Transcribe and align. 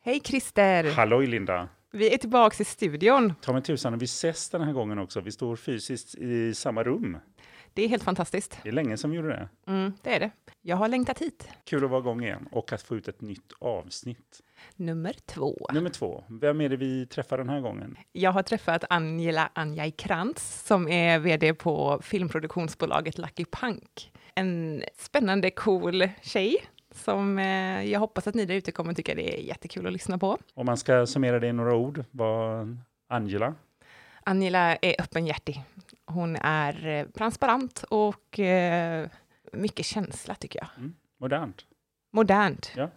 Hej 0.00 0.20
Christer! 0.24 0.90
Halloj 0.90 1.26
Linda! 1.26 1.68
Vi 1.92 2.14
är 2.14 2.18
tillbaka 2.18 2.56
i 2.62 2.64
studion. 2.64 3.34
Ta 3.40 3.52
mig 3.52 3.62
tusan, 3.62 3.98
vi 3.98 4.04
ses 4.04 4.50
den 4.50 4.62
här 4.62 4.72
gången 4.72 4.98
också. 4.98 5.20
Vi 5.20 5.32
står 5.32 5.56
fysiskt 5.56 6.14
i 6.14 6.54
samma 6.54 6.82
rum. 6.82 7.18
Det 7.74 7.82
är 7.84 7.88
helt 7.88 8.02
fantastiskt. 8.02 8.58
Det 8.62 8.68
är 8.68 8.72
länge 8.72 8.96
som 8.96 9.10
vi 9.10 9.16
gjorde 9.16 9.28
det. 9.28 9.48
Mm, 9.72 9.92
det 10.02 10.14
är 10.14 10.20
det. 10.20 10.30
Jag 10.62 10.76
har 10.76 10.88
längtat 10.88 11.18
hit. 11.18 11.48
Kul 11.64 11.84
att 11.84 11.90
vara 11.90 12.00
igång 12.00 12.22
igen 12.24 12.48
och 12.52 12.72
att 12.72 12.82
få 12.82 12.96
ut 12.96 13.08
ett 13.08 13.20
nytt 13.20 13.52
avsnitt. 13.58 14.40
Nummer 14.76 15.14
två. 15.26 15.66
Nummer 15.72 15.90
två. 15.90 16.24
Vem 16.28 16.60
är 16.60 16.68
det 16.68 16.76
vi 16.76 17.06
träffar 17.06 17.38
den 17.38 17.48
här 17.48 17.60
gången? 17.60 17.96
Jag 18.12 18.32
har 18.32 18.42
träffat 18.42 18.84
Angela 18.90 19.50
Anjay 19.52 19.90
Krantz 19.90 20.64
som 20.66 20.88
är 20.88 21.18
vd 21.18 21.54
på 21.54 22.00
filmproduktionsbolaget 22.02 23.18
Lucky 23.18 23.44
Punk. 23.44 24.12
En 24.34 24.82
spännande, 24.98 25.50
cool 25.50 26.08
tjej 26.22 26.56
som 26.98 27.38
eh, 27.38 27.82
jag 27.84 28.00
hoppas 28.00 28.26
att 28.26 28.34
ni 28.34 28.44
där 28.44 28.54
ute 28.54 28.72
kommer 28.72 28.94
tycka 28.94 29.14
det 29.14 29.38
är 29.38 29.42
jättekul 29.42 29.86
att 29.86 29.92
lyssna 29.92 30.18
på. 30.18 30.38
Om 30.54 30.66
man 30.66 30.76
ska 30.76 31.06
summera 31.06 31.40
det 31.40 31.46
i 31.46 31.52
några 31.52 31.74
ord, 31.74 32.04
vad 32.10 32.76
Angela? 33.08 33.54
Angela 34.24 34.76
är 34.76 35.00
öppenhjärtig. 35.00 35.64
Hon 36.06 36.36
är 36.36 36.86
eh, 36.86 37.06
transparent 37.06 37.84
och 37.90 38.38
eh, 38.38 39.08
mycket 39.52 39.86
känsla 39.86 40.34
tycker 40.34 40.58
jag. 40.58 40.68
Mm. 40.76 40.94
Modernt. 41.18 41.66
Modernt. 42.12 42.72
Ja. 42.76 42.90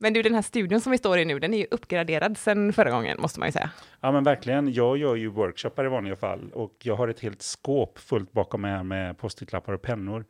Men 0.00 0.12
du, 0.12 0.22
den 0.22 0.34
här 0.34 0.42
studion 0.42 0.80
som 0.80 0.92
vi 0.92 0.98
står 0.98 1.18
i 1.18 1.24
nu, 1.24 1.38
den 1.38 1.54
är 1.54 1.58
ju 1.58 1.66
uppgraderad 1.70 2.38
sedan 2.38 2.72
förra 2.72 2.90
gången, 2.90 3.20
måste 3.20 3.40
man 3.40 3.48
ju 3.48 3.52
säga. 3.52 3.70
Ja, 4.00 4.12
men 4.12 4.24
verkligen. 4.24 4.72
Jag 4.72 4.98
gör 4.98 5.14
ju 5.14 5.28
workshoppar 5.28 5.84
i 5.84 5.88
vanliga 5.88 6.16
fall 6.16 6.50
och 6.52 6.74
jag 6.82 6.96
har 6.96 7.08
ett 7.08 7.20
helt 7.20 7.42
skåp 7.42 7.98
fullt 7.98 8.32
bakom 8.32 8.60
mig 8.60 8.70
här 8.70 8.82
med 8.82 9.18
postitlappar 9.18 9.72
och 9.72 9.82
pennor. 9.82 10.24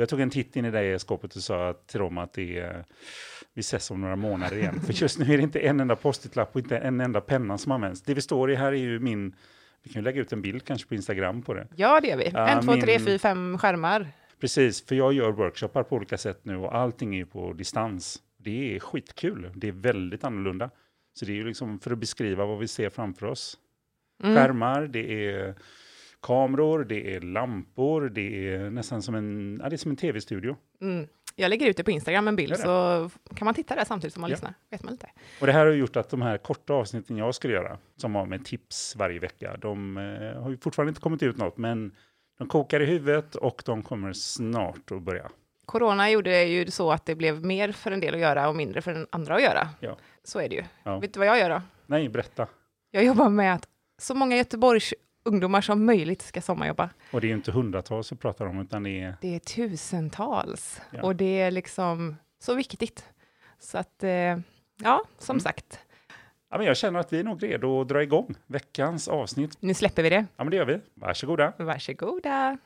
Jag 0.00 0.08
tog 0.08 0.20
en 0.20 0.30
titt 0.30 0.56
in 0.56 0.64
i 0.64 0.70
det 0.70 0.98
skåpet 0.98 1.36
och 1.36 1.42
sa 1.42 1.74
till 1.86 2.00
dem 2.00 2.18
att 2.18 2.32
det 2.32 2.58
är, 2.58 2.84
vi 3.54 3.60
ses 3.60 3.90
om 3.90 4.00
några 4.00 4.16
månader 4.16 4.56
igen. 4.56 4.80
För 4.86 4.92
just 4.92 5.18
nu 5.18 5.24
är 5.34 5.36
det 5.36 5.42
inte 5.42 5.60
en 5.60 5.80
enda 5.80 5.96
postitlapp 5.96 6.54
och 6.54 6.60
inte 6.60 6.78
en 6.78 7.00
enda 7.00 7.20
penna 7.20 7.58
som 7.58 7.72
används. 7.72 8.02
Det 8.02 8.14
vi 8.14 8.20
står 8.20 8.50
i 8.50 8.54
här 8.54 8.72
är 8.72 8.76
ju 8.76 8.98
min, 8.98 9.34
vi 9.82 9.90
kan 9.90 10.02
ju 10.02 10.04
lägga 10.04 10.20
ut 10.20 10.32
en 10.32 10.42
bild 10.42 10.64
kanske 10.64 10.88
på 10.88 10.94
Instagram 10.94 11.42
på 11.42 11.54
det. 11.54 11.68
Ja, 11.76 12.00
det 12.00 12.08
gör 12.08 12.16
vi. 12.16 12.32
En, 12.34 12.62
två, 12.62 12.72
min- 12.72 12.80
tre, 12.80 12.98
fyra, 12.98 13.18
fem 13.18 13.58
skärmar. 13.58 14.08
Precis, 14.40 14.86
för 14.86 14.94
jag 14.94 15.12
gör 15.12 15.30
workshoppar 15.32 15.82
på 15.82 15.96
olika 15.96 16.18
sätt 16.18 16.40
nu 16.42 16.56
och 16.56 16.74
allting 16.74 17.14
är 17.14 17.18
ju 17.18 17.26
på 17.26 17.52
distans. 17.52 18.22
Det 18.36 18.76
är 18.76 18.80
skitkul, 18.80 19.50
det 19.54 19.68
är 19.68 19.72
väldigt 19.72 20.24
annorlunda. 20.24 20.70
Så 21.14 21.24
det 21.24 21.32
är 21.32 21.36
ju 21.36 21.44
liksom 21.44 21.80
för 21.80 21.90
att 21.90 21.98
beskriva 21.98 22.46
vad 22.46 22.58
vi 22.58 22.68
ser 22.68 22.90
framför 22.90 23.26
oss. 23.26 23.58
Mm. 24.22 24.36
Skärmar, 24.36 24.86
det 24.86 25.28
är 25.30 25.54
kameror, 26.22 26.84
det 26.84 27.14
är 27.14 27.20
lampor, 27.20 28.08
det 28.08 28.48
är 28.54 28.70
nästan 28.70 29.02
som 29.02 29.14
en, 29.14 29.58
ja, 29.62 29.68
det 29.68 29.74
är 29.74 29.78
som 29.78 29.90
en 29.90 29.96
tv-studio. 29.96 30.56
Mm. 30.80 31.06
Jag 31.36 31.48
lägger 31.50 31.66
ut 31.66 31.76
det 31.76 31.84
på 31.84 31.90
Instagram, 31.90 32.28
en 32.28 32.36
bild, 32.36 32.56
så 32.56 33.10
kan 33.34 33.44
man 33.44 33.54
titta 33.54 33.74
där 33.74 33.84
samtidigt 33.84 34.14
som 34.14 34.20
man 34.20 34.30
Ja. 34.30 34.34
lyssnar. 34.34 34.54
Vet 34.70 34.82
man 34.82 34.92
lite. 34.92 35.10
Och 35.40 35.46
det 35.46 35.52
här 35.52 35.66
har 35.66 35.72
gjort 35.72 35.96
att 35.96 36.10
de 36.10 36.22
här 36.22 36.38
korta 36.38 36.72
avsnitten 36.72 37.16
jag 37.16 37.34
ska 37.34 37.48
göra, 37.48 37.78
som 37.96 38.14
har 38.14 38.26
med 38.26 38.44
tips 38.44 38.96
varje 38.96 39.18
vecka, 39.18 39.56
de 39.56 39.96
eh, 39.96 40.42
har 40.42 40.50
ju 40.50 40.56
fortfarande 40.58 40.90
inte 40.90 41.00
kommit 41.00 41.22
ut 41.22 41.36
något, 41.36 41.56
men 41.56 41.92
de 42.38 42.48
kokar 42.48 42.80
i 42.80 42.86
huvudet 42.86 43.34
och 43.34 43.62
de 43.64 43.82
kommer 43.82 44.12
snart 44.12 44.90
att 44.90 45.02
börja. 45.02 45.30
Corona 45.66 46.10
gjorde 46.10 46.44
ju 46.44 46.70
så 46.70 46.92
att 46.92 47.06
det 47.06 47.14
blev 47.14 47.44
mer 47.44 47.72
för 47.72 47.90
en 47.90 48.00
del 48.00 48.14
att 48.14 48.20
göra 48.20 48.48
och 48.48 48.56
mindre 48.56 48.82
för 48.82 48.94
den 48.94 49.06
andra 49.12 49.34
att 49.34 49.42
göra. 49.42 49.68
Ja. 49.80 49.96
Så 50.24 50.40
är 50.40 50.48
det 50.48 50.54
ju. 50.54 50.62
Ja. 50.84 50.98
Vet 50.98 51.14
du 51.14 51.18
vad 51.18 51.26
jag 51.28 51.38
gör 51.38 51.50
då? 51.50 51.62
Nej, 51.86 52.08
berätta. 52.08 52.46
Jag 52.90 53.04
jobbar 53.04 53.28
med 53.28 53.54
att 53.54 53.68
så 53.98 54.14
många 54.14 54.36
Göteborgs 54.36 54.94
ungdomar 55.24 55.60
som 55.60 55.84
möjligt 55.84 56.22
ska 56.22 56.40
sommarjobba. 56.40 56.90
Och 57.12 57.20
det 57.20 57.26
är 57.26 57.28
ju 57.28 57.34
inte 57.34 57.52
hundratals 57.52 58.12
vi 58.12 58.16
pratar 58.16 58.46
om, 58.46 58.60
utan 58.60 58.82
det 58.82 58.90
är 59.00 59.14
Det 59.20 59.34
är 59.34 59.38
tusentals 59.38 60.80
Ja. 60.90 61.02
och 61.02 61.16
det 61.16 61.40
är 61.40 61.50
liksom 61.50 62.16
så 62.40 62.54
viktigt. 62.54 63.04
Så 63.60 63.78
att, 63.78 64.02
eh, 64.04 64.10
ja, 64.10 65.02
som 65.18 65.34
Mm. 65.34 65.40
sagt, 65.40 65.78
Ja, 66.50 66.56
men 66.58 66.66
jag 66.66 66.76
känner 66.76 67.00
att 67.00 67.12
vi 67.12 67.20
är 67.20 67.24
nog 67.24 67.42
redo 67.42 67.80
att 67.80 67.88
dra 67.88 68.02
igång 68.02 68.34
veckans 68.46 69.08
avsnitt. 69.08 69.56
nu 69.60 69.74
släpper 69.74 70.02
vi 70.02 70.10
det. 70.10 70.26
Ja, 70.36 70.44
men 70.44 70.50
det 70.50 70.56
gör 70.56 70.64
vi. 70.64 70.80
Varsågoda. 70.94 71.52
Varsågoda. 71.58 72.58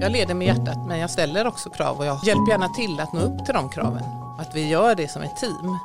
Jag 0.00 0.12
leder 0.12 0.34
med 0.34 0.46
hjärtat 0.46 0.88
men 0.88 0.98
jag 0.98 1.10
ställer 1.10 1.46
också 1.46 1.70
krav 1.70 1.98
och 1.98 2.06
jag 2.06 2.24
hjälper 2.24 2.50
gärna 2.50 2.68
till 2.68 3.00
att 3.00 3.12
nå 3.12 3.20
upp 3.20 3.44
till 3.44 3.54
de 3.54 3.68
kraven. 3.70 4.02
Att 4.40 4.54
vi 4.54 4.68
gör 4.70 4.94
det 4.94 5.08
som 5.08 5.22
ett 5.22 5.36
team. 5.36 5.78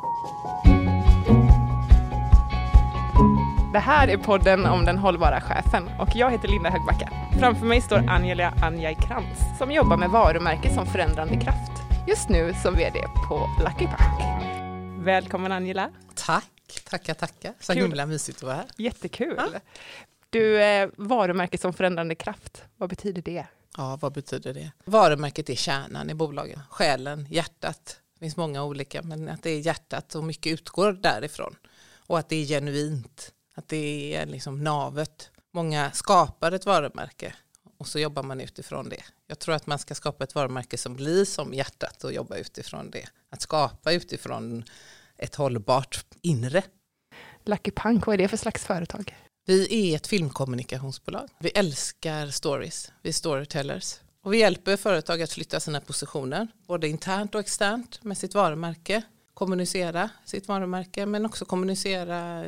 Det 3.73 3.79
här 3.79 4.07
är 4.07 4.17
podden 4.17 4.66
om 4.66 4.85
den 4.85 4.97
hållbara 4.97 5.41
chefen 5.41 5.89
och 6.00 6.09
jag 6.16 6.31
heter 6.31 6.47
Linda 6.47 6.69
Högbacka. 6.69 7.09
Framför 7.39 7.66
mig 7.66 7.81
står 7.81 7.97
Angela 8.09 8.53
Anjay 8.63 8.95
Krantz 8.95 9.41
som 9.57 9.72
jobbar 9.72 9.97
med 9.97 10.09
varumärket 10.09 10.73
som 10.73 10.85
förändrande 10.85 11.34
kraft. 11.34 11.72
Just 12.07 12.29
nu 12.29 12.53
som 12.63 12.75
vd 12.75 13.00
på 13.28 13.50
Lucky 13.59 13.85
Punk. 13.85 14.22
Välkommen 15.06 15.51
Angela. 15.51 15.91
Tack, 16.16 16.81
tackar, 16.89 17.13
tackar. 17.13 17.53
Så 17.59 17.73
Kul. 17.73 17.81
himla 17.81 18.06
mysigt 18.06 18.38
att 18.38 18.44
vara 18.44 18.56
här. 18.56 18.66
Jättekul. 18.78 19.35
Ja. 19.38 19.59
Du, 20.29 20.63
eh, 20.63 20.90
varumärke 20.97 21.57
som 21.57 21.73
förändrande 21.73 22.16
kraft, 22.16 22.63
vad 22.78 22.90
betyder 22.90 23.22
det? 23.22 23.45
Ja, 23.78 23.97
vad 24.01 24.13
betyder 24.13 24.53
det? 24.53 24.72
Varumärket 24.85 25.50
är 25.50 25.55
kärnan 25.55 26.09
i 26.09 26.13
bolagen, 26.13 26.59
själen, 26.69 27.28
hjärtat. 27.29 27.97
Det 28.13 28.19
finns 28.19 28.38
många 28.38 28.63
olika, 28.63 29.01
men 29.01 29.29
att 29.29 29.44
det 29.44 29.50
är 29.50 29.59
hjärtat 29.59 30.16
och 30.16 30.23
mycket 30.23 30.53
utgår 30.53 30.91
därifrån. 30.91 31.55
Och 32.07 32.19
att 32.19 32.29
det 32.29 32.35
är 32.35 32.45
genuint, 32.45 33.31
att 33.53 33.68
det 33.68 34.16
är 34.16 34.25
liksom 34.25 34.64
navet. 34.64 35.31
Många 35.53 35.91
skapar 35.91 36.52
ett 36.52 36.66
varumärke 36.66 37.34
och 37.78 37.88
så 37.88 38.00
jobbar 38.00 38.24
man 38.24 38.41
utifrån 38.41 38.90
det. 38.90 39.03
Jag 39.28 39.40
tror 39.40 39.56
att 39.56 39.68
man 39.68 39.80
ska 39.80 39.96
skapa 39.96 40.24
ett 40.24 40.36
varumärke 40.36 40.78
som 40.78 40.96
blir 40.96 41.25
som 41.25 41.53
hjärtat 41.53 42.03
och 42.03 42.14
jobba 42.14 42.36
utifrån 42.36 42.91
det. 42.91 43.06
Att 43.30 43.41
skapa 43.41 43.91
utifrån 43.91 44.64
ett 45.18 45.36
hållbart 45.36 46.06
inre. 46.22 46.64
Lucky 47.46 47.72
Punk, 47.72 48.06
vad 48.06 48.14
är 48.14 48.18
det 48.18 48.28
för 48.28 48.38
slags 48.38 48.66
företag? 48.66 49.16
Vi 49.46 49.91
är 49.91 49.96
ett 49.96 50.08
filmkommunikationsbolag. 50.08 51.30
Vi 51.40 51.50
älskar 51.50 52.28
stories, 52.28 52.91
vi 53.02 53.09
är 53.09 53.14
storytellers. 53.14 54.00
Och 54.24 54.34
vi 54.34 54.38
hjälper 54.38 54.78
företag 54.78 55.22
att 55.22 55.31
flytta 55.31 55.59
sina 55.59 55.81
positioner, 55.81 56.47
både 56.68 56.88
internt 56.88 57.35
och 57.35 57.41
externt 57.41 58.03
med 58.03 58.18
sitt 58.18 58.34
varumärke. 58.34 59.02
Kommunicera 59.33 60.09
sitt 60.25 60.47
varumärke 60.47 61.05
men 61.05 61.25
också 61.25 61.45
kommunicera 61.45 62.45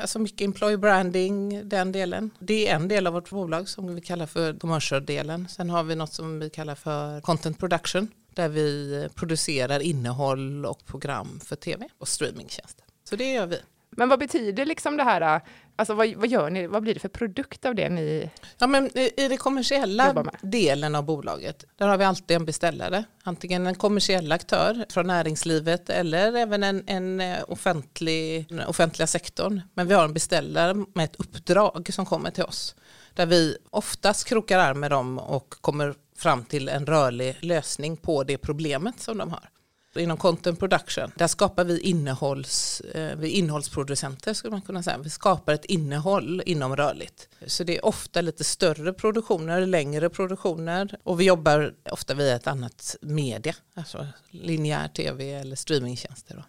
alltså 0.00 0.18
mycket 0.18 0.40
employee 0.40 0.78
branding, 0.78 1.68
den 1.68 1.92
delen. 1.92 2.30
Det 2.38 2.68
är 2.68 2.74
en 2.76 2.88
del 2.88 3.06
av 3.06 3.12
vårt 3.12 3.30
bolag 3.30 3.68
som 3.68 3.94
vi 3.94 4.00
kallar 4.00 4.26
för 4.26 4.54
commercial-delen. 4.54 5.48
Sen 5.48 5.70
har 5.70 5.82
vi 5.82 5.96
något 5.96 6.12
som 6.12 6.38
vi 6.38 6.50
kallar 6.50 6.74
för 6.74 7.20
content 7.20 7.58
production 7.58 8.08
där 8.34 8.48
vi 8.48 9.08
producerar 9.14 9.80
innehåll 9.80 10.66
och 10.66 10.86
program 10.86 11.40
för 11.44 11.56
tv 11.56 11.88
och 11.98 12.08
streamingtjänster. 12.08 12.84
Så 13.04 13.16
det 13.16 13.32
gör 13.32 13.46
vi. 13.46 13.58
Men 13.96 14.08
vad 14.08 14.18
betyder 14.18 14.66
liksom 14.66 14.96
det 14.96 15.04
här, 15.04 15.40
alltså 15.76 15.94
vad, 15.94 16.14
vad 16.14 16.28
gör 16.28 16.50
ni, 16.50 16.66
vad 16.66 16.82
blir 16.82 16.94
det 16.94 17.00
för 17.00 17.08
produkt 17.08 17.64
av 17.64 17.74
det 17.74 17.88
ni 17.88 18.30
Ja, 18.58 18.66
men 18.66 18.98
i 18.98 19.10
i 19.24 19.28
det 19.28 19.36
kommersiella 19.36 20.24
delen 20.42 20.94
av 20.94 21.04
bolaget, 21.04 21.64
där 21.76 21.88
har 21.88 21.96
vi 21.96 22.04
alltid 22.04 22.36
en 22.36 22.44
beställare. 22.44 23.04
Antingen 23.22 23.66
en 23.66 23.74
kommersiell 23.74 24.32
aktör 24.32 24.84
från 24.88 25.06
näringslivet 25.06 25.90
eller 25.90 26.34
även 26.34 26.62
en, 26.62 26.84
en 26.86 27.20
eh, 27.20 27.44
offentlig, 27.48 28.46
den 28.48 28.60
offentliga 28.60 29.06
sektorn. 29.06 29.62
Men 29.74 29.86
vi 29.86 29.94
har 29.94 30.04
en 30.04 30.14
beställare 30.14 30.74
med 30.94 31.04
ett 31.04 31.16
uppdrag 31.16 31.90
som 31.92 32.06
kommer 32.06 32.30
till 32.30 32.44
oss. 32.44 32.74
Där 33.14 33.26
vi 33.26 33.56
oftast 33.70 34.28
krokar 34.28 34.58
arm 34.58 34.80
med 34.80 34.90
dem 34.90 35.18
och 35.18 35.54
kommer 35.60 35.94
fram 36.16 36.44
till 36.44 36.68
en 36.68 36.86
rörlig 36.86 37.36
lösning 37.40 37.96
på 37.96 38.24
det 38.24 38.38
problemet 38.38 39.00
som 39.00 39.18
de 39.18 39.30
har. 39.30 39.48
Inom 39.96 40.16
content 40.16 40.58
production, 40.58 41.12
där 41.14 41.26
skapar 41.26 41.64
vi 41.64 41.80
innehålls, 41.80 42.80
eh, 42.80 43.16
vi 43.16 43.28
innehållsproducenter 43.28 44.34
skulle 44.34 44.50
man 44.50 44.62
kunna 44.62 44.82
säga. 44.82 44.98
Vi 44.98 45.10
skapar 45.10 45.52
ett 45.52 45.64
innehåll 45.64 46.42
inom 46.46 46.76
rörligt. 46.76 47.28
Så 47.46 47.64
det 47.64 47.76
är 47.76 47.84
ofta 47.84 48.20
lite 48.20 48.44
större 48.44 48.92
produktioner, 48.92 49.66
längre 49.66 50.10
produktioner 50.10 50.98
och 51.02 51.20
vi 51.20 51.24
jobbar 51.24 51.74
ofta 51.90 52.14
via 52.14 52.36
ett 52.36 52.46
annat 52.46 52.96
media, 53.00 53.54
alltså 53.74 54.06
linjär 54.30 54.88
tv 54.88 55.32
eller 55.32 55.56
streamingtjänster. 55.56 56.34
Då. 56.36 56.44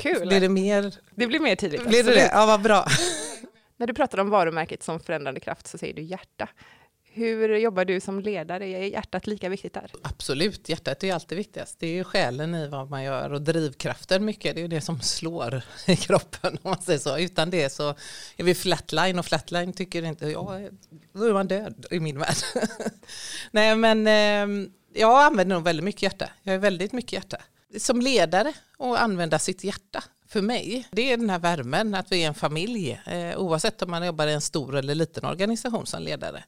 Kul. 0.00 0.28
Blir 0.28 0.40
det 0.40 0.48
mer? 0.48 0.94
Det 1.14 1.26
blir 1.26 1.40
mer 1.40 1.56
tydligt. 1.56 1.88
Blir 1.88 2.04
det 2.04 2.14
det? 2.14 2.30
Ja, 2.32 2.46
vad 2.46 2.62
bra. 2.62 2.86
När 3.76 3.86
du 3.86 3.94
pratar 3.94 4.18
om 4.18 4.30
varumärket 4.30 4.82
som 4.82 5.00
förändrande 5.00 5.40
kraft 5.40 5.66
så 5.66 5.78
säger 5.78 5.94
du 5.94 6.02
hjärta. 6.02 6.48
Hur 7.18 7.56
jobbar 7.56 7.84
du 7.84 8.00
som 8.00 8.20
ledare? 8.20 8.66
Är 8.66 8.82
hjärtat 8.82 9.26
lika 9.26 9.48
viktigt 9.48 9.74
där? 9.74 9.90
Absolut, 10.02 10.68
hjärtat 10.68 11.04
är 11.04 11.14
alltid 11.14 11.38
viktigast. 11.38 11.76
Det 11.78 11.86
är 11.86 11.92
ju 11.92 12.04
själen 12.04 12.54
i 12.54 12.68
vad 12.68 12.90
man 12.90 13.02
gör 13.02 13.32
och 13.32 13.42
drivkraften 13.42 14.24
mycket. 14.24 14.54
Det 14.54 14.60
är 14.60 14.62
ju 14.62 14.68
det 14.68 14.80
som 14.80 15.00
slår 15.00 15.62
i 15.86 15.96
kroppen 15.96 16.58
om 16.62 16.70
man 16.70 16.82
säger 16.82 16.98
så. 16.98 17.18
Utan 17.18 17.50
det 17.50 17.70
så 17.70 17.94
är 18.36 18.44
vi 18.44 18.54
flatline 18.54 19.18
och 19.18 19.26
flatline 19.26 19.72
tycker 19.72 20.02
inte 20.02 20.26
jag, 20.26 20.68
då 21.12 21.24
är 21.24 21.32
man 21.32 21.48
död 21.48 21.86
i 21.90 22.00
min 22.00 22.18
värld. 22.18 22.36
Nej 23.50 23.76
men 23.76 24.06
ehm, 24.06 24.72
jag 24.94 25.24
använder 25.24 25.56
nog 25.56 25.64
väldigt 25.64 25.84
mycket 25.84 26.02
hjärta. 26.02 26.30
Jag 26.42 26.54
är 26.54 26.58
väldigt 26.58 26.92
mycket 26.92 27.12
hjärta. 27.12 27.36
Som 27.78 28.00
ledare 28.00 28.52
och 28.76 29.02
använda 29.02 29.38
sitt 29.38 29.64
hjärta 29.64 30.04
för 30.28 30.42
mig, 30.42 30.88
det 30.90 31.12
är 31.12 31.16
den 31.16 31.30
här 31.30 31.38
värmen 31.38 31.94
att 31.94 32.12
vi 32.12 32.22
är 32.24 32.28
en 32.28 32.34
familj, 32.34 33.00
eh, 33.06 33.38
oavsett 33.38 33.82
om 33.82 33.90
man 33.90 34.06
jobbar 34.06 34.26
i 34.26 34.32
en 34.32 34.40
stor 34.40 34.76
eller 34.76 34.94
liten 34.94 35.24
organisation 35.24 35.86
som 35.86 36.02
ledare. 36.02 36.44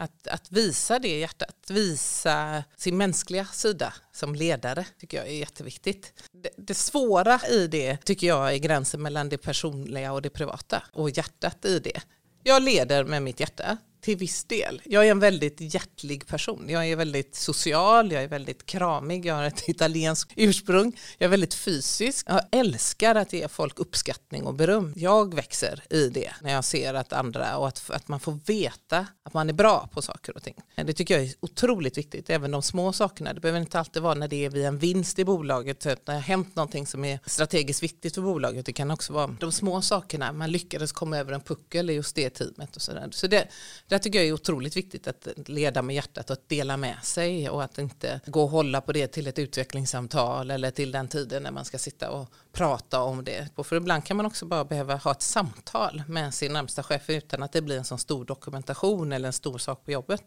Att, 0.00 0.26
att 0.26 0.52
visa 0.52 0.98
det 0.98 1.18
hjärtat, 1.18 1.56
visa 1.68 2.64
sin 2.76 2.96
mänskliga 2.96 3.44
sida 3.44 3.94
som 4.12 4.34
ledare 4.34 4.86
tycker 4.98 5.16
jag 5.16 5.26
är 5.26 5.32
jätteviktigt. 5.32 6.12
Det, 6.32 6.50
det 6.56 6.74
svåra 6.74 7.40
i 7.50 7.66
det 7.66 7.96
tycker 7.96 8.26
jag 8.26 8.54
är 8.54 8.58
gränsen 8.58 9.02
mellan 9.02 9.28
det 9.28 9.38
personliga 9.38 10.12
och 10.12 10.22
det 10.22 10.30
privata 10.30 10.82
och 10.92 11.10
hjärtat 11.10 11.64
i 11.64 11.78
det. 11.78 12.00
Jag 12.42 12.62
leder 12.62 13.04
med 13.04 13.22
mitt 13.22 13.40
hjärta 13.40 13.76
till 14.00 14.16
viss 14.16 14.44
del. 14.44 14.82
Jag 14.84 15.06
är 15.06 15.10
en 15.10 15.20
väldigt 15.20 15.74
hjärtlig 15.74 16.26
person. 16.26 16.66
Jag 16.68 16.88
är 16.88 16.96
väldigt 16.96 17.34
social, 17.34 18.12
jag 18.12 18.22
är 18.22 18.28
väldigt 18.28 18.66
kramig, 18.66 19.26
jag 19.26 19.34
har 19.34 19.44
ett 19.44 19.62
italienskt 19.68 20.32
ursprung. 20.36 20.96
Jag 21.18 21.26
är 21.26 21.30
väldigt 21.30 21.54
fysisk. 21.54 22.26
Jag 22.28 22.40
älskar 22.50 23.14
att 23.14 23.32
ge 23.32 23.48
folk 23.48 23.78
uppskattning 23.78 24.42
och 24.42 24.54
beröm. 24.54 24.92
Jag 24.96 25.34
växer 25.34 25.82
i 25.90 26.08
det 26.08 26.30
när 26.42 26.52
jag 26.52 26.64
ser 26.64 26.94
att 26.94 27.12
andra 27.12 27.58
och 27.58 27.68
att, 27.68 27.90
att 27.90 28.08
man 28.08 28.20
får 28.20 28.38
veta 28.46 29.06
att 29.22 29.34
man 29.34 29.48
är 29.48 29.52
bra 29.52 29.88
på 29.92 30.02
saker 30.02 30.36
och 30.36 30.42
ting. 30.42 30.54
Det 30.74 30.92
tycker 30.92 31.14
jag 31.14 31.24
är 31.24 31.34
otroligt 31.40 31.98
viktigt, 31.98 32.30
även 32.30 32.50
de 32.50 32.62
små 32.62 32.92
sakerna. 32.92 33.32
Det 33.32 33.40
behöver 33.40 33.60
inte 33.60 33.78
alltid 33.78 34.02
vara 34.02 34.14
när 34.14 34.28
det 34.28 34.44
är 34.44 34.50
vid 34.50 34.64
en 34.64 34.78
vinst 34.78 35.18
i 35.18 35.24
bolaget, 35.24 35.84
när 35.84 35.98
det 36.04 36.12
har 36.12 36.20
hänt 36.20 36.56
någonting 36.56 36.86
som 36.86 37.04
är 37.04 37.20
strategiskt 37.26 37.82
viktigt 37.82 38.14
för 38.14 38.22
bolaget. 38.22 38.66
Det 38.66 38.72
kan 38.72 38.90
också 38.90 39.12
vara 39.12 39.36
de 39.40 39.52
små 39.52 39.82
sakerna, 39.82 40.32
man 40.32 40.50
lyckades 40.50 40.92
komma 40.92 41.18
över 41.18 41.32
en 41.32 41.40
puckel 41.40 41.90
i 41.90 41.92
just 41.92 42.16
det 42.16 42.30
teamet 42.30 42.76
och 42.76 42.82
sådär. 42.82 43.08
Så 43.10 43.26
det, 43.26 43.48
det 43.88 43.98
tycker 43.98 44.18
jag 44.18 44.28
är 44.28 44.32
otroligt 44.32 44.76
viktigt 44.76 45.08
att 45.08 45.28
leda 45.46 45.82
med 45.82 45.96
hjärtat 45.96 46.30
och 46.30 46.34
att 46.34 46.48
dela 46.48 46.76
med 46.76 46.96
sig 47.02 47.50
och 47.50 47.62
att 47.62 47.78
inte 47.78 48.20
gå 48.26 48.42
och 48.42 48.50
hålla 48.50 48.80
på 48.80 48.92
det 48.92 49.06
till 49.06 49.26
ett 49.26 49.38
utvecklingssamtal 49.38 50.50
eller 50.50 50.70
till 50.70 50.92
den 50.92 51.08
tiden 51.08 51.42
när 51.42 51.50
man 51.50 51.64
ska 51.64 51.78
sitta 51.78 52.10
och 52.10 52.32
prata 52.52 53.02
om 53.02 53.24
det. 53.24 53.48
För 53.64 53.76
ibland 53.76 54.04
kan 54.04 54.16
man 54.16 54.26
också 54.26 54.46
bara 54.46 54.64
behöva 54.64 54.96
ha 54.96 55.12
ett 55.12 55.22
samtal 55.22 56.02
med 56.08 56.34
sin 56.34 56.52
närmsta 56.52 56.82
chef 56.82 57.10
utan 57.10 57.42
att 57.42 57.52
det 57.52 57.62
blir 57.62 57.78
en 57.78 57.84
sån 57.84 57.98
stor 57.98 58.24
dokumentation 58.24 59.12
eller 59.12 59.26
en 59.26 59.32
stor 59.32 59.58
sak 59.58 59.84
på 59.84 59.92
jobbet. 59.92 60.22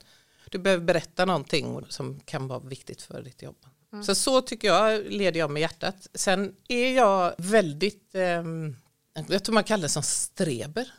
Du 0.50 0.60
behöver 0.60 0.84
berätta 0.84 1.26
någonting 1.26 1.86
som 1.90 2.20
kan 2.20 2.48
vara 2.48 2.60
viktigt 2.60 3.02
för 3.02 3.22
ditt 3.22 3.42
jobb. 3.42 3.66
Mm. 3.94 4.04
Så 4.04 4.16
så 4.16 4.42
tycker 4.42 4.68
jag 4.68 5.06
leder 5.06 5.40
jag 5.40 5.52
med 5.52 5.62
hjärtat. 5.62 6.08
Sen 6.14 6.56
är 6.68 6.96
jag 6.96 7.34
väldigt, 7.38 8.16
eh, 8.16 8.44
jag 9.28 9.44
tror 9.44 9.54
man 9.54 9.64
kallar 9.64 9.82
det 9.82 9.90
som 9.90 10.04
streber 10.04 10.92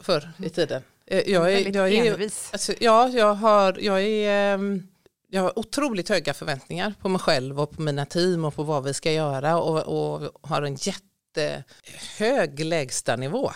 förr 0.00 0.32
i 0.38 0.50
tiden. 0.50 0.82
Eh, 1.10 1.30
jag 1.32 1.52
är, 1.52 1.76
jag 1.76 1.92
är, 1.92 2.12
envis. 2.12 2.48
Alltså, 2.52 2.74
ja, 2.80 3.08
jag 3.08 3.34
har, 3.34 3.78
jag, 3.80 4.02
är, 4.02 4.54
ehm, 4.54 4.88
jag 5.28 5.42
har 5.42 5.58
otroligt 5.58 6.08
höga 6.08 6.34
förväntningar 6.34 6.94
på 7.00 7.08
mig 7.08 7.20
själv 7.20 7.60
och 7.60 7.70
på 7.70 7.82
mina 7.82 8.06
team 8.06 8.44
och 8.44 8.54
på 8.54 8.62
vad 8.62 8.84
vi 8.84 8.94
ska 8.94 9.12
göra 9.12 9.60
och, 9.60 9.78
och 9.78 10.30
har 10.48 10.62
en 10.62 10.74
jättehög 10.74 12.64
lägstanivå. 12.64 13.52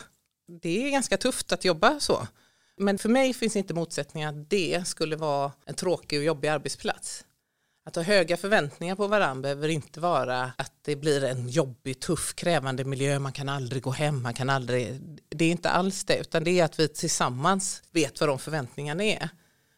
Det 0.62 0.86
är 0.86 0.90
ganska 0.90 1.16
tufft 1.16 1.52
att 1.52 1.64
jobba 1.64 2.00
så. 2.00 2.26
Men 2.76 2.98
för 2.98 3.08
mig 3.08 3.34
finns 3.34 3.56
inte 3.56 3.74
motsättningar 3.74 4.28
att 4.28 4.50
det 4.50 4.86
skulle 4.86 5.16
vara 5.16 5.52
en 5.66 5.74
tråkig 5.74 6.18
och 6.18 6.24
jobbig 6.24 6.48
arbetsplats. 6.48 7.24
Att 7.84 7.96
ha 7.96 8.02
höga 8.02 8.36
förväntningar 8.36 8.96
på 8.96 9.06
varandra 9.06 9.42
behöver 9.42 9.68
inte 9.68 10.00
vara 10.00 10.52
att 10.58 10.72
det 10.82 10.96
blir 10.96 11.24
en 11.24 11.48
jobbig, 11.48 12.00
tuff, 12.00 12.34
krävande 12.34 12.84
miljö, 12.84 13.18
man 13.18 13.32
kan 13.32 13.48
aldrig 13.48 13.82
gå 13.82 13.90
hem, 13.90 14.22
man 14.22 14.34
kan 14.34 14.50
aldrig, 14.50 15.00
det 15.28 15.44
är 15.44 15.50
inte 15.50 15.70
alls 15.70 16.04
det, 16.04 16.18
utan 16.18 16.44
det 16.44 16.60
är 16.60 16.64
att 16.64 16.78
vi 16.80 16.88
tillsammans 16.88 17.82
vet 17.92 18.20
vad 18.20 18.28
de 18.28 18.38
förväntningarna 18.38 19.04
är. 19.04 19.28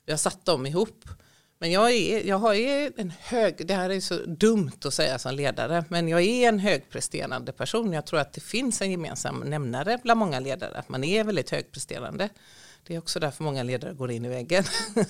Vi 0.06 0.12
har 0.12 0.18
satt 0.18 0.44
dem 0.44 0.66
ihop. 0.66 1.04
Men 1.58 1.70
jag, 1.70 1.90
är, 1.92 2.26
jag 2.26 2.38
har 2.38 2.54
en 3.00 3.12
hög, 3.20 3.66
det 3.66 3.74
här 3.74 3.90
är 3.90 4.00
så 4.00 4.14
dumt 4.26 4.78
att 4.84 4.94
säga 4.94 5.18
som 5.18 5.34
ledare, 5.34 5.84
men 5.88 6.08
jag 6.08 6.22
är 6.22 6.48
en 6.48 6.58
högpresterande 6.58 7.52
person. 7.52 7.92
Jag 7.92 8.06
tror 8.06 8.20
att 8.20 8.32
det 8.32 8.40
finns 8.40 8.82
en 8.82 8.90
gemensam 8.90 9.40
nämnare 9.40 9.98
bland 10.02 10.18
många 10.18 10.40
ledare, 10.40 10.78
att 10.78 10.88
man 10.88 11.04
är 11.04 11.24
väldigt 11.24 11.50
högpresterande. 11.50 12.28
Det 12.86 12.94
är 12.94 12.98
också 12.98 13.20
därför 13.20 13.44
många 13.44 13.62
ledare 13.62 13.94
går 13.94 14.10
in 14.10 14.24
i 14.24 14.28
väggen. 14.28 14.64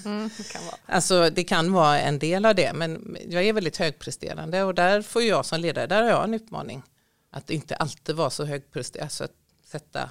Mm, 0.05 0.31
det, 0.37 0.53
kan 0.53 0.65
vara. 0.65 0.77
Alltså, 0.87 1.31
det 1.31 1.45
kan 1.45 1.73
vara 1.73 2.01
en 2.01 2.19
del 2.19 2.47
av 2.47 2.55
det, 2.55 2.73
men 2.75 3.17
jag 3.29 3.45
är 3.45 3.53
väldigt 3.53 3.77
högpresterande 3.77 4.63
och 4.63 4.75
där 4.75 5.03
får 5.03 5.23
jag 5.23 5.47
som 5.47 5.61
ledare, 5.61 5.87
där 5.87 6.03
har 6.03 6.11
jag 6.11 6.25
en 6.25 6.35
utmaning. 6.35 6.83
Att 7.31 7.51
inte 7.51 7.77
alltid 7.77 8.17
vara 8.17 8.31
så 8.31 8.45
högpresterande, 8.45 9.05
alltså 9.05 9.25
att 9.25 9.35
sätta 9.65 10.11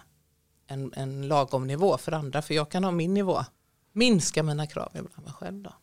en, 0.68 0.94
en 0.96 1.28
lagom 1.28 1.68
nivå 1.68 1.98
för 1.98 2.12
andra, 2.12 2.42
för 2.42 2.54
jag 2.54 2.70
kan 2.70 2.84
ha 2.84 2.92
min 2.92 3.14
nivå. 3.14 3.46
Minska 3.92 4.44
mina 4.44 4.68
krav 4.68 4.90
ibland 4.92 5.24
mig 5.24 5.34
själv 5.34 5.64
då. 5.64 5.74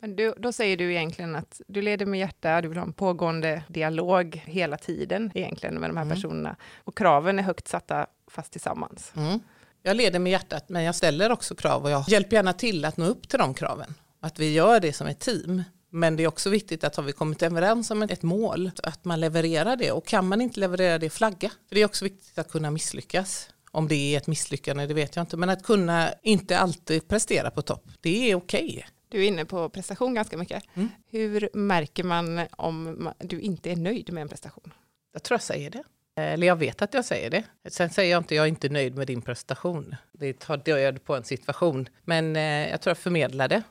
Men 0.00 0.16
du, 0.16 0.34
då 0.36 0.52
säger 0.52 0.76
du 0.76 0.92
egentligen 0.92 1.36
att 1.36 1.60
du 1.66 1.82
leder 1.82 2.06
med 2.06 2.20
hjärta, 2.20 2.60
du 2.60 2.68
vill 2.68 2.78
ha 2.78 2.84
en 2.84 2.92
pågående 2.92 3.62
dialog 3.68 4.42
hela 4.46 4.76
tiden 4.76 5.30
egentligen 5.34 5.74
med 5.74 5.90
de 5.90 5.96
här 5.96 6.04
mm. 6.04 6.14
personerna. 6.14 6.56
Och 6.84 6.96
kraven 6.96 7.38
är 7.38 7.42
högt 7.42 7.68
satta 7.68 8.06
fast 8.30 8.52
tillsammans. 8.52 9.12
Mm. 9.16 9.40
Jag 9.82 9.96
leder 9.96 10.18
med 10.18 10.32
hjärtat 10.32 10.68
men 10.68 10.82
jag 10.82 10.94
ställer 10.94 11.32
också 11.32 11.54
krav 11.54 11.84
och 11.84 11.90
jag 11.90 12.08
hjälper 12.08 12.36
gärna 12.36 12.52
till 12.52 12.84
att 12.84 12.96
nå 12.96 13.04
upp 13.04 13.28
till 13.28 13.38
de 13.38 13.54
kraven. 13.54 13.94
Att 14.20 14.38
vi 14.38 14.52
gör 14.52 14.80
det 14.80 14.92
som 14.92 15.06
ett 15.06 15.20
team. 15.20 15.62
Men 15.90 16.16
det 16.16 16.22
är 16.22 16.28
också 16.28 16.50
viktigt 16.50 16.84
att 16.84 16.96
har 16.96 17.02
vi 17.02 17.12
kommit 17.12 17.42
överens 17.42 17.90
om 17.90 18.02
ett 18.02 18.22
mål, 18.22 18.70
att 18.82 19.04
man 19.04 19.20
levererar 19.20 19.76
det. 19.76 19.92
Och 19.92 20.06
kan 20.06 20.28
man 20.28 20.40
inte 20.40 20.60
leverera 20.60 20.98
det, 20.98 21.10
flagga. 21.10 21.50
För 21.68 21.74
det 21.74 21.80
är 21.80 21.84
också 21.84 22.04
viktigt 22.04 22.38
att 22.38 22.50
kunna 22.50 22.70
misslyckas. 22.70 23.50
Om 23.70 23.88
det 23.88 23.94
är 23.94 24.18
ett 24.18 24.26
misslyckande, 24.26 24.86
det 24.86 24.94
vet 24.94 25.16
jag 25.16 25.22
inte. 25.22 25.36
Men 25.36 25.50
att 25.50 25.62
kunna 25.62 26.10
inte 26.22 26.58
alltid 26.58 27.08
prestera 27.08 27.50
på 27.50 27.62
topp, 27.62 27.84
det 28.00 28.30
är 28.30 28.34
okej. 28.34 28.68
Okay. 28.68 28.82
Du 29.08 29.24
är 29.24 29.28
inne 29.28 29.44
på 29.44 29.68
prestation 29.68 30.14
ganska 30.14 30.36
mycket. 30.36 30.62
Mm. 30.74 30.88
Hur 31.10 31.48
märker 31.52 32.04
man 32.04 32.40
om 32.50 33.10
du 33.18 33.40
inte 33.40 33.72
är 33.72 33.76
nöjd 33.76 34.12
med 34.12 34.22
en 34.22 34.28
prestation? 34.28 34.72
Jag 35.12 35.22
tror 35.22 35.34
jag 35.34 35.42
säger 35.42 35.70
det. 35.70 35.82
Eller 36.16 36.46
jag 36.46 36.56
vet 36.56 36.82
att 36.82 36.94
jag 36.94 37.04
säger 37.04 37.30
det. 37.30 37.44
Sen 37.70 37.90
säger 37.90 38.10
jag 38.10 38.20
inte 38.20 38.34
jag 38.34 38.44
är 38.44 38.48
inte 38.48 38.68
nöjd 38.68 38.96
med 38.96 39.06
din 39.06 39.22
prestation. 39.22 39.94
Det 40.12 40.38
tar 40.38 40.56
död 40.56 41.04
på 41.04 41.16
en 41.16 41.24
situation. 41.24 41.88
Men 42.04 42.36
eh, 42.36 42.70
jag 42.70 42.80
tror 42.80 42.90
jag 42.90 42.98
förmedlar 42.98 43.48
det. 43.48 43.62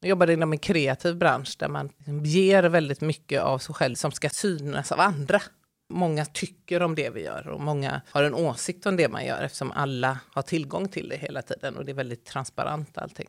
Jag 0.00 0.08
jobbar 0.08 0.30
inom 0.30 0.52
en 0.52 0.58
kreativ 0.58 1.16
bransch 1.16 1.56
där 1.58 1.68
man 1.68 1.90
ger 2.24 2.62
väldigt 2.62 3.00
mycket 3.00 3.42
av 3.42 3.58
sig 3.58 3.74
själv 3.74 3.94
som 3.94 4.12
ska 4.12 4.28
synas 4.28 4.92
av 4.92 5.00
andra. 5.00 5.42
Många 5.88 6.24
tycker 6.24 6.82
om 6.82 6.94
det 6.94 7.10
vi 7.10 7.24
gör 7.24 7.48
och 7.48 7.60
många 7.60 8.00
har 8.10 8.22
en 8.22 8.34
åsikt 8.34 8.86
om 8.86 8.96
det 8.96 9.08
man 9.08 9.26
gör 9.26 9.42
eftersom 9.42 9.72
alla 9.72 10.18
har 10.30 10.42
tillgång 10.42 10.88
till 10.88 11.08
det 11.08 11.16
hela 11.16 11.42
tiden 11.42 11.76
och 11.76 11.84
det 11.84 11.92
är 11.92 11.94
väldigt 11.94 12.24
transparent 12.24 12.98
allting. 12.98 13.28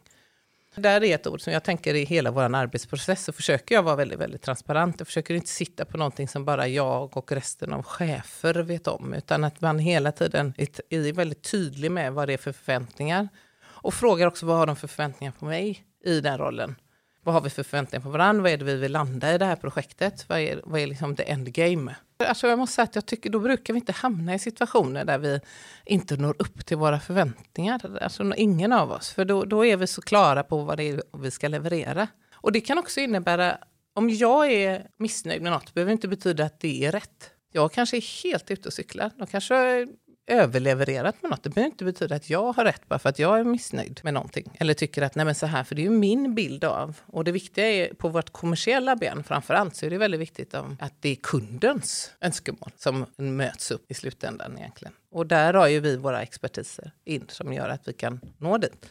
Där 0.75 1.03
är 1.03 1.15
ett 1.15 1.27
ord 1.27 1.41
som 1.41 1.53
jag 1.53 1.63
tänker 1.63 1.93
i 1.93 2.03
hela 2.03 2.31
vår 2.31 2.55
arbetsprocess 2.55 3.23
så 3.23 3.33
försöker 3.33 3.75
jag 3.75 3.83
vara 3.83 3.95
väldigt, 3.95 4.19
väldigt 4.19 4.41
transparent. 4.41 4.95
Jag 4.99 5.07
försöker 5.07 5.33
inte 5.33 5.49
sitta 5.49 5.85
på 5.85 5.97
någonting 5.97 6.27
som 6.27 6.45
bara 6.45 6.67
jag 6.67 7.17
och 7.17 7.31
resten 7.31 7.73
av 7.73 7.83
chefer 7.83 8.53
vet 8.53 8.87
om, 8.87 9.13
utan 9.13 9.43
att 9.43 9.61
man 9.61 9.79
hela 9.79 10.11
tiden 10.11 10.53
är 10.89 11.13
väldigt 11.13 11.51
tydlig 11.51 11.91
med 11.91 12.13
vad 12.13 12.27
det 12.27 12.33
är 12.33 12.37
för 12.37 12.51
förväntningar. 12.51 13.27
Och 13.63 13.93
frågar 13.93 14.27
också 14.27 14.45
vad 14.45 14.57
har 14.57 14.65
de 14.65 14.75
för 14.75 14.87
förväntningar 14.87 15.33
på 15.39 15.45
mig 15.45 15.83
i 16.05 16.21
den 16.21 16.37
rollen. 16.37 16.75
Vad 17.23 17.33
har 17.33 17.41
vi 17.41 17.49
för 17.49 17.63
förväntningar 17.63 18.03
på 18.03 18.09
varandra? 18.09 18.43
Vad 18.43 18.51
är 18.51 18.57
det 18.57 18.65
vi 18.65 18.75
vill 18.75 18.91
landa 18.91 19.33
i 19.35 19.37
det 19.37 19.45
här 19.45 19.55
projektet? 19.55 20.29
Vad 20.29 20.39
är, 20.39 20.61
vad 20.63 20.79
är 20.79 20.87
liksom 20.87 21.15
the 21.15 21.31
endgame? 21.31 21.95
Alltså 22.17 22.47
jag 22.47 22.59
måste 22.59 22.75
säga 22.75 22.83
att 22.83 22.95
jag 22.95 23.05
tycker 23.05 23.29
då 23.29 23.39
brukar 23.39 23.73
vi 23.73 23.79
inte 23.79 23.91
hamna 23.91 24.33
i 24.35 24.39
situationer 24.39 25.05
där 25.05 25.17
vi 25.17 25.39
inte 25.85 26.17
når 26.17 26.35
upp 26.39 26.65
till 26.65 26.77
våra 26.77 26.99
förväntningar. 26.99 27.97
Alltså 28.01 28.33
ingen 28.35 28.71
av 28.71 28.91
oss. 28.91 29.11
För 29.11 29.25
då, 29.25 29.45
då 29.45 29.65
är 29.65 29.77
vi 29.77 29.87
så 29.87 30.01
klara 30.01 30.43
på 30.43 30.63
vad 30.63 30.77
det 30.77 30.83
är 30.83 31.01
vi 31.17 31.31
ska 31.31 31.47
leverera. 31.47 32.07
Och 32.33 32.51
det 32.51 32.61
kan 32.61 32.77
också 32.77 32.99
innebära, 32.99 33.57
om 33.93 34.09
jag 34.09 34.51
är 34.51 34.87
missnöjd 34.97 35.41
med 35.41 35.51
något, 35.51 35.73
behöver 35.73 35.91
inte 35.91 36.07
betyda 36.07 36.45
att 36.45 36.59
det 36.59 36.85
är 36.85 36.91
rätt. 36.91 37.31
Jag 37.51 37.71
kanske 37.71 37.97
är 37.97 38.23
helt 38.23 38.51
ute 38.51 38.67
och 38.67 38.73
cyklar. 38.73 39.11
Då 39.15 39.25
kanske 39.25 39.87
överlevererat 40.27 41.21
med 41.21 41.31
något. 41.31 41.43
Det 41.43 41.49
behöver 41.49 41.71
inte 41.71 41.85
betyda 41.85 42.15
att 42.15 42.29
jag 42.29 42.53
har 42.53 42.63
rätt 42.63 42.87
bara 42.87 42.99
för 42.99 43.09
att 43.09 43.19
jag 43.19 43.39
är 43.39 43.43
missnöjd 43.43 43.99
med 44.03 44.13
någonting. 44.13 44.57
Eller 44.59 44.73
tycker 44.73 45.01
att 45.01 45.15
nej 45.15 45.25
men 45.25 45.35
så 45.35 45.45
här, 45.45 45.63
för 45.63 45.75
det 45.75 45.81
är 45.81 45.83
ju 45.83 45.89
min 45.89 46.35
bild 46.35 46.63
av. 46.63 46.99
Och 47.05 47.23
det 47.23 47.31
viktiga 47.31 47.67
är 47.67 47.93
på 47.93 48.09
vårt 48.09 48.29
kommersiella 48.29 48.95
ben 48.95 49.23
framför 49.23 49.53
allt 49.53 49.75
så 49.75 49.85
är 49.85 49.89
det 49.89 49.97
väldigt 49.97 50.19
viktigt 50.21 50.53
att 50.53 50.93
det 50.99 51.09
är 51.09 51.15
kundens 51.15 52.11
önskemål 52.21 52.71
som 52.77 53.05
möts 53.15 53.71
upp 53.71 53.91
i 53.91 53.93
slutändan 53.93 54.57
egentligen. 54.57 54.93
Och 55.11 55.27
där 55.27 55.53
har 55.53 55.67
ju 55.67 55.79
vi 55.79 55.97
våra 55.97 56.21
expertiser 56.21 56.91
in 57.05 57.25
som 57.29 57.53
gör 57.53 57.69
att 57.69 57.87
vi 57.87 57.93
kan 57.93 58.19
nå 58.37 58.57
dit. 58.57 58.85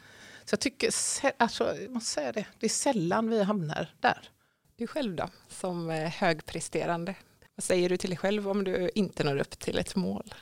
Så 0.44 0.52
jag 0.52 0.60
tycker, 0.60 0.90
alltså, 1.36 1.76
jag 1.80 1.90
måste 1.90 2.10
säga 2.10 2.32
det, 2.32 2.46
det 2.60 2.66
är 2.66 2.70
sällan 2.70 3.30
vi 3.30 3.42
hamnar 3.42 3.94
där. 4.00 4.28
Du 4.76 4.86
själv 4.86 5.16
då, 5.16 5.28
som 5.48 5.90
eh, 5.90 6.10
högpresterande? 6.10 7.14
Vad 7.54 7.64
säger 7.64 7.88
du 7.88 7.96
till 7.96 8.10
dig 8.10 8.16
själv 8.16 8.48
om 8.48 8.64
du 8.64 8.90
inte 8.94 9.24
når 9.24 9.36
upp 9.36 9.58
till 9.58 9.78
ett 9.78 9.96
mål? 9.96 10.34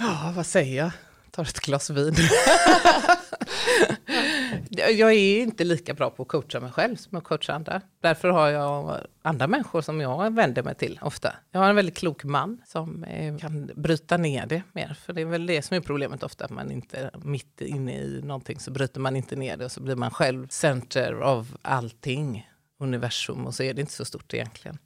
Ja, 0.00 0.32
vad 0.36 0.46
säger 0.46 0.76
jag? 0.76 0.90
Tar 1.30 1.42
ett 1.42 1.60
glas 1.60 1.90
vin. 1.90 2.14
jag 4.70 5.12
är 5.12 5.42
inte 5.42 5.64
lika 5.64 5.94
bra 5.94 6.10
på 6.10 6.22
att 6.22 6.28
coacha 6.28 6.60
mig 6.60 6.72
själv 6.72 6.96
som 6.96 7.18
att 7.18 7.24
coacha 7.24 7.52
andra. 7.52 7.80
Därför 8.00 8.28
har 8.28 8.48
jag 8.48 9.00
andra 9.22 9.46
människor 9.46 9.80
som 9.80 10.00
jag 10.00 10.34
vänder 10.34 10.62
mig 10.62 10.74
till 10.74 10.98
ofta. 11.02 11.34
Jag 11.50 11.60
har 11.60 11.70
en 11.70 11.76
väldigt 11.76 11.96
klok 11.96 12.24
man 12.24 12.62
som 12.66 13.04
eh, 13.04 13.38
kan 13.38 13.70
bryta 13.74 14.16
ner 14.16 14.46
det 14.46 14.62
mer. 14.72 14.96
För 15.04 15.12
det 15.12 15.20
är 15.20 15.24
väl 15.24 15.46
det 15.46 15.62
som 15.62 15.76
är 15.76 15.80
problemet 15.80 16.22
ofta, 16.22 16.44
att 16.44 16.50
man 16.50 16.70
inte 16.70 16.98
är 16.98 17.10
mitt 17.24 17.60
inne 17.60 17.98
i 17.98 18.22
någonting 18.22 18.60
så 18.60 18.70
bryter 18.70 19.00
man 19.00 19.16
inte 19.16 19.36
ner 19.36 19.56
det 19.56 19.64
och 19.64 19.72
så 19.72 19.80
blir 19.80 19.96
man 19.96 20.10
själv 20.10 20.48
center 20.48 21.12
av 21.12 21.56
allting, 21.62 22.50
universum 22.78 23.46
och 23.46 23.54
så 23.54 23.62
är 23.62 23.74
det 23.74 23.80
inte 23.80 23.92
så 23.92 24.04
stort 24.04 24.34
egentligen. 24.34 24.78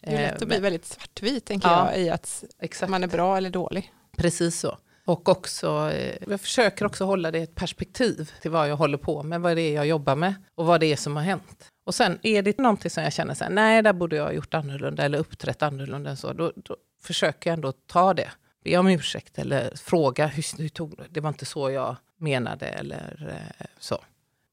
Det 0.00 0.10
är 0.10 0.30
lätt 0.30 0.42
att 0.42 0.48
bli 0.48 0.60
väldigt 0.60 0.84
svartvit 0.84 1.44
tänker 1.44 1.68
ja, 1.68 1.90
jag 1.90 2.00
i 2.00 2.10
att 2.10 2.44
exakt. 2.58 2.90
man 2.90 3.02
är 3.02 3.08
bra 3.08 3.36
eller 3.36 3.50
dålig. 3.50 3.92
Precis 4.18 4.60
så. 4.60 4.78
Och 5.04 5.28
också, 5.28 5.90
eh, 5.92 6.16
jag 6.28 6.40
försöker 6.40 6.84
också 6.84 7.04
hålla 7.04 7.30
det 7.30 7.38
i 7.38 7.42
ett 7.42 7.54
perspektiv 7.54 8.30
till 8.42 8.50
vad 8.50 8.68
jag 8.68 8.76
håller 8.76 8.98
på 8.98 9.22
med, 9.22 9.40
vad 9.40 9.56
det 9.56 9.62
är 9.62 9.74
jag 9.74 9.86
jobbar 9.86 10.16
med 10.16 10.34
och 10.54 10.66
vad 10.66 10.80
det 10.80 10.86
är 10.86 10.96
som 10.96 11.16
har 11.16 11.22
hänt. 11.22 11.68
Och 11.86 11.94
sen 11.94 12.18
är 12.22 12.42
det 12.42 12.58
någonting 12.58 12.90
som 12.90 13.02
jag 13.02 13.12
känner 13.12 13.34
så 13.34 13.44
här, 13.44 13.50
nej, 13.50 13.82
där 13.82 13.92
borde 13.92 14.16
jag 14.16 14.24
ha 14.24 14.32
gjort 14.32 14.54
annorlunda 14.54 15.02
eller 15.02 15.18
uppträtt 15.18 15.62
annorlunda 15.62 16.10
än 16.10 16.16
så, 16.16 16.32
då, 16.32 16.52
då 16.56 16.76
försöker 17.02 17.50
jag 17.50 17.54
ändå 17.54 17.72
ta 17.72 18.14
det. 18.14 18.30
Be 18.64 18.76
om 18.76 18.88
ursäkt 18.88 19.38
eller 19.38 19.76
fråga, 19.76 20.26
hur, 20.26 20.58
hur 20.58 20.68
tog 20.68 20.94
det 21.10 21.20
var 21.20 21.28
inte 21.28 21.44
så 21.44 21.70
jag 21.70 21.96
menade 22.18 22.66
eller 22.66 23.26
eh, 23.60 23.66
så. 23.78 24.04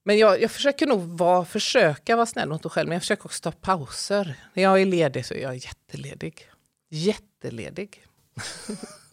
Men 0.06 0.18
jag, 0.18 0.42
jag 0.42 0.52
försöker 0.52 0.88
nog 0.88 1.02
vara, 1.02 1.46
försöka 1.46 2.16
vara 2.16 2.26
snäll 2.26 2.50
mot 2.50 2.64
mig 2.64 2.72
själv, 2.72 2.90
men 2.90 2.96
jag 2.96 3.02
försöker 3.02 3.26
också 3.26 3.42
ta 3.42 3.52
pauser. 3.52 4.36
När 4.54 4.64
jag 4.64 4.82
är 4.82 4.86
ledig 4.86 5.26
så 5.26 5.34
är 5.34 5.42
jag 5.42 5.56
jätteledig. 5.56 6.50
Jätteledig. 6.90 8.06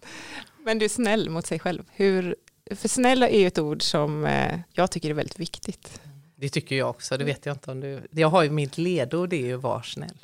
Men 0.65 0.79
du 0.79 0.85
är 0.85 0.89
snäll 0.89 1.31
mot 1.31 1.47
sig 1.47 1.59
själv. 1.59 1.83
Hur, 1.93 2.37
för 2.75 2.89
snäll 2.89 3.23
är 3.23 3.39
ju 3.41 3.47
ett 3.47 3.59
ord 3.59 3.83
som 3.83 4.25
eh, 4.27 4.59
jag 4.73 4.91
tycker 4.91 5.11
är 5.11 5.15
väldigt 5.15 5.39
viktigt. 5.41 6.01
Det 6.37 6.49
tycker 6.49 6.77
jag 6.77 6.91
också, 6.91 7.17
det 7.17 7.25
vet 7.25 7.47
jag 7.47 7.55
inte 7.55 7.71
om 7.71 7.81
du... 7.81 8.01
Jag 8.11 8.29
har 8.29 8.43
ju 8.43 8.51
mitt 8.51 8.79
ledord, 8.79 9.29
det 9.29 9.37
är 9.37 9.47
ju 9.47 9.57
var 9.57 9.83
snäll. 9.83 10.17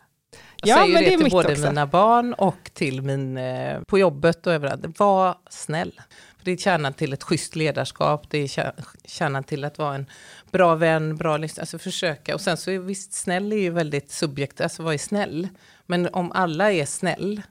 Jag 0.56 0.68
Ja, 0.68 0.76
säger 0.82 0.94
men 0.94 1.04
det 1.04 1.10
det 1.10 1.18
till 1.22 1.30
både 1.30 1.52
också. 1.52 1.62
mina 1.62 1.86
barn 1.86 2.34
och 2.34 2.70
till 2.74 3.02
min, 3.02 3.36
eh, 3.38 3.80
på 3.80 3.98
jobbet 3.98 4.46
och 4.46 4.52
överallt. 4.52 4.98
Var 4.98 5.38
snäll. 5.50 5.92
För 6.38 6.44
det 6.44 6.50
är 6.50 6.56
kärnan 6.56 6.92
till 6.94 7.12
ett 7.12 7.22
schysst 7.22 7.56
ledarskap, 7.56 8.30
det 8.30 8.38
är 8.38 8.46
kär- 8.46 8.84
kärnan 9.04 9.44
till 9.44 9.64
att 9.64 9.78
vara 9.78 9.94
en 9.94 10.06
bra 10.50 10.74
vän, 10.74 11.16
bra 11.16 11.36
lyssnare. 11.36 11.62
Alltså 11.62 11.78
försöka. 11.78 12.34
Och 12.34 12.40
sen 12.40 12.56
så 12.56 12.70
är 12.70 12.78
visst, 12.78 13.12
snäll 13.12 13.52
är 13.52 13.56
ju 13.56 13.70
väldigt 13.70 14.10
subjektivt, 14.10 14.60
alltså 14.60 14.82
vad 14.82 14.94
är 14.94 14.98
snäll? 14.98 15.48
Men 15.86 16.08
om 16.12 16.32
alla 16.32 16.72
är 16.72 16.86
snäll 16.86 17.42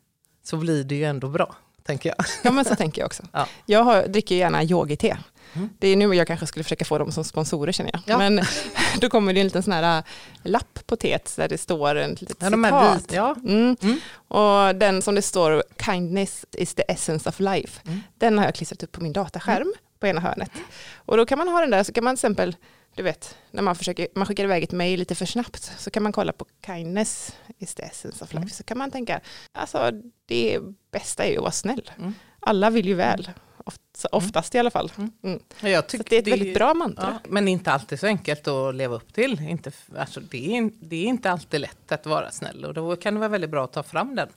så 0.43 0.57
blir 0.57 0.83
det 0.83 0.95
ju 0.95 1.03
ändå 1.03 1.29
bra, 1.29 1.55
tänker 1.87 2.09
jag. 2.17 2.25
Ja 2.43 2.51
men 2.51 2.65
så 2.65 2.75
tänker 2.75 3.01
jag 3.01 3.05
också. 3.05 3.23
Ja. 3.31 3.47
Jag 3.65 3.83
har, 3.83 4.07
dricker 4.07 4.35
gärna 4.35 4.63
yogi-te. 4.63 5.17
Mm. 5.53 5.69
Det 5.79 5.87
är 5.87 5.95
nu 5.95 6.13
jag 6.15 6.27
kanske 6.27 6.47
skulle 6.47 6.63
försöka 6.63 6.85
få 6.85 6.97
dem 6.97 7.11
som 7.11 7.23
sponsorer 7.23 7.71
känner 7.71 7.91
jag. 7.93 8.01
Ja. 8.05 8.17
Men 8.17 8.41
då 9.01 9.09
kommer 9.09 9.33
det 9.33 9.39
en 9.39 9.45
liten 9.47 9.63
sån 9.63 9.73
här 9.73 9.97
äh, 9.97 10.03
lapp 10.43 10.79
på 10.85 10.95
teet 10.95 11.33
där 11.35 11.47
det 11.49 11.57
står 11.57 11.95
en 11.95 12.09
litet 12.11 12.37
Ja, 12.39 12.49
citat. 12.49 12.97
vit, 12.97 13.11
ja. 13.13 13.35
Mm. 13.43 13.77
Mm. 13.81 13.99
Och 14.27 14.75
den 14.75 15.01
som 15.01 15.15
det 15.15 15.21
står, 15.21 15.63
kindness 15.85 16.45
is 16.51 16.73
the 16.75 16.83
essence 16.87 17.29
of 17.29 17.39
life, 17.39 17.81
Mm. 17.85 18.01
den 18.17 18.37
har 18.37 18.45
jag 18.45 18.55
klistrat 18.55 18.83
upp 18.83 18.91
på 18.91 19.01
min 19.03 19.13
dataskärm 19.13 19.73
på 19.99 20.07
ena 20.07 20.21
hörnet. 20.21 20.51
Och 20.95 21.17
då 21.17 21.25
kan 21.25 21.37
man 21.37 21.47
ha 21.47 21.59
den 21.61 21.71
där, 21.71 21.83
så 21.83 21.93
kan 21.93 22.03
man 22.03 22.15
till 22.15 22.19
exempel, 22.19 22.55
du 22.97 23.03
vet, 23.03 23.37
när 23.51 23.63
man, 23.63 23.75
försöker, 23.75 24.07
man 24.15 24.25
skickar 24.25 24.43
iväg 24.43 24.63
ett 24.63 24.71
mejl 24.71 24.99
lite 24.99 25.15
för 25.15 25.25
snabbt, 25.25 25.71
så 25.77 25.91
kan 25.91 26.03
man 26.03 26.11
kolla 26.11 26.33
på 26.33 26.45
kindness 26.65 27.35
is 27.57 27.75
the 27.75 27.83
essence 27.83 28.23
of 28.23 28.33
life. 28.33 28.37
Mm. 28.37 28.49
Så 28.49 28.63
kan 28.63 28.77
man 28.77 28.91
tänka, 28.91 29.21
alltså 29.51 29.91
det 30.25 30.59
bästa 30.91 31.23
är 31.23 31.29
ju 31.29 31.35
att 31.35 31.41
vara 31.41 31.51
snäll. 31.51 31.91
Mm. 31.97 32.13
Alla 32.39 32.69
vill 32.69 32.87
ju 32.87 32.93
väl, 32.93 33.29
oft, 33.57 33.81
så 33.97 34.07
oftast 34.11 34.55
i 34.55 34.59
alla 34.59 34.71
fall. 34.71 34.91
Mm. 34.97 35.11
Mm. 35.23 35.39
Jag 35.59 35.91
Så 35.91 35.97
det 35.97 36.15
är 36.15 36.21
ett 36.21 36.27
väldigt 36.27 36.53
bra 36.53 36.73
mantra. 36.73 37.19
Ja, 37.23 37.29
men 37.29 37.47
inte 37.47 37.71
alltid 37.71 37.99
så 37.99 38.07
enkelt 38.07 38.47
att 38.47 38.75
leva 38.75 38.95
upp 38.95 39.13
till. 39.13 39.41
Inte, 39.41 39.71
alltså 39.97 40.19
det, 40.19 40.57
är, 40.57 40.71
det 40.79 40.95
är 40.95 41.05
inte 41.05 41.31
alltid 41.31 41.61
lätt 41.61 41.91
att 41.91 42.05
vara 42.05 42.31
snäll 42.31 42.65
och 42.65 42.73
då 42.73 42.95
kan 42.95 43.13
det 43.13 43.19
vara 43.19 43.29
väldigt 43.29 43.49
bra 43.49 43.63
att 43.63 43.73
ta 43.73 43.83
fram 43.83 44.15
den. 44.15 44.29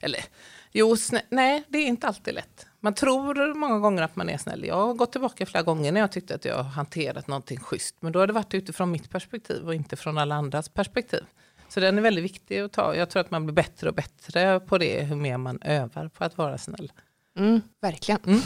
Eller, 0.00 0.24
jo, 0.72 0.96
snä, 0.96 1.22
nej, 1.28 1.64
det 1.68 1.78
är 1.78 1.86
inte 1.86 2.06
alltid 2.06 2.34
lätt. 2.34 2.66
Man 2.84 2.94
tror 2.94 3.54
många 3.54 3.78
gånger 3.78 4.02
att 4.02 4.16
man 4.16 4.28
är 4.28 4.38
snäll. 4.38 4.64
Jag 4.64 4.86
har 4.86 4.94
gått 4.94 5.12
tillbaka 5.12 5.46
flera 5.46 5.62
gånger 5.62 5.92
när 5.92 6.00
jag 6.00 6.12
tyckte 6.12 6.34
att 6.34 6.44
jag 6.44 6.62
hanterat 6.62 7.28
någonting 7.28 7.58
schysst. 7.58 7.96
Men 8.00 8.12
då 8.12 8.18
har 8.18 8.26
det 8.26 8.32
varit 8.32 8.54
utifrån 8.54 8.90
mitt 8.90 9.10
perspektiv 9.10 9.66
och 9.66 9.74
inte 9.74 9.96
från 9.96 10.18
alla 10.18 10.34
andras 10.34 10.68
perspektiv. 10.68 11.24
Så 11.68 11.80
den 11.80 11.98
är 11.98 12.02
väldigt 12.02 12.24
viktig 12.24 12.58
att 12.58 12.72
ta. 12.72 12.94
Jag 12.94 13.10
tror 13.10 13.20
att 13.20 13.30
man 13.30 13.46
blir 13.46 13.54
bättre 13.54 13.88
och 13.88 13.94
bättre 13.94 14.60
på 14.60 14.78
det 14.78 15.02
hur 15.02 15.16
mer 15.16 15.36
man 15.36 15.62
övar 15.62 16.08
på 16.08 16.24
att 16.24 16.38
vara 16.38 16.58
snäll. 16.58 16.92
Mm, 17.38 17.60
verkligen. 17.82 18.20
Mm. 18.26 18.40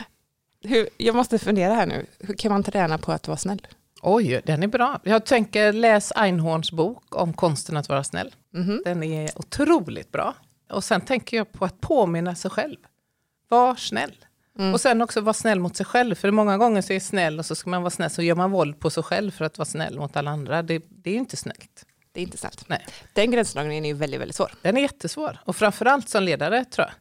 Hur, 0.62 0.88
jag 0.96 1.14
måste 1.14 1.38
fundera 1.38 1.74
här 1.74 1.86
nu, 1.86 2.06
hur 2.18 2.34
kan 2.34 2.52
man 2.52 2.62
träna 2.62 2.98
på 2.98 3.12
att 3.12 3.28
vara 3.28 3.38
snäll? 3.38 3.66
Oj, 4.02 4.42
den 4.44 4.62
är 4.62 4.66
bra. 4.66 5.00
Jag 5.04 5.26
tänker 5.26 5.72
läs 5.72 6.12
Einhorns 6.16 6.72
bok 6.72 7.16
om 7.16 7.32
konsten 7.32 7.76
att 7.76 7.88
vara 7.88 8.04
snäll. 8.04 8.34
Mhm. 8.54 8.82
Den 8.84 9.02
är 9.02 9.38
otroligt 9.38 10.12
bra. 10.12 10.34
Och 10.70 10.84
sen 10.84 11.00
tänker 11.00 11.36
jag 11.36 11.52
på 11.52 11.64
att 11.64 11.80
påminna 11.80 12.34
sig 12.34 12.50
själv. 12.50 12.76
Var 13.54 13.74
snäll. 13.74 14.14
Mm. 14.58 14.74
Och 14.74 14.80
sen 14.80 15.02
också 15.02 15.20
vara 15.20 15.34
snäll 15.34 15.60
mot 15.60 15.76
sig 15.76 15.86
själv. 15.86 16.14
För 16.14 16.30
många 16.30 16.58
gånger 16.58 16.82
så 16.82 16.92
är 16.92 17.00
snäll 17.00 17.38
och 17.38 17.46
så 17.46 17.54
ska 17.54 17.70
man 17.70 17.82
vara 17.82 17.90
snäll 17.90 18.10
så 18.10 18.22
gör 18.22 18.34
man 18.34 18.50
våld 18.50 18.80
på 18.80 18.90
sig 18.90 19.02
själv 19.02 19.30
för 19.30 19.44
att 19.44 19.58
vara 19.58 19.66
snäll 19.66 19.98
mot 19.98 20.16
alla 20.16 20.30
andra. 20.30 20.62
Det, 20.62 20.82
det 20.88 21.10
är 21.10 21.14
inte 21.14 21.36
snällt. 21.36 21.86
Det 22.12 22.20
är 22.20 22.22
inte 22.22 22.38
snällt. 22.38 22.68
Nej. 22.68 22.86
Den 23.12 23.30
gränsdragningen 23.30 23.84
är 23.84 23.88
ju 23.88 23.94
väldigt, 23.94 24.20
väldigt 24.20 24.36
svår. 24.36 24.52
Den 24.62 24.76
är 24.76 24.80
jättesvår. 24.80 25.38
Och 25.44 25.56
framförallt 25.56 26.08
som 26.08 26.22
ledare 26.22 26.64
tror 26.64 26.86
jag. 26.86 26.94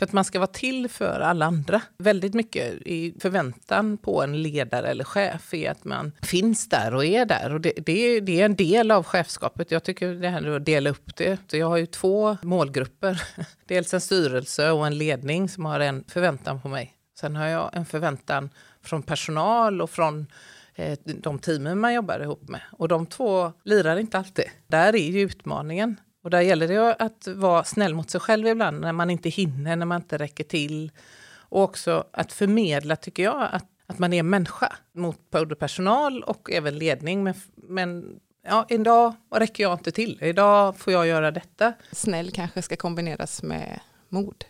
För 0.00 0.04
att 0.06 0.12
man 0.12 0.24
ska 0.24 0.38
vara 0.38 0.46
till 0.46 0.88
för 0.88 1.20
alla 1.20 1.46
andra. 1.46 1.82
Väldigt 1.98 2.34
mycket 2.34 2.72
i 2.86 3.14
förväntan 3.20 3.98
på 3.98 4.22
en 4.22 4.42
ledare 4.42 4.88
eller 4.88 5.04
chef 5.04 5.54
är 5.54 5.70
att 5.70 5.84
man 5.84 6.12
finns 6.22 6.68
där 6.68 6.94
och 6.94 7.04
är 7.04 7.24
där. 7.24 7.54
Och 7.54 7.60
det, 7.60 7.72
det, 7.76 7.92
är, 7.92 8.20
det 8.20 8.40
är 8.40 8.44
en 8.44 8.56
del 8.56 8.90
av 8.90 9.04
chefskapet. 9.04 9.70
Jag 9.70 9.84
tycker 9.84 10.14
det 10.14 10.28
här 10.28 10.56
att 10.56 10.64
dela 10.64 10.90
upp 10.90 11.16
det. 11.16 11.38
Så 11.50 11.56
jag 11.56 11.66
har 11.66 11.76
ju 11.76 11.86
två 11.86 12.36
målgrupper. 12.42 13.22
Dels 13.66 13.94
en 13.94 14.00
styrelse 14.00 14.70
och 14.70 14.86
en 14.86 14.98
ledning 14.98 15.48
som 15.48 15.64
har 15.64 15.80
en 15.80 16.04
förväntan 16.08 16.60
på 16.60 16.68
mig. 16.68 16.94
Sen 17.18 17.36
har 17.36 17.46
jag 17.46 17.70
en 17.72 17.86
förväntan 17.86 18.50
från 18.82 19.02
personal 19.02 19.82
och 19.82 19.90
från 19.90 20.26
eh, 20.74 20.98
de 21.04 21.38
teamen 21.38 21.80
man 21.80 21.94
jobbar 21.94 22.20
ihop 22.20 22.48
med. 22.48 22.60
Och 22.72 22.88
de 22.88 23.06
två 23.06 23.52
lirar 23.64 23.96
inte 23.96 24.18
alltid. 24.18 24.46
Där 24.66 24.94
är 24.94 25.10
ju 25.10 25.20
utmaningen. 25.20 25.96
Och 26.22 26.30
där 26.30 26.40
gäller 26.40 26.68
det 26.68 26.94
att 26.94 27.26
vara 27.26 27.64
snäll 27.64 27.94
mot 27.94 28.10
sig 28.10 28.20
själv 28.20 28.46
ibland 28.46 28.80
när 28.80 28.92
man 28.92 29.10
inte 29.10 29.28
hinner, 29.28 29.76
när 29.76 29.86
man 29.86 30.00
inte 30.00 30.18
räcker 30.18 30.44
till. 30.44 30.90
Och 31.36 31.62
också 31.62 32.04
att 32.12 32.32
förmedla, 32.32 32.96
tycker 32.96 33.22
jag, 33.22 33.48
att, 33.52 33.66
att 33.86 33.98
man 33.98 34.12
är 34.12 34.22
människa 34.22 34.72
mot 34.94 35.30
både 35.30 35.54
personal 35.56 36.22
och 36.22 36.50
även 36.52 36.78
ledning. 36.78 37.24
Men, 37.24 37.34
men 37.54 38.20
ja, 38.48 38.66
idag 38.68 39.14
räcker 39.34 39.62
jag 39.62 39.72
inte 39.72 39.92
till. 39.92 40.18
Idag 40.22 40.76
får 40.76 40.92
jag 40.92 41.06
göra 41.06 41.30
detta. 41.30 41.72
Snäll 41.92 42.30
kanske 42.30 42.62
ska 42.62 42.76
kombineras 42.76 43.42
med 43.42 43.80
mod. 44.08 44.44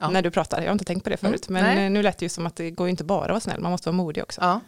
Ja. 0.00 0.10
När 0.10 0.22
du 0.22 0.30
pratar, 0.30 0.58
jag 0.60 0.66
har 0.68 0.72
inte 0.72 0.84
tänkt 0.84 1.04
på 1.04 1.10
det 1.10 1.16
förut, 1.16 1.48
Mm, 1.48 1.62
men 1.62 1.76
nej. 1.76 1.84
eh, 1.86 1.90
nu 1.90 2.02
lät 2.02 2.18
det 2.18 2.24
ju 2.24 2.28
som 2.28 2.46
att 2.46 2.56
det 2.56 2.70
går 2.70 2.88
inte 2.88 3.04
bara 3.04 3.22
att 3.24 3.28
vara 3.30 3.40
snäll, 3.40 3.60
man 3.60 3.70
måste 3.70 3.88
vara 3.88 3.96
modig 3.96 4.22
också. 4.22 4.40
Ja. 4.40 4.60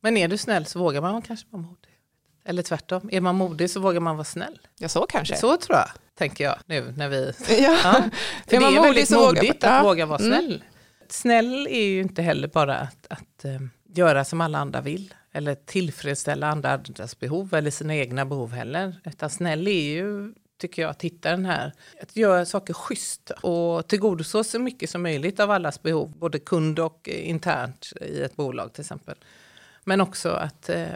Men 0.00 0.16
är 0.16 0.28
du 0.28 0.36
snäll 0.36 0.66
så 0.66 0.78
vågar 0.78 1.00
man 1.00 1.22
kanske 1.22 1.46
vara 1.50 1.62
modig. 1.62 1.91
Eller 2.44 2.62
tvärtom, 2.62 3.08
är 3.12 3.20
man 3.20 3.34
modig 3.34 3.70
så 3.70 3.80
vågar 3.80 4.00
man 4.00 4.16
vara 4.16 4.24
snäll. 4.24 4.58
Ja, 4.78 4.88
så 4.88 5.06
kanske. 5.06 5.36
Så 5.36 5.56
tror 5.56 5.78
jag, 5.78 5.88
tänker 6.18 6.44
jag 6.44 6.56
nu 6.66 6.94
när 6.96 7.08
vi... 7.08 7.32
Ja. 7.48 7.54
Ja. 7.58 7.76
För 7.82 8.56
Är 8.56 8.60
det 8.60 8.60
man 8.60 8.72
är 8.72 8.76
modig 8.76 8.82
väldigt 8.88 9.08
så 9.08 9.14
vågar 9.14 9.26
man. 9.26 9.34
modigt 9.46 9.64
att 9.64 9.70
Ja. 9.70 9.82
våga 9.82 10.06
vara 10.06 10.18
Mm. 10.18 10.30
snäll. 10.32 10.64
Snäll 11.08 11.66
är 11.70 11.84
ju 11.84 12.00
inte 12.00 12.22
heller 12.22 12.48
bara 12.48 12.76
att, 12.78 13.06
att 13.10 13.44
eh, 13.44 13.60
göra 13.94 14.24
som 14.24 14.40
alla 14.40 14.58
andra 14.58 14.80
vill. 14.80 15.14
Eller 15.32 15.54
tillfredsställa 15.54 16.46
andras 16.48 17.18
behov 17.18 17.54
eller 17.54 17.70
sina 17.70 17.94
egna 17.96 18.24
behov 18.26 18.52
heller. 18.52 19.00
Utan 19.04 19.30
snäll 19.30 19.68
är 19.68 19.82
ju, 19.92 20.32
tycker 20.60 20.82
jag, 20.82 20.90
att 20.90 21.02
hitta 21.02 21.30
den 21.30 21.44
här, 21.46 21.72
att 22.02 22.16
göra 22.16 22.46
saker 22.46 22.74
schysst 22.74 23.30
och 23.30 23.88
tillgodose 23.88 24.44
så 24.44 24.58
mycket 24.58 24.90
som 24.90 25.02
möjligt 25.02 25.40
av 25.40 25.50
allas 25.50 25.82
behov. 25.82 26.12
Både 26.18 26.38
kund 26.38 26.78
och 26.78 27.08
internt 27.08 27.92
i 28.00 28.22
ett 28.22 28.36
bolag 28.36 28.72
till 28.72 28.80
exempel. 28.80 29.14
Men 29.84 30.00
också 30.00 30.30
att 30.30 30.68
eh, 30.68 30.86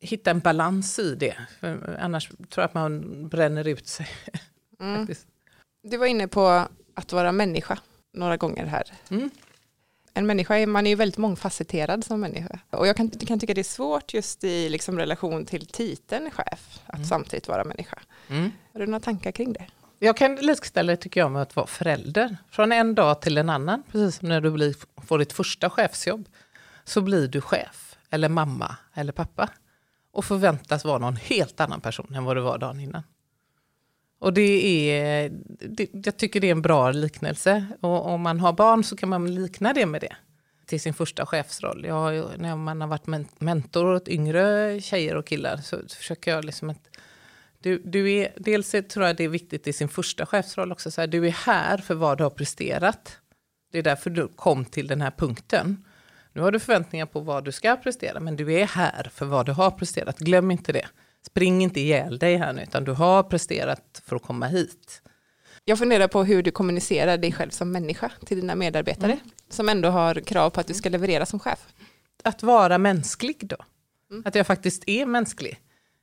hitta 0.00 0.30
en 0.30 0.40
balans 0.40 0.98
i 0.98 1.14
det. 1.14 1.34
För 1.60 1.96
annars 2.00 2.28
tror 2.28 2.38
jag 2.56 2.64
att 2.64 2.74
man 2.74 3.28
bränner 3.28 3.68
ut 3.68 3.86
sig. 3.88 4.08
Mm. 4.80 5.06
Du 5.82 5.96
var 5.96 6.06
inne 6.06 6.28
på 6.28 6.66
att 6.94 7.12
vara 7.12 7.32
människa 7.32 7.78
några 8.12 8.36
gånger 8.36 8.66
här. 8.66 8.92
Mm. 9.10 9.30
En 10.14 10.26
människa 10.26 10.56
är, 10.56 10.66
man 10.66 10.86
är 10.86 10.90
ju 10.90 10.96
väldigt 10.96 11.18
mångfacetterad 11.18 12.04
som 12.04 12.20
människa. 12.20 12.58
Och 12.70 12.86
jag 12.86 12.96
kan, 12.96 13.10
kan 13.10 13.40
tycka 13.40 13.54
det 13.54 13.60
är 13.60 13.62
svårt 13.62 14.14
just 14.14 14.44
i 14.44 14.68
liksom 14.68 14.98
relation 14.98 15.46
till 15.46 15.66
titeln 15.66 16.30
chef, 16.30 16.80
att 16.86 16.94
Mm. 16.94 17.06
samtidigt 17.08 17.48
vara 17.48 17.64
människa. 17.64 17.98
Mm. 18.28 18.50
Har 18.72 18.80
du 18.80 18.86
några 18.86 19.00
tankar 19.00 19.32
kring 19.32 19.52
det? 19.52 19.66
Jag 19.98 20.16
kan 20.16 20.36
likställa 20.36 20.92
det 20.92 20.96
tycker 20.96 21.20
jag 21.20 21.30
med 21.30 21.42
att 21.42 21.56
vara 21.56 21.66
förälder. 21.66 22.36
Från 22.50 22.72
en 22.72 22.94
dag 22.94 23.20
till 23.20 23.38
en 23.38 23.50
annan, 23.50 23.82
precis 23.92 24.16
som 24.18 24.28
när 24.28 24.40
du 24.40 24.50
blir, 24.50 24.74
får 25.06 25.18
ditt 25.18 25.32
första 25.32 25.70
chefsjobb, 25.70 26.28
så 26.84 27.00
blir 27.00 27.28
du 27.28 27.40
chef, 27.40 27.96
eller 28.10 28.28
mamma, 28.28 28.76
eller 28.94 29.12
pappa. 29.12 29.48
Och 30.18 30.24
förväntas 30.24 30.84
vara 30.84 30.98
någon 30.98 31.16
helt 31.16 31.60
annan 31.60 31.80
person 31.80 32.14
än 32.14 32.24
vad 32.24 32.36
du 32.36 32.40
var 32.40 32.58
dagen 32.58 32.80
innan. 32.80 33.02
Och 34.18 34.32
det 34.32 34.90
är, 34.90 35.30
det, 35.68 35.88
jag 35.92 36.16
tycker 36.16 36.40
det 36.40 36.46
är 36.46 36.52
en 36.52 36.62
bra 36.62 36.90
liknelse. 36.90 37.66
Och 37.80 38.06
om 38.06 38.20
man 38.20 38.40
har 38.40 38.52
barn 38.52 38.84
så 38.84 38.96
kan 38.96 39.08
man 39.08 39.34
likna 39.34 39.72
det 39.72 39.86
med 39.86 40.00
det. 40.00 40.16
Till 40.66 40.80
sin 40.80 40.94
första 40.94 41.26
chefsroll. 41.26 41.84
Jag 41.84 42.38
när 42.38 42.56
man 42.56 42.80
har 42.80 42.88
varit 42.88 43.40
mentor 43.40 43.94
åt 43.94 44.08
yngre 44.08 44.80
tjejer 44.80 45.16
och 45.16 45.26
killar 45.26 45.56
så, 45.56 45.76
så 45.86 45.96
försöker 45.96 46.30
jag 46.30 46.44
liksom 46.44 46.70
att 46.70 46.88
du, 47.58 47.82
du 47.84 48.12
är, 48.12 48.32
dels 48.36 48.70
tror 48.70 49.06
jag 49.06 49.16
det 49.16 49.24
är 49.24 49.28
viktigt 49.28 49.66
i 49.66 49.72
sin 49.72 49.88
första 49.88 50.26
chefsroll 50.26 50.72
också, 50.72 50.90
så 50.90 51.00
här, 51.00 51.08
du 51.08 51.26
är 51.26 51.30
här 51.30 51.78
för 51.78 51.94
vad 51.94 52.18
du 52.18 52.24
har 52.24 52.30
presterat. 52.30 53.18
Det 53.72 53.78
är 53.78 53.82
därför 53.82 54.10
du 54.10 54.28
kom 54.28 54.64
till 54.64 54.86
den 54.86 55.00
här 55.00 55.12
punkten. 55.18 55.84
Nu 56.38 56.44
har 56.44 56.52
du 56.52 56.58
förväntningar 56.60 57.06
på 57.06 57.20
vad 57.20 57.44
du 57.44 57.52
ska 57.52 57.76
prestera, 57.76 58.20
men 58.20 58.36
du 58.36 58.52
är 58.52 58.66
här 58.66 59.10
för 59.14 59.26
vad 59.26 59.46
du 59.46 59.52
har 59.52 59.70
presterat. 59.70 60.18
Glöm 60.18 60.50
inte 60.50 60.72
det. 60.72 60.86
Spring 61.26 61.62
inte 61.62 61.80
ihjäl 61.80 62.18
dig 62.18 62.36
här 62.36 62.52
nu, 62.52 62.62
utan 62.62 62.84
du 62.84 62.92
har 62.92 63.22
presterat 63.22 64.02
för 64.06 64.16
att 64.16 64.22
komma 64.22 64.46
hit. 64.46 65.02
Jag 65.64 65.78
funderar 65.78 66.08
på 66.08 66.24
hur 66.24 66.42
du 66.42 66.50
kommunicerar 66.50 67.18
dig 67.18 67.32
själv 67.32 67.50
som 67.50 67.72
människa 67.72 68.10
till 68.26 68.40
dina 68.40 68.54
medarbetare 68.54 69.12
Mm. 69.12 69.30
som 69.50 69.68
ändå 69.68 69.88
har 69.88 70.14
krav 70.14 70.50
på 70.50 70.60
att 70.60 70.66
du 70.66 70.74
ska 70.74 70.88
leverera 70.88 71.26
som 71.26 71.40
chef. 71.40 71.66
Att 72.24 72.42
vara 72.42 72.78
mänsklig 72.78 73.36
då. 73.40 73.56
Mm. 74.10 74.22
Att 74.26 74.34
jag 74.34 74.46
faktiskt 74.46 74.82
är 74.86 75.06
mänsklig. 75.06 75.58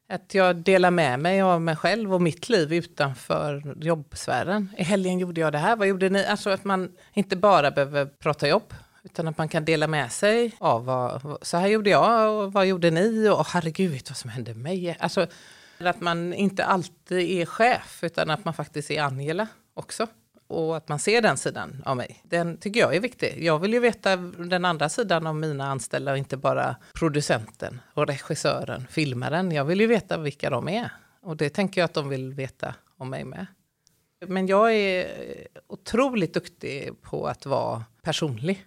Att 0.10 0.34
jag 0.34 0.56
delar 0.56 0.92
med 0.92 1.20
mig 1.20 1.42
av 1.42 1.62
mig 1.62 1.76
själv 1.76 2.14
och 2.14 2.22
mitt 2.22 2.50
liv 2.50 2.74
utanför 2.74 3.76
jobbsfären. 3.82 4.70
I 4.78 4.84
helgen 4.84 5.20
gjorde 5.20 5.42
jag 5.42 5.52
det 5.52 5.58
här, 5.58 5.76
vad 5.76 5.88
gjorde 5.88 6.10
ni? 6.10 6.26
Alltså 6.26 6.50
att 6.50 6.64
man 6.64 6.92
inte 7.14 7.36
bara 7.36 7.72
behöver 7.72 8.06
prata 8.06 8.48
jobb, 8.48 8.74
utan 9.06 9.28
att 9.28 9.38
man 9.38 9.50
kan 9.50 9.66
dela 9.66 9.88
med 9.88 10.12
sig 10.12 10.52
av 10.58 10.86
vad, 10.86 11.38
så 11.42 11.58
här 11.58 11.68
gjorde 11.68 11.90
jag 11.90 12.44
och 12.44 12.54
vad 12.54 12.66
gjorde 12.66 12.92
ni 12.92 13.30
och 13.30 13.46
herregud 13.48 13.92
vet 13.92 14.10
vad 14.10 14.18
som 14.18 14.30
hände 14.30 14.54
mig. 14.54 14.98
Alltså 15.00 15.28
att 15.80 16.02
man 16.02 16.34
inte 16.34 16.66
alltid 16.66 17.42
är 17.42 17.46
chef, 17.46 18.00
utan 18.04 18.30
att 18.30 18.46
man 18.46 18.54
faktiskt 18.54 18.92
är 18.92 19.02
Angela 19.02 19.48
också. 19.74 20.08
Och 20.48 20.78
att 20.78 20.90
man 20.90 21.00
ser 21.00 21.22
den 21.22 21.38
sidan 21.38 21.84
av 21.86 21.98
mig. 21.98 22.22
Den 22.24 22.58
tycker 22.58 22.80
jag 22.80 22.96
är 22.96 23.00
viktig. 23.00 23.44
Jag 23.44 23.60
vill 23.60 23.74
ju 23.74 23.80
veta 23.80 24.16
den 24.16 24.66
andra 24.66 24.90
sidan 24.90 25.28
av 25.28 25.36
mina 25.36 25.68
anställda 25.68 26.12
och 26.12 26.18
inte 26.18 26.38
bara 26.38 26.76
producenten 26.94 27.82
och 27.94 28.08
regissören, 28.08 28.88
filmaren. 28.90 29.52
Jag 29.52 29.66
vill 29.66 29.82
ju 29.82 29.88
veta 29.88 30.18
vilka 30.18 30.50
de 30.50 30.70
är. 30.70 30.90
Och 31.22 31.38
det 31.38 31.50
tänker 31.50 31.82
jag 31.82 31.86
att 31.86 31.94
de 31.94 32.10
vill 32.10 32.34
veta 32.34 32.76
om 32.98 33.10
mig 33.10 33.26
med. 33.26 33.46
Men 34.28 34.48
jag 34.48 34.74
är 34.74 35.08
otroligt 35.68 36.34
duktig 36.34 37.02
på 37.02 37.28
att 37.28 37.46
vara 37.46 37.84
personlig. 38.02 38.66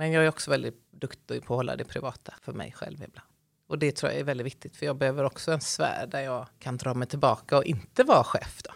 Men 0.00 0.12
jag 0.12 0.24
är 0.24 0.28
också 0.28 0.50
väldigt 0.50 0.92
duktig 0.92 1.44
på 1.44 1.54
att 1.54 1.58
hålla 1.58 1.76
det 1.76 1.84
privata 1.84 2.34
för 2.42 2.52
mig 2.52 2.72
själv 2.72 2.94
ibland. 2.94 3.28
Och 3.68 3.78
det 3.78 3.96
tror 3.96 4.12
jag 4.12 4.20
är 4.20 4.24
väldigt 4.24 4.46
viktigt, 4.46 4.76
för 4.76 4.86
jag 4.86 4.96
behöver 4.96 5.24
också 5.24 5.52
en 5.52 5.60
sfär 5.60 6.06
där 6.06 6.20
jag 6.20 6.46
kan 6.58 6.76
dra 6.76 6.94
mig 6.94 7.08
tillbaka 7.08 7.56
och 7.56 7.64
inte 7.64 8.04
vara 8.04 8.24
chef. 8.24 8.62
Då. 8.62 8.70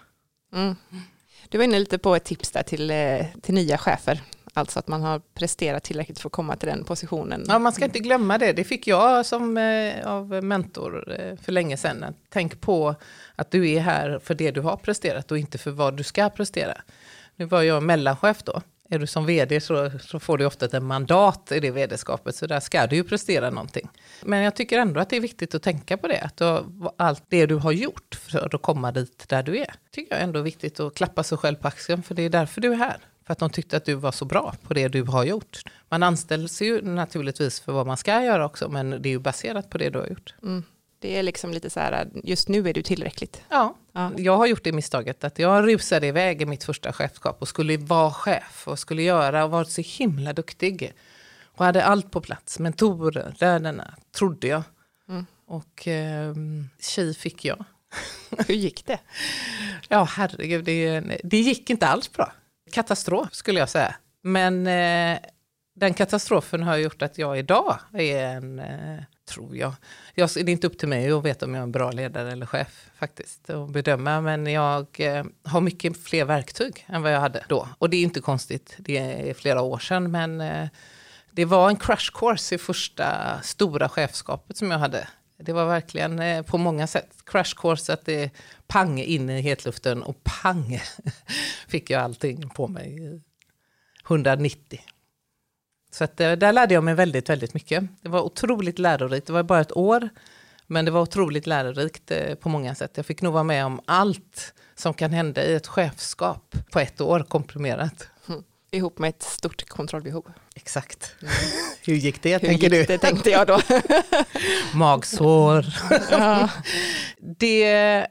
Mm. 0.59 0.77
Du 1.49 1.59
var 1.59 1.65
inne 1.65 1.79
lite 1.79 1.99
på 1.99 2.17
ett 2.17 2.25
tips 2.25 2.51
där 2.51 2.63
till, 2.63 2.91
eh, 2.91 3.27
till 3.43 3.55
nya 3.55 3.79
chefer. 3.79 4.23
Alltså 4.55 4.79
att 4.79 4.89
man 4.89 5.03
har 5.03 5.19
presterat 5.35 5.85
tillräckligt 5.85 6.19
för 6.19 6.29
att 6.29 6.33
komma 6.33 6.57
till 6.57 6.69
den 6.69 6.85
positionen. 6.85 7.45
Ja, 7.49 7.59
man 7.59 7.73
ska 7.73 7.85
inte 7.85 7.99
glömma 7.99 8.39
det. 8.39 8.53
Det 8.53 8.65
fick 8.65 8.87
jag 8.87 9.27
som 9.27 9.57
eh, 9.57 10.07
av 10.07 10.45
mentor 10.45 11.13
eh, 11.21 11.37
för 11.37 11.53
länge 11.53 11.77
sedan. 11.77 12.05
Att 12.05 12.17
Tänk 12.29 12.61
på 12.61 12.95
att 13.37 13.51
du 13.51 13.71
är 13.71 13.81
här 13.81 14.19
för 14.19 14.35
det 14.35 14.51
du 14.51 14.61
har 14.61 14.77
presterat 14.77 15.31
och 15.31 15.39
inte 15.39 15.59
för 15.59 15.71
vad 15.71 15.97
du 15.97 16.03
ska 16.03 16.31
prestera. 16.31 16.83
Nu 17.37 17.45
var 17.45 17.63
jag 17.63 17.83
mellanchef 17.83 18.43
då. 18.43 18.63
Är 18.91 18.99
du 18.99 19.07
som 19.07 19.27
vd 19.27 19.61
så, 19.61 19.91
så 20.01 20.21
får 20.21 20.39
du 20.39 20.47
ofta 20.47 20.67
ett 20.67 20.83
mandat 20.83 21.53
i 21.53 21.61
det 21.61 21.71
vd-skapet, 21.71 22.35
så 22.37 22.47
där 22.47 22.61
ska 22.61 22.87
du 22.87 22.97
ju 22.97 23.05
prestera 23.05 23.51
någonting. 23.51 23.89
Men 24.23 24.43
jag 24.43 24.57
tycker 24.57 24.79
ändå 24.79 25.01
att 25.01 25.11
det 25.11 25.17
är 25.17 25.21
viktigt 25.21 25.55
att 25.55 25.63
tänka 25.63 25.97
på 25.97 26.09
det, 26.09 26.21
att 26.21 26.37
du, 26.37 26.45
har- 26.45 26.93
allt 26.97 27.23
det 27.29 27.47
du 27.47 27.55
har 27.55 27.73
gjort 27.73 28.15
för 28.15 28.55
att 28.55 28.63
komma 28.63 28.93
dit 28.93 29.25
där 29.29 29.43
du 29.43 29.59
är, 29.59 29.75
tycker 29.91 30.15
jag 30.15 30.23
ändå 30.25 30.39
är 30.39 30.43
viktigt 30.43 30.81
att 30.81 30.95
klappa 30.95 31.23
sig 31.23 31.39
själv 31.39 31.57
på 31.57 31.69
axeln, 31.69 32.03
för 32.03 32.15
det 32.15 32.23
är 32.23 32.31
därför 32.31 32.61
du 32.61 32.73
är 32.73 32.77
här. 32.77 32.97
För 33.27 33.33
att 33.33 33.39
de 33.39 33.51
tyckte 33.51 33.77
att 33.77 33.85
du 33.85 33.95
var 33.95 34.13
så 34.13 34.25
bra 34.25 34.55
på 34.63 34.75
det 34.75 34.89
du 34.89 35.03
har 35.03 35.25
gjort. 35.25 35.63
Man 35.89 36.03
anställs 36.03 36.63
ju 36.63 36.83
naturligtvis 36.83 37.61
för 37.61 37.73
vad 37.73 37.87
man 37.87 37.97
ska 37.97 38.23
göra 38.23 38.47
också, 38.47 38.69
men 38.69 38.91
det 38.91 39.09
är 39.09 39.11
ju 39.11 39.19
baserat 39.19 39.71
på 39.71 39.79
det 39.79 39.91
du 39.91 39.99
har 39.99 40.07
gjort. 40.07 40.35
Mm. 40.43 40.63
Det 41.05 41.17
är 41.19 41.23
liksom 41.23 41.51
lite 41.53 41.71
så 41.71 41.81
här, 41.81 42.09
just 42.25 42.49
nu 42.49 42.69
är 42.69 42.75
du 42.75 42.83
tillräckligt. 42.83 43.43
Ja, 43.49 43.75
Ja. 43.93 44.13
jag 44.17 44.37
har 44.37 44.47
gjort 44.47 44.65
det 44.65 44.73
misstaget 44.73 45.25
att 45.25 45.39
jag 45.39 45.69
rusade 45.69 46.07
iväg 46.07 46.43
i 46.43 46.47
mitt 46.47 46.65
första 46.65 46.93
chefskap 46.93 47.37
och 47.43 47.49
skulle 47.49 47.77
vara 47.77 48.11
chef 48.11 48.69
och 48.69 48.79
skulle 48.79 49.03
göra 49.03 49.45
och 49.45 49.51
varit 49.51 49.71
så 49.71 49.83
himla 49.85 50.33
duktig. 50.33 50.93
Och 51.45 51.65
hade 51.65 51.85
allt 51.85 52.11
på 52.11 52.21
plats, 52.21 52.59
mentorer, 52.59 53.35
lönerna, 53.39 53.95
trodde 54.17 54.47
jag. 54.47 54.63
Mm. 55.09 55.27
Och 55.47 55.89
eh, 55.89 56.35
tjej 56.81 57.15
fick 57.15 57.45
jag. 57.45 57.65
Hur 58.47 58.55
gick 58.55 58.87
det? 58.87 58.99
Ja, 59.89 60.05
herregud, 60.05 60.65
det, 60.65 61.01
det 61.25 61.39
gick 61.39 61.71
inte 61.71 61.87
alls 61.87 62.13
bra. 62.13 62.33
Katastrof 62.73 63.29
skulle 63.35 63.59
jag 63.59 63.69
säga. 63.69 63.95
Men 64.23 64.67
eh, 64.67 65.19
den 65.75 65.95
katastrofen 65.95 66.63
har 66.63 66.77
gjort 66.77 67.03
att 67.03 67.19
jag 67.19 67.39
idag 67.39 67.79
är 67.93 68.25
en, 68.27 68.59
eh, 68.59 69.03
tror 69.25 69.57
jag, 69.57 69.75
jag, 70.15 70.31
det 70.35 70.41
är 70.41 70.49
inte 70.49 70.67
upp 70.67 70.79
till 70.79 70.89
mig 70.89 71.11
att 71.11 71.25
veta 71.25 71.47
om 71.47 71.55
jag 71.55 71.61
är 71.61 71.63
en 71.63 71.73
bra 71.73 71.91
ledare 71.91 72.33
eller 72.33 72.47
chef 72.47 72.91
faktiskt, 72.95 73.51
Och 73.51 73.69
bedöma, 73.69 74.21
men 74.21 74.47
jag 74.47 74.87
eh, 74.99 75.25
har 75.43 75.61
mycket 75.61 76.05
fler 76.05 76.25
verktyg 76.25 76.85
än 76.89 77.03
vad 77.03 77.13
jag 77.13 77.21
hade 77.21 77.45
då. 77.49 77.69
Och 77.79 77.91
det 77.91 77.97
är 77.97 78.03
inte 78.03 78.21
konstigt, 78.21 78.75
det 78.79 78.99
är 78.99 79.35
flera 79.35 79.63
år 79.63 79.79
sedan, 79.79 80.11
men 80.11 80.41
eh, 80.41 80.69
det 81.31 81.45
var 81.45 81.69
en 81.69 81.77
crash 81.77 82.11
course 82.15 82.55
i 82.55 82.59
första 82.59 83.41
stora 83.43 83.89
chefskapet 83.89 84.57
som 84.57 84.71
jag 84.71 84.79
hade. 84.79 85.09
Det 85.37 85.53
var 85.53 85.67
verkligen 85.67 86.19
eh, 86.19 86.43
på 86.43 86.59
många 86.59 86.87
sätt 86.87 87.11
crash 87.27 87.55
course 87.57 87.93
att 87.93 88.05
det 88.05 88.31
pang 88.67 89.01
in 89.01 89.31
i 89.31 89.41
hetluften 89.41 90.03
och 90.03 90.25
pang 90.25 90.81
fick 91.69 91.91
jag 91.91 92.03
allting 92.03 92.49
på 92.49 92.69
mig. 92.69 93.21
190. 94.07 94.81
Så 95.95 96.05
att, 96.05 96.21
eh, 96.21 96.33
där 96.33 96.53
lärde 96.53 96.75
jag 96.75 96.85
mig 96.85 96.95
väldigt, 96.95 97.29
väldigt 97.29 97.55
mycket. 97.55 97.85
Det 98.03 98.09
var 98.09 98.21
otroligt 98.21 98.79
lärorikt. 98.79 99.27
Det 99.27 99.33
var 99.33 99.43
bara 99.43 99.61
ett 99.61 99.77
år, 99.77 100.09
men 100.67 100.85
det 100.85 100.91
var 100.91 101.01
otroligt 101.01 101.47
lärorikt 101.47 102.11
eh, 102.11 102.35
på 102.35 102.49
många 102.49 102.75
sätt. 102.75 102.91
Jag 102.95 103.07
fick 103.07 103.23
nog 103.23 103.33
vara 103.33 103.43
med 103.45 103.67
om 103.67 103.81
allt 103.85 104.55
som 104.75 104.95
kan 104.95 105.13
hända 105.13 105.45
i 105.45 105.55
ett 105.55 105.67
chefskap 105.67 106.57
på 106.73 106.81
ett 106.81 107.01
år 107.01 107.21
komprimerat. 107.29 108.09
Ihop 108.71 108.99
med 108.99 109.09
ett 109.09 109.23
stort 109.23 109.69
kontrollbehov. 109.69 110.33
Exakt. 110.55 111.15
Hur 111.87 111.95
gick 111.95 112.23
det, 112.23 112.33
Hur 112.33 112.39
tänker 112.39 112.71
gick 112.71 112.89
du? 112.89 112.95
det 112.95 112.99
tänkte 112.99 113.31
jag 113.31 113.47
då. 113.47 113.61
Magsår. 114.75 115.67
ja. 116.11 116.51
Det, 117.39 118.07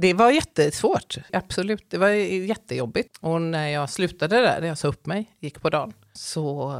det 0.00 0.14
var 0.14 0.30
jättesvårt, 0.30 1.16
absolut. 1.32 1.90
Det 1.90 1.98
var 1.98 2.08
jättejobbigt. 2.08 3.16
Och 3.20 3.42
när 3.42 3.68
jag 3.68 3.90
slutade 3.90 4.36
där, 4.36 4.60
när 4.60 4.68
jag 4.68 4.78
sa 4.78 4.88
upp 4.88 5.06
mig, 5.06 5.36
gick 5.40 5.60
på 5.60 5.70
dagen, 5.70 5.92
så 6.12 6.74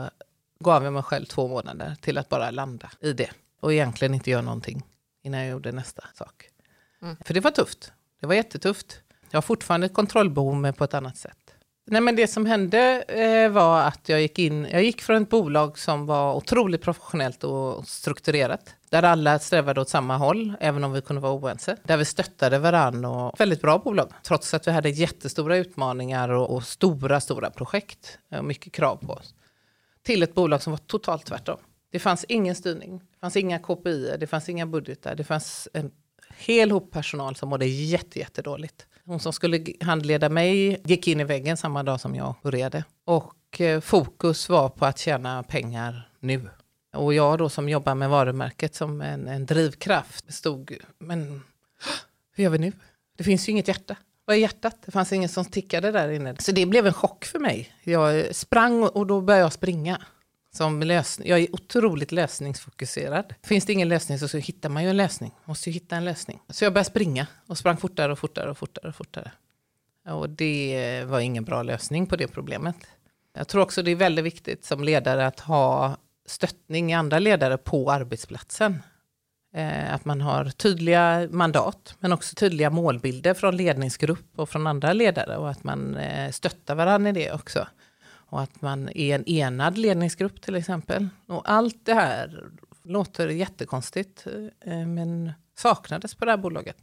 gav 0.60 0.84
jag 0.84 0.92
mig 0.92 1.02
själv 1.02 1.24
två 1.24 1.48
månader 1.48 1.96
till 2.00 2.18
att 2.18 2.28
bara 2.28 2.50
landa 2.50 2.90
i 3.00 3.12
det. 3.12 3.30
Och 3.60 3.72
egentligen 3.72 4.14
inte 4.14 4.30
göra 4.30 4.42
någonting 4.42 4.82
innan 5.22 5.40
jag 5.40 5.50
gjorde 5.50 5.72
nästa 5.72 6.04
sak. 6.14 6.48
Mm. 7.02 7.16
För 7.24 7.34
det 7.34 7.40
var 7.40 7.50
tufft. 7.50 7.92
Det 8.20 8.26
var 8.26 8.34
jättetufft. 8.34 9.00
Jag 9.30 9.36
har 9.36 9.42
fortfarande 9.42 9.86
ett 9.86 9.94
kontrollbehov 9.94 10.56
men 10.56 10.74
på 10.74 10.84
ett 10.84 10.94
annat 10.94 11.16
sätt. 11.16 11.36
Nej, 11.86 12.00
men 12.00 12.16
det 12.16 12.26
som 12.26 12.46
hände 12.46 13.02
eh, 13.02 13.50
var 13.50 13.80
att 13.80 14.08
jag 14.08 14.20
gick 14.20 14.38
in, 14.38 14.66
jag 14.70 14.82
gick 14.82 15.02
från 15.02 15.22
ett 15.22 15.30
bolag 15.30 15.78
som 15.78 16.06
var 16.06 16.34
otroligt 16.34 16.82
professionellt 16.82 17.44
och 17.44 17.88
strukturerat. 17.88 18.74
Där 18.88 19.02
alla 19.02 19.38
strävade 19.38 19.80
åt 19.80 19.88
samma 19.88 20.16
håll, 20.16 20.54
även 20.60 20.84
om 20.84 20.92
vi 20.92 21.00
kunde 21.00 21.22
vara 21.22 21.32
oense. 21.32 21.76
Där 21.82 21.96
vi 21.96 22.04
stöttade 22.04 22.58
varann 22.58 23.04
och 23.04 23.40
väldigt 23.40 23.60
bra 23.60 23.78
bolag. 23.78 24.12
Trots 24.22 24.54
att 24.54 24.66
vi 24.66 24.70
hade 24.70 24.90
jättestora 24.90 25.56
utmaningar 25.56 26.28
och, 26.28 26.54
och 26.54 26.64
stora, 26.64 27.20
stora 27.20 27.50
projekt. 27.50 28.18
Och 28.36 28.44
mycket 28.44 28.72
krav 28.72 28.96
på 28.96 29.12
oss. 29.12 29.34
Till 30.02 30.22
ett 30.22 30.34
bolag 30.34 30.62
som 30.62 30.70
var 30.70 30.78
totalt 30.78 31.26
tvärtom. 31.26 31.58
Det 31.92 31.98
fanns 31.98 32.24
ingen 32.28 32.54
styrning, 32.54 32.98
det 32.98 33.18
fanns 33.20 33.36
inga 33.36 33.58
KPI, 33.58 34.16
det 34.20 34.26
fanns 34.26 34.48
inga 34.48 34.66
budgetar, 34.66 35.14
det 35.14 35.24
fanns 35.24 35.68
en 35.72 35.90
hel 36.38 36.70
hop 36.70 36.90
personal 36.90 37.36
som 37.36 37.48
mådde 37.48 37.66
jätte, 37.66 38.18
jättedåligt. 38.18 38.86
Hon 39.04 39.20
som 39.20 39.32
skulle 39.32 39.64
handleda 39.80 40.28
mig 40.28 40.80
gick 40.84 41.08
in 41.08 41.20
i 41.20 41.24
väggen 41.24 41.56
samma 41.56 41.82
dag 41.82 42.00
som 42.00 42.14
jag 42.14 42.34
började. 42.42 42.84
Och 43.04 43.60
eh, 43.60 43.80
fokus 43.80 44.48
var 44.48 44.68
på 44.68 44.86
att 44.86 44.98
tjäna 44.98 45.42
pengar 45.42 46.10
nu. 46.20 46.48
Och 46.92 47.14
jag 47.14 47.38
då 47.38 47.48
som 47.48 47.68
jobbar 47.68 47.94
med 47.94 48.10
varumärket 48.10 48.74
som 48.74 49.00
en, 49.00 49.28
en 49.28 49.46
drivkraft 49.46 50.34
stod, 50.34 50.78
men 50.98 51.42
hur 52.32 52.44
gör 52.44 52.50
vi 52.50 52.58
nu? 52.58 52.72
Det 53.16 53.24
finns 53.24 53.48
ju 53.48 53.52
inget 53.52 53.68
hjärta 53.68 53.96
var 54.30 54.34
i 54.34 54.40
hjärtat? 54.40 54.76
Det 54.84 54.90
fanns 54.90 55.12
ingen 55.12 55.28
som 55.28 55.44
tickade 55.44 55.90
där 55.90 56.10
inne. 56.10 56.36
Så 56.38 56.52
det 56.52 56.66
blev 56.66 56.86
en 56.86 56.92
chock 56.92 57.24
för 57.24 57.38
mig. 57.38 57.74
Jag 57.82 58.34
sprang 58.34 58.82
och 58.82 59.06
då 59.06 59.20
började 59.20 59.44
jag 59.44 59.52
springa. 59.52 60.00
Som 60.52 60.82
lösning. 60.82 61.28
Jag 61.28 61.38
är 61.38 61.54
otroligt 61.54 62.12
lösningsfokuserad. 62.12 63.34
Finns 63.42 63.64
det 63.64 63.72
ingen 63.72 63.88
lösning 63.88 64.18
så, 64.18 64.28
så 64.28 64.38
hittar 64.38 64.68
man 64.68 64.82
ju 64.82 64.90
en 64.90 64.96
lösning. 64.96 65.32
Måste 65.44 65.70
ju 65.70 65.74
hitta 65.74 65.96
en 65.96 66.04
lösning. 66.04 66.40
Så 66.48 66.64
jag 66.64 66.72
började 66.72 66.90
springa 66.90 67.26
och 67.46 67.58
sprang 67.58 67.76
fortare 67.76 68.12
och 68.12 68.18
fortare 68.18 68.50
och 68.50 68.58
fortare 68.58 68.88
och 68.88 68.94
fortare. 68.94 69.32
Och 70.08 70.30
det 70.30 71.04
var 71.06 71.20
ingen 71.20 71.44
bra 71.44 71.62
lösning 71.62 72.06
på 72.06 72.16
det 72.16 72.26
problemet. 72.26 72.76
Jag 73.32 73.48
tror 73.48 73.62
också 73.62 73.82
det 73.82 73.90
är 73.90 73.96
väldigt 73.96 74.24
viktigt 74.24 74.64
som 74.64 74.84
ledare 74.84 75.26
att 75.26 75.40
ha 75.40 75.96
stöttning 76.26 76.90
i 76.90 76.94
andra 76.94 77.18
ledare 77.18 77.58
på 77.58 77.92
arbetsplatsen. 77.92 78.82
Eh, 79.52 79.94
att 79.94 80.04
man 80.04 80.20
har 80.20 80.44
tydliga 80.44 81.28
mandat, 81.30 81.94
men 81.98 82.12
också 82.12 82.34
tydliga 82.34 82.70
målbilder 82.70 83.34
från 83.34 83.56
ledningsgrupp 83.56 84.38
och 84.38 84.48
från 84.48 84.66
andra 84.66 84.92
ledare 84.92 85.36
och 85.36 85.50
att 85.50 85.64
man 85.64 85.96
eh, 85.96 86.30
stöttar 86.30 86.74
varandra 86.74 87.10
i 87.10 87.12
det 87.12 87.32
också. 87.32 87.66
Och 88.06 88.40
att 88.40 88.62
man 88.62 88.88
är 88.88 89.14
en 89.14 89.28
enad 89.28 89.78
ledningsgrupp 89.78 90.42
till 90.42 90.54
exempel. 90.54 91.08
Och 91.26 91.50
allt 91.50 91.86
det 91.86 91.94
här 91.94 92.44
låter 92.82 93.28
jättekonstigt, 93.28 94.26
eh, 94.60 94.86
men 94.86 95.32
saknades 95.58 96.14
på 96.14 96.24
det 96.24 96.30
här 96.30 96.38
bolaget. 96.38 96.76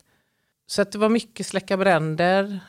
Så 0.68 0.82
att 0.82 0.92
det 0.92 0.98
var 0.98 1.10
mycket 1.10 1.46
släcka 1.46 1.78
bränder. 1.78 2.60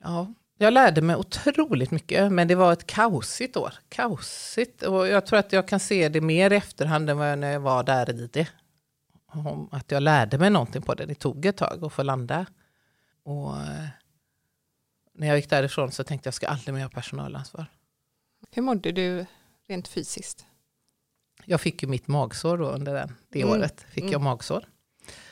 Ja, 0.00 0.34
jag 0.58 0.72
lärde 0.72 1.02
mig 1.02 1.16
otroligt 1.16 1.90
mycket, 1.90 2.32
men 2.32 2.48
det 2.48 2.54
var 2.54 2.72
ett 2.72 2.86
kaosigt 2.86 3.56
år. 3.56 3.74
Kaosigt. 3.88 4.82
Och 4.82 5.08
jag 5.08 5.26
tror 5.26 5.38
att 5.38 5.52
jag 5.52 5.68
kan 5.68 5.80
se 5.80 6.08
det 6.08 6.20
mer 6.20 6.52
i 6.52 6.56
efterhand 6.56 7.10
än 7.10 7.18
vad 7.18 7.30
jag 7.30 7.38
när 7.38 7.52
jag 7.52 7.60
var 7.60 7.82
där 7.82 8.10
i 8.10 8.28
det. 8.32 8.48
Om 9.32 9.68
att 9.72 9.90
jag 9.90 10.02
lärde 10.02 10.38
mig 10.38 10.50
någonting 10.50 10.82
på 10.82 10.94
det. 10.94 11.06
Det 11.06 11.14
tog 11.14 11.46
ett 11.46 11.56
tag 11.56 11.84
att 11.84 11.92
få 11.92 12.02
landa. 12.02 12.46
Och 13.22 13.56
eh, 13.56 13.86
när 15.14 15.26
jag 15.26 15.36
gick 15.36 15.50
därifrån 15.50 15.92
så 15.92 16.04
tänkte 16.04 16.26
jag 16.26 16.34
ska 16.34 16.48
aldrig 16.48 16.74
mer 16.74 16.82
ha 16.82 16.88
personalansvar. 16.90 17.66
Hur 18.50 18.62
mådde 18.62 18.92
du 18.92 19.26
rent 19.68 19.88
fysiskt? 19.88 20.46
Jag 21.44 21.60
fick 21.60 21.82
ju 21.82 21.88
mitt 21.88 22.08
magsår 22.08 22.58
då 22.58 22.66
under 22.68 22.94
den, 22.94 23.14
det 23.28 23.42
Mm. 23.42 23.54
året. 23.54 23.84
Fick 23.90 24.02
Mm. 24.02 24.12
jag 24.12 24.20
magsår. 24.20 24.64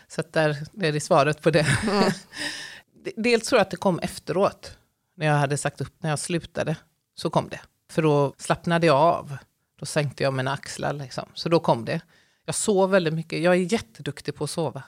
Så 0.09 0.23
där 0.33 0.49
är 0.83 0.93
det 0.93 1.01
svaret 1.01 1.43
på 1.43 1.51
det. 1.51 1.67
Mm. 1.83 2.11
Dels 3.17 3.49
tror 3.49 3.59
jag 3.59 3.63
att 3.65 3.71
det 3.71 3.77
kom 3.77 3.99
efteråt. 3.99 4.77
När 5.15 5.27
jag 5.27 5.35
hade 5.35 5.57
sagt 5.57 5.81
upp, 5.81 5.95
när 6.03 6.11
jag 6.11 6.19
slutade, 6.19 6.77
så 7.15 7.31
kom 7.31 7.49
det. 7.49 7.61
För 7.91 8.03
då 8.03 8.35
slappnade 8.39 8.87
jag 8.87 8.97
av. 8.97 9.37
Då 9.79 9.87
sänkte 9.87 10.23
jag 10.23 10.35
mina 10.35 10.53
axlar. 10.53 10.93
Liksom. 10.93 11.29
Så 11.35 11.49
då 11.49 11.61
kom 11.61 11.85
det. 11.85 12.01
Jag 12.49 12.55
sov 12.55 12.91
väldigt 12.91 13.15
mycket. 13.15 13.43
Jag 13.43 13.55
är 13.55 13.73
jätteduktig 13.73 14.35
på 14.35 14.45
att 14.45 14.51
sova. 14.51 14.83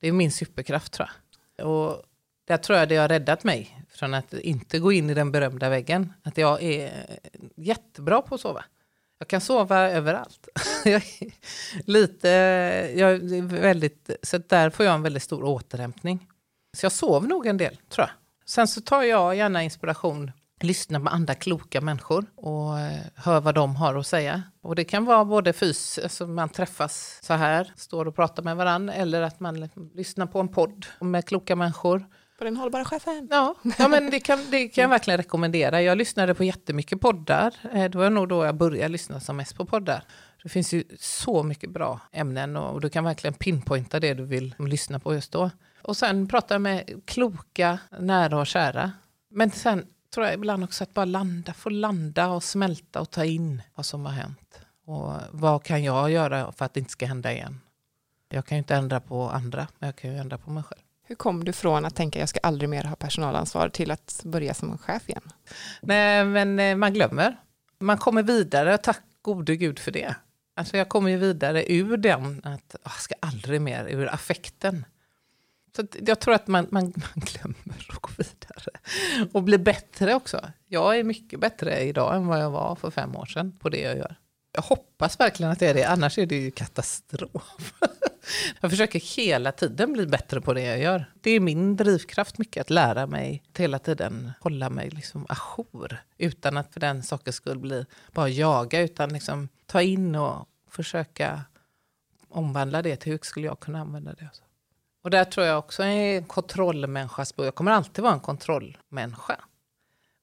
Det 0.00 0.08
är 0.08 0.12
min 0.12 0.32
superkraft 0.32 0.92
tror 0.92 1.08
jag. 1.56 1.66
Och 1.66 2.02
där 2.44 2.56
tror 2.56 2.78
jag 2.78 2.88
det 2.88 2.96
har 2.96 3.08
räddat 3.08 3.44
mig 3.44 3.80
från 3.90 4.14
att 4.14 4.32
inte 4.32 4.78
gå 4.78 4.92
in 4.92 5.10
i 5.10 5.14
den 5.14 5.32
berömda 5.32 5.68
väggen. 5.68 6.12
Att 6.22 6.38
jag 6.38 6.62
är 6.62 7.06
jättebra 7.56 8.22
på 8.22 8.34
att 8.34 8.40
sova. 8.40 8.64
Jag 9.18 9.28
kan 9.28 9.40
sova 9.40 9.90
överallt. 9.90 10.48
jag 10.84 10.94
är 10.94 11.32
lite, 11.90 12.28
jag 12.96 13.10
är 13.10 13.42
väldigt, 13.42 14.10
så 14.22 14.38
där 14.38 14.70
får 14.70 14.86
jag 14.86 14.94
en 14.94 15.02
väldigt 15.02 15.22
stor 15.22 15.44
återhämtning. 15.44 16.26
Så 16.76 16.84
jag 16.84 16.92
sov 16.92 17.28
nog 17.28 17.46
en 17.46 17.56
del, 17.56 17.76
tror 17.88 18.06
jag. 18.06 18.10
Sen 18.46 18.68
så 18.68 18.80
tar 18.80 19.02
jag 19.02 19.36
gärna 19.36 19.62
inspiration, 19.62 20.32
lyssnar 20.60 21.00
på 21.00 21.08
andra 21.08 21.34
kloka 21.34 21.80
människor 21.80 22.26
och 22.36 22.78
eh, 22.80 23.00
hör 23.14 23.40
vad 23.40 23.54
de 23.54 23.76
har 23.76 23.94
att 23.94 24.06
säga. 24.06 24.42
Och 24.62 24.74
det 24.76 24.84
kan 24.84 25.04
vara 25.04 25.24
både 25.24 25.52
fys, 25.52 25.98
alltså 26.02 26.26
man 26.26 26.48
träffas 26.48 27.18
så 27.22 27.34
här, 27.34 27.72
står 27.76 28.08
och 28.08 28.16
pratar 28.16 28.42
med 28.42 28.56
varandra, 28.56 28.94
eller 28.94 29.22
att 29.22 29.40
man 29.40 29.60
liksom 29.60 29.90
lyssnar 29.94 30.26
på 30.26 30.40
en 30.40 30.48
podd 30.48 30.86
med 31.00 31.24
kloka 31.26 31.56
människor. 31.56 32.06
På 32.38 32.44
den 32.44 32.56
hållbara 32.56 32.84
chefen? 32.84 33.28
Ja, 33.30 33.54
ja 33.78 33.88
men 33.88 34.10
det 34.10 34.20
kan, 34.20 34.38
det 34.50 34.68
kan 34.68 34.82
jag 34.82 34.88
verkligen 34.88 35.18
rekommendera. 35.18 35.82
Jag 35.82 35.98
lyssnade 35.98 36.34
på 36.34 36.44
jättemycket 36.44 37.00
poddar. 37.00 37.54
Eh, 37.72 37.84
Det 37.90 37.98
var 37.98 38.10
nog 38.10 38.28
då 38.28 38.44
jag 38.44 38.56
började 38.56 38.88
lyssna 38.88 39.20
som 39.20 39.36
mest 39.36 39.56
på 39.56 39.64
poddar. 39.66 40.04
Det 40.42 40.48
finns 40.48 40.72
ju 40.72 40.84
så 40.98 41.42
mycket 41.42 41.70
bra 41.70 42.00
ämnen 42.12 42.56
och 42.56 42.80
du 42.80 42.88
kan 42.88 43.04
verkligen 43.04 43.34
pinpointa 43.34 44.00
det 44.00 44.14
du 44.14 44.24
vill 44.24 44.54
lyssna 44.58 44.98
på 44.98 45.14
just 45.14 45.32
då. 45.32 45.50
Och 45.82 45.96
sen 45.96 46.28
prata 46.28 46.58
med 46.58 47.02
kloka, 47.06 47.78
nära 47.98 48.38
och 48.38 48.46
kära. 48.46 48.92
Men 49.30 49.50
sen 49.50 49.86
tror 50.14 50.26
jag 50.26 50.34
ibland 50.34 50.64
också 50.64 50.84
att 50.84 50.94
bara 50.94 51.04
landa, 51.04 51.52
få 51.54 51.70
landa 51.70 52.28
och 52.28 52.44
smälta 52.44 53.00
och 53.00 53.10
ta 53.10 53.24
in 53.24 53.62
vad 53.74 53.86
som 53.86 54.04
har 54.06 54.12
hänt. 54.12 54.60
Och 54.84 55.12
vad 55.30 55.62
kan 55.64 55.84
jag 55.84 56.10
göra 56.10 56.52
för 56.52 56.64
att 56.64 56.74
det 56.74 56.80
inte 56.80 56.92
ska 56.92 57.06
hända 57.06 57.32
igen? 57.32 57.60
Jag 58.28 58.46
kan 58.46 58.56
ju 58.56 58.58
inte 58.58 58.74
ändra 58.74 59.00
på 59.00 59.30
andra, 59.30 59.68
men 59.78 59.86
jag 59.86 59.96
kan 59.96 60.10
ju 60.12 60.16
ändra 60.18 60.38
på 60.38 60.50
mig 60.50 60.62
själv. 60.62 60.80
Hur 61.08 61.14
kom 61.16 61.44
du 61.44 61.52
från 61.52 61.84
att 61.84 61.94
tänka 61.94 62.18
jag 62.18 62.28
ska 62.28 62.40
aldrig 62.42 62.68
mer 62.70 62.84
ha 62.84 62.96
personalansvar 62.96 63.68
till 63.68 63.90
att 63.90 64.20
börja 64.24 64.54
som 64.54 64.78
chef 64.78 65.08
igen? 65.08 65.32
Nej, 65.82 66.24
men 66.24 66.58
eh, 66.58 66.76
man 66.76 66.94
glömmer. 66.94 67.36
Man 67.78 67.98
kommer 67.98 68.22
vidare, 68.22 68.78
tack 68.78 69.02
gode 69.22 69.56
gud 69.56 69.78
för 69.78 69.90
det. 69.92 70.14
Alltså 70.56 70.76
jag 70.76 70.88
kommer 70.88 71.10
ju 71.10 71.16
vidare 71.16 71.72
ur 71.72 71.96
den, 71.96 72.40
att 72.44 72.76
"Ah, 72.82 72.90
jag 72.90 72.92
ska 73.00 73.14
aldrig 73.20 73.60
mer, 73.60 73.86
ur 73.86 74.14
affekten. 74.14 74.84
Så 75.76 75.86
jag 76.06 76.20
tror 76.20 76.34
att 76.34 76.46
man, 76.46 76.66
man, 76.70 76.82
man 76.82 76.92
glömmer 77.14 77.86
att 77.88 78.00
gå 78.00 78.10
vidare. 78.16 78.80
Och 79.32 79.42
blir 79.42 79.58
bättre 79.58 80.14
också. 80.14 80.40
Jag 80.68 80.98
är 80.98 81.04
mycket 81.04 81.40
bättre 81.40 81.80
idag 81.80 82.16
än 82.16 82.26
vad 82.26 82.40
jag 82.40 82.50
var 82.50 82.76
för 82.76 82.90
fem 82.90 83.16
år 83.16 83.26
sedan 83.26 83.58
på 83.60 83.68
det 83.68 83.80
jag 83.80 83.96
gör. 83.96 84.16
Jag 84.52 84.62
hoppas 84.62 85.20
verkligen 85.20 85.52
att 85.52 85.58
det 85.58 85.66
är 85.66 85.74
det, 85.74 85.84
annars 85.84 86.18
är 86.18 86.26
det 86.26 86.36
ju 86.36 86.50
katastrof. 86.50 87.72
Jag 88.60 88.70
försöker 88.70 89.16
hela 89.16 89.52
tiden 89.52 89.92
bli 89.92 90.06
bättre 90.06 90.40
på 90.40 90.54
det 90.54 90.62
jag 90.62 90.78
gör. 90.78 91.04
Det 91.20 91.30
är 91.30 91.40
min 91.40 91.76
drivkraft 91.76 92.38
mycket, 92.38 92.60
att 92.60 92.70
lära 92.70 93.06
mig 93.06 93.42
att 93.52 93.58
hela 93.58 93.78
tiden 93.78 94.32
hålla 94.40 94.70
mig 94.70 94.90
liksom 94.90 95.26
ajour. 95.28 96.02
Utan 96.18 96.56
att 96.56 96.72
för 96.72 96.80
den 96.80 97.02
sakens 97.02 97.36
skull 97.36 97.58
bli 97.58 97.86
bara 98.12 98.28
jaga, 98.28 98.80
utan 98.80 99.12
liksom 99.12 99.48
ta 99.66 99.82
in 99.82 100.14
och 100.14 100.48
försöka 100.70 101.40
omvandla 102.28 102.82
det 102.82 102.96
till 102.96 103.12
hur 103.12 103.18
skulle 103.22 103.46
jag 103.46 103.60
kunna 103.60 103.80
använda 103.80 104.12
det. 104.12 104.30
Och 105.06 105.10
där 105.10 105.24
tror 105.24 105.46
jag 105.46 105.58
också 105.58 105.82
är 105.82 106.16
en 106.16 106.24
kontrollmänniskas 106.24 107.34
Jag 107.36 107.54
kommer 107.54 107.72
alltid 107.72 108.02
vara 108.04 108.14
en 108.14 108.20
kontrollmänniska. 108.20 109.40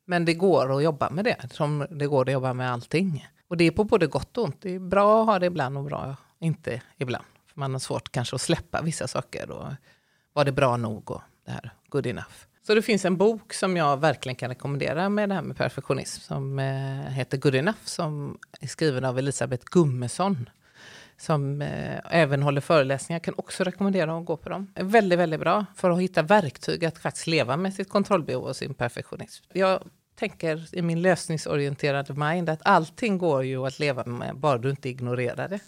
Men 0.06 0.26
det 0.26 0.34
går 0.34 0.78
att 0.78 0.84
jobba 0.84 1.10
med 1.10 1.26
det, 1.26 1.48
som 1.52 1.88
det 1.90 2.08
går 2.08 2.30
att 2.30 2.34
jobba 2.34 2.54
med 2.54 2.72
allting. 2.72 3.28
Och 3.48 3.58
det 3.58 3.64
är 3.64 3.72
på 3.72 3.84
både 3.84 4.08
gott 4.08 4.38
och 4.38 4.44
ont. 4.44 4.62
Det 4.62 4.76
är 4.76 4.80
bra 4.80 5.22
att 5.22 5.28
ha 5.28 5.40
det 5.40 5.46
ibland 5.46 5.78
och 5.78 5.84
bra 5.84 6.16
inte 6.40 6.82
ibland. 6.98 7.26
För 7.54 7.60
man 7.60 7.72
har 7.72 7.80
svårt 7.80 8.12
kanske 8.12 8.36
att 8.36 8.42
släppa 8.42 8.82
vissa 8.82 9.08
saker. 9.08 9.52
Och 9.52 9.68
var 10.34 10.46
det 10.46 10.52
bra 10.52 10.78
nog 10.78 11.12
och 11.12 11.22
det 11.46 11.52
här, 11.52 11.72
good 11.88 12.08
enough. 12.08 12.36
Så 12.68 12.76
det 12.76 12.82
finns 12.82 13.06
en 13.06 13.18
bok 13.18 13.54
som 13.54 13.78
jag 13.78 13.98
verkligen 13.98 14.36
kan 14.36 14.50
rekommendera 14.50 15.10
med 15.10 15.30
det 15.30 15.36
här 15.36 15.42
med 15.42 15.58
perfektionism 15.58 16.22
som 16.22 16.60
eh, 16.60 17.12
heter 17.12 17.38
Good 17.38 17.56
enough 17.56 17.80
som 17.84 18.38
är 18.62 18.68
skriven 18.68 19.06
av 19.06 19.20
Elisabeth 19.20 19.66
Gummesson 19.72 20.50
som 21.24 21.62
eh, 21.62 22.00
även 22.10 22.44
håller 22.44 22.62
föreläsningar. 22.62 23.20
Kan 23.20 23.34
också 23.38 23.64
rekommendera 23.64 24.18
att 24.18 24.26
gå 24.26 24.38
på 24.38 24.50
dem. 24.50 24.72
Är 24.76 24.84
väldigt, 24.84 25.20
väldigt 25.20 25.40
bra 25.40 25.66
för 25.76 25.92
att 25.92 26.02
hitta 26.02 26.22
verktyg 26.22 26.86
att 26.86 26.98
faktiskt 26.98 27.28
leva 27.28 27.58
med 27.58 27.74
sitt 27.74 27.90
kontrollbehov 27.90 28.44
och 28.44 28.56
sin 28.56 28.74
perfektionism. 28.74 29.44
Jag 29.54 29.84
tänker 30.16 30.76
i 30.76 30.82
min 30.82 31.02
lösningsorienterade 31.02 32.14
mind 32.14 32.50
att 32.50 32.62
allting 32.64 33.18
går 33.18 33.44
ju 33.44 33.68
att 33.68 33.80
leva 33.80 34.04
med 34.06 34.38
bara 34.38 34.58
du 34.58 34.70
inte 34.70 34.90
ignorerar 34.90 35.48
det. 35.48 35.60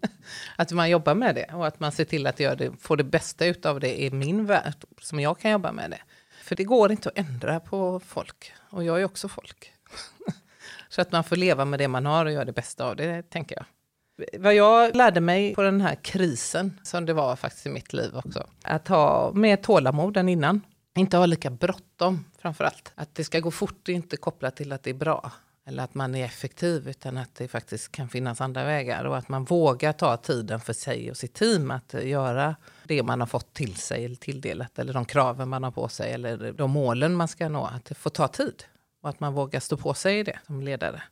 att 0.56 0.72
man 0.72 0.90
jobbar 0.90 1.14
med 1.14 1.34
det 1.34 1.54
och 1.54 1.66
att 1.66 1.80
man 1.80 1.92
ser 1.92 2.04
till 2.04 2.26
att 2.26 2.40
göra 2.40 2.54
det, 2.54 2.72
få 2.80 2.96
det 2.96 3.04
bästa 3.04 3.46
ut 3.46 3.66
av 3.66 3.80
det 3.80 4.02
i 4.02 4.10
min 4.10 4.46
värld 4.46 4.74
som 5.00 5.20
jag 5.20 5.38
kan 5.38 5.50
jobba 5.50 5.72
med 5.72 5.90
det. 5.90 6.00
För 6.42 6.56
det 6.56 6.64
går 6.64 6.92
inte 6.92 7.08
att 7.08 7.18
ändra 7.18 7.60
på 7.60 8.00
folk 8.00 8.52
och 8.70 8.84
jag 8.84 9.00
är 9.00 9.04
också 9.04 9.28
folk. 9.28 9.72
Så 10.88 11.00
att 11.00 11.12
man 11.12 11.24
får 11.24 11.36
leva 11.36 11.64
med 11.64 11.78
det 11.78 11.88
man 11.88 12.06
har 12.06 12.26
och 12.26 12.32
göra 12.32 12.44
det 12.44 12.52
bästa 12.52 12.84
av 12.84 12.96
det, 12.96 13.30
tänker 13.30 13.56
jag. 13.56 13.64
Vad 14.38 14.54
jag 14.54 14.96
lärde 14.96 15.20
mig 15.20 15.54
på 15.54 15.62
den 15.62 15.80
här 15.80 15.94
krisen, 15.94 16.80
som 16.82 17.06
det 17.06 17.12
var 17.12 17.36
faktiskt 17.36 17.66
i 17.66 17.70
mitt 17.70 17.92
liv 17.92 18.16
också, 18.16 18.46
att 18.62 18.88
ha 18.88 19.32
mer 19.32 19.56
tålamod 19.56 20.16
än 20.16 20.28
innan. 20.28 20.60
Inte 20.96 21.16
ha 21.16 21.26
lika 21.26 21.50
bråttom 21.50 22.24
framför 22.38 22.64
allt. 22.64 22.92
Att 22.94 23.14
det 23.14 23.24
ska 23.24 23.40
gå 23.40 23.50
fort 23.50 23.88
är 23.88 23.92
inte 23.92 24.16
kopplat 24.16 24.56
till 24.56 24.72
att 24.72 24.82
det 24.82 24.90
är 24.90 24.94
bra 24.94 25.32
eller 25.66 25.82
att 25.82 25.94
man 25.94 26.14
är 26.14 26.24
effektiv 26.24 26.88
utan 26.88 27.16
att 27.16 27.34
det 27.34 27.48
faktiskt 27.48 27.92
kan 27.92 28.08
finnas 28.08 28.40
andra 28.40 28.64
vägar 28.64 29.04
och 29.04 29.16
att 29.16 29.28
man 29.28 29.44
vågar 29.44 29.92
ta 29.92 30.16
tiden 30.16 30.60
för 30.60 30.72
sig 30.72 31.10
och 31.10 31.16
sitt 31.16 31.34
team 31.34 31.70
att 31.70 31.94
göra 32.02 32.56
det 32.84 33.02
man 33.02 33.20
har 33.20 33.26
fått 33.26 33.54
till 33.54 33.76
sig 33.76 34.04
eller 34.04 34.16
tilldelat 34.16 34.78
eller 34.78 34.92
de 34.92 35.04
kraven 35.04 35.48
man 35.48 35.64
har 35.64 35.70
på 35.70 35.88
sig 35.88 36.12
eller 36.12 36.52
de 36.52 36.70
målen 36.70 37.14
man 37.14 37.28
ska 37.28 37.48
nå. 37.48 37.64
Att 37.64 37.84
det 37.84 37.94
får 37.94 38.10
ta 38.10 38.28
tid 38.28 38.64
och 39.02 39.08
att 39.08 39.20
man 39.20 39.32
vågar 39.32 39.60
stå 39.60 39.76
på 39.76 39.94
sig 39.94 40.18
i 40.18 40.22
det 40.22 40.38
som 40.46 40.60
ledare. 40.60 41.02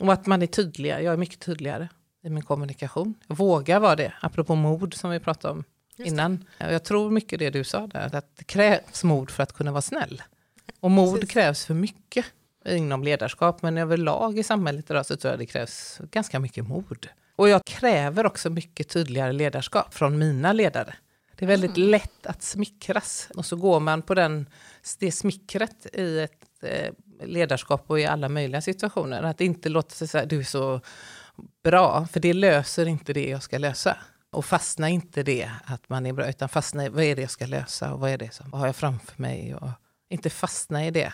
Och 0.00 0.12
att 0.12 0.26
man 0.26 0.42
är 0.42 0.46
tydligare. 0.46 1.02
Jag 1.02 1.12
är 1.12 1.18
mycket 1.18 1.40
tydligare 1.40 1.88
i 2.24 2.30
min 2.30 2.42
kommunikation. 2.42 3.14
Jag 3.26 3.36
vågar 3.36 3.80
vara 3.80 3.96
det, 3.96 4.12
apropå 4.20 4.54
mod 4.54 4.94
som 4.94 5.10
vi 5.10 5.20
pratade 5.20 5.52
om 5.52 5.64
innan. 5.96 6.44
Jag 6.58 6.84
tror 6.84 7.10
mycket 7.10 7.38
det 7.38 7.50
du 7.50 7.64
sa 7.64 7.86
där, 7.86 8.14
att 8.14 8.36
det 8.36 8.44
krävs 8.44 9.04
mod 9.04 9.30
för 9.30 9.42
att 9.42 9.52
kunna 9.52 9.72
vara 9.72 9.82
snäll. 9.82 10.22
Och 10.80 10.90
mod 10.90 11.14
Precis. 11.14 11.30
krävs 11.30 11.64
för 11.64 11.74
mycket 11.74 12.26
inom 12.68 13.02
ledarskap, 13.02 13.62
men 13.62 13.78
överlag 13.78 14.38
i 14.38 14.42
samhället 14.42 14.90
idag 14.90 15.06
så 15.06 15.16
tror 15.16 15.32
jag 15.32 15.38
det 15.38 15.46
krävs 15.46 16.00
ganska 16.10 16.38
mycket 16.38 16.68
mod. 16.68 17.08
Och 17.36 17.48
jag 17.48 17.64
kräver 17.64 18.26
också 18.26 18.50
mycket 18.50 18.88
tydligare 18.88 19.32
ledarskap 19.32 19.94
från 19.94 20.18
mina 20.18 20.52
ledare. 20.52 20.94
Det 21.36 21.44
är 21.44 21.46
väldigt 21.46 21.76
lätt 21.76 22.26
att 22.26 22.42
smickras 22.42 23.28
och 23.34 23.46
så 23.46 23.56
går 23.56 23.80
man 23.80 24.02
på 24.02 24.14
den, 24.14 24.46
det 24.98 25.12
smickret 25.12 25.86
i 25.92 26.18
ett 26.18 26.46
eh, 26.62 26.92
ledarskap 27.26 27.84
och 27.86 28.00
i 28.00 28.06
alla 28.06 28.28
möjliga 28.28 28.60
situationer. 28.60 29.22
Att 29.22 29.40
inte 29.40 29.68
låta 29.68 29.90
sig 29.90 30.08
säga 30.08 30.26
du 30.26 30.38
är 30.38 30.44
så 30.44 30.80
bra, 31.64 32.06
för 32.06 32.20
det 32.20 32.32
löser 32.32 32.86
inte 32.86 33.12
det 33.12 33.28
jag 33.28 33.42
ska 33.42 33.58
lösa. 33.58 33.96
Och 34.30 34.44
fastna 34.44 34.88
inte 34.88 35.22
det 35.22 35.50
att 35.64 35.88
man 35.88 36.06
är 36.06 36.12
bra, 36.12 36.28
utan 36.28 36.48
fastna 36.48 36.84
i 36.86 36.88
vad 36.88 37.04
är 37.04 37.16
det 37.16 37.22
jag 37.22 37.30
ska 37.30 37.46
lösa 37.46 37.92
och 37.94 38.00
vad 38.00 38.10
är 38.10 38.18
det 38.18 38.34
som 38.34 38.50
vad 38.50 38.60
har 38.60 38.66
jag 38.68 38.76
framför 38.76 39.22
mig. 39.22 39.54
Och 39.54 39.68
inte 40.10 40.30
fastna 40.30 40.86
i 40.86 40.90
det. 40.90 41.12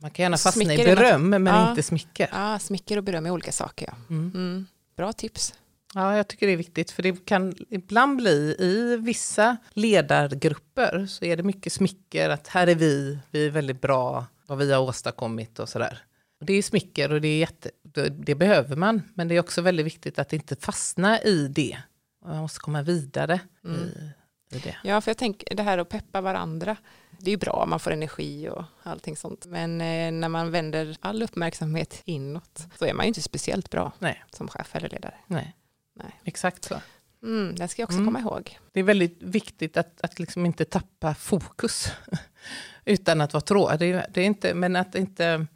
Man 0.00 0.10
kan 0.10 0.22
gärna 0.22 0.36
fastna 0.36 0.64
Smicker 0.64 0.88
i 0.92 0.94
beröm 0.96 1.30
men 1.30 1.46
Ja. 1.46 1.70
inte 1.70 1.82
smicker. 1.82 2.28
Ja, 2.32 2.58
smicker 2.58 2.96
och 2.96 3.04
beröm 3.04 3.26
är 3.26 3.30
olika 3.30 3.52
saker. 3.52 3.86
Ja. 3.86 4.14
Mm. 4.14 4.30
Mm. 4.34 4.66
Bra 4.96 5.12
tips. 5.12 5.54
Ja, 5.94 6.16
jag 6.16 6.28
tycker 6.28 6.46
det 6.46 6.52
är 6.52 6.56
viktigt 6.56 6.90
för 6.90 7.02
det 7.02 7.24
kan 7.26 7.54
ibland 7.70 8.16
bli 8.16 8.56
i 8.58 8.96
vissa 8.96 9.56
ledargrupper 9.72 11.06
så 11.06 11.24
är 11.24 11.36
det 11.36 11.42
mycket 11.42 11.72
smicker 11.72 12.30
att 12.30 12.48
här 12.48 12.66
är 12.66 12.74
vi, 12.74 13.18
vi 13.30 13.46
är 13.46 13.50
väldigt 13.50 13.80
bra, 13.80 14.26
vad 14.46 14.58
vi 14.58 14.72
har 14.72 14.80
åstadkommit 14.80 15.58
och 15.58 15.68
sådär. 15.68 15.98
Det 16.40 16.52
är 16.52 16.62
smicker 16.62 17.12
och 17.12 17.20
det, 17.20 17.28
är 17.28 17.38
jätte, 17.38 17.70
det, 17.94 18.08
det 18.08 18.34
behöver 18.34 18.76
man, 18.76 19.02
men 19.14 19.28
det 19.28 19.34
är 19.34 19.40
också 19.40 19.62
väldigt 19.62 19.86
viktigt 19.86 20.18
att 20.18 20.32
inte 20.32 20.56
fastna 20.56 21.20
i 21.22 21.48
det. 21.48 21.78
Man 22.24 22.36
måste 22.36 22.60
komma 22.60 22.82
vidare 22.82 23.40
Mm. 23.64 23.80
i, 23.80 24.10
i 24.56 24.58
det. 24.58 24.76
Ja, 24.84 25.00
för 25.00 25.10
jag 25.10 25.18
tänker 25.18 25.54
det 25.56 25.62
här 25.62 25.78
att 25.78 25.88
peppa 25.88 26.20
varandra. 26.20 26.76
Det 27.18 27.26
är 27.30 27.32
ju 27.32 27.36
bra, 27.36 27.64
man 27.68 27.80
får 27.80 27.90
energi 27.90 28.48
och 28.48 28.64
allting 28.82 29.16
sånt. 29.16 29.46
Men 29.46 29.80
eh, 29.80 30.12
när 30.12 30.28
man 30.28 30.50
vänder 30.50 30.96
all 31.00 31.22
uppmärksamhet 31.22 32.02
inåt 32.04 32.66
så 32.78 32.84
är 32.84 32.94
man 32.94 33.04
ju 33.06 33.08
inte 33.08 33.22
speciellt 33.22 33.70
bra 33.70 33.92
Nej. 33.98 34.24
som 34.30 34.48
chef 34.48 34.74
eller 34.76 34.88
ledare. 34.88 35.14
Nej. 35.26 35.56
Nej. 35.96 36.20
exakt 36.24 36.64
så. 36.64 36.74
Mm, 37.22 37.54
den 37.54 37.68
ska 37.68 37.82
jag 37.82 37.86
också 37.86 37.98
Mm. 37.98 38.06
komma 38.06 38.20
ihåg. 38.20 38.58
Det 38.72 38.80
är 38.80 38.84
väldigt 38.84 39.22
viktigt 39.22 39.76
att, 39.76 40.00
att 40.00 40.18
liksom 40.18 40.46
inte 40.46 40.64
tappa 40.64 41.14
fokus. 41.14 41.88
Utan 42.84 43.20
att 43.20 43.32
vara 43.32 43.40
tråkig. 43.40 43.78
Det, 43.78 44.06
det 44.14 44.20
är 44.20 44.24
inte, 44.24 44.54
men 44.54 44.76
att 44.76 44.94
inte, 44.94 45.46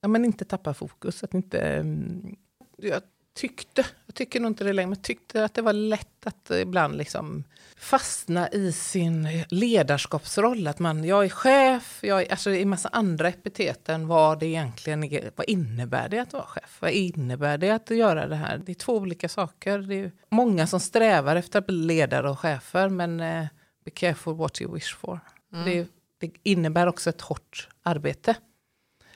ja, 0.00 0.08
men 0.08 0.24
inte 0.24 0.44
tappa 0.44 0.74
fokus. 0.74 1.24
Att 1.24 1.34
inte, 1.34 1.60
mm, 1.60 2.36
jag 2.76 3.02
tyckte, 3.34 3.86
jag 4.06 4.14
tycker 4.14 4.40
nog 4.40 4.50
inte 4.50 4.64
det 4.64 4.72
längre, 4.72 4.88
men 4.88 5.02
tyckte 5.02 5.44
att 5.44 5.54
det 5.54 5.62
var 5.62 5.72
lätt 5.72 6.26
att 6.26 6.50
ibland 6.50 6.96
liksom 6.96 7.44
fastna 7.76 8.48
i 8.48 8.72
sin 8.72 9.28
ledarskapsroll. 9.48 10.66
Att 10.66 10.78
man, 10.78 11.04
jag 11.04 11.24
är 11.24 11.28
chef, 11.28 11.98
jag 12.02 12.22
är, 12.22 12.30
alltså 12.30 12.50
det 12.50 12.58
är 12.58 12.62
en 12.62 12.68
massa 12.68 12.88
andra 12.88 13.28
epitet 13.28 13.88
än 13.88 14.06
vad 14.06 14.40
det 14.40 14.46
egentligen 14.46 15.04
är. 15.04 15.30
Vad 15.36 15.48
innebär 15.48 16.08
det 16.08 16.18
att 16.18 16.32
vara 16.32 16.46
chef? 16.46 16.78
Vad 16.80 16.90
innebär 16.90 17.58
det 17.58 17.70
att 17.70 17.90
göra 17.90 18.26
det 18.26 18.36
här? 18.36 18.58
Det 18.58 18.72
är 18.72 18.74
två 18.74 18.96
olika 18.96 19.28
saker. 19.28 19.78
Det 19.78 19.94
är 19.94 20.12
många 20.30 20.66
som 20.66 20.80
strävar 20.80 21.36
efter 21.36 21.58
att 21.58 21.66
bli 21.66 21.76
ledare 21.76 22.30
och 22.30 22.38
chefer, 22.38 22.88
men 22.88 23.20
eh, 23.20 23.46
be 23.84 23.90
careful 23.90 24.34
what 24.34 24.60
you 24.60 24.74
wish 24.74 24.96
for. 24.96 25.20
Det, 25.64 25.86
det 26.18 26.30
innebär 26.42 26.86
också 26.86 27.10
ett 27.10 27.20
hårt 27.20 27.68
arbete. 27.82 28.34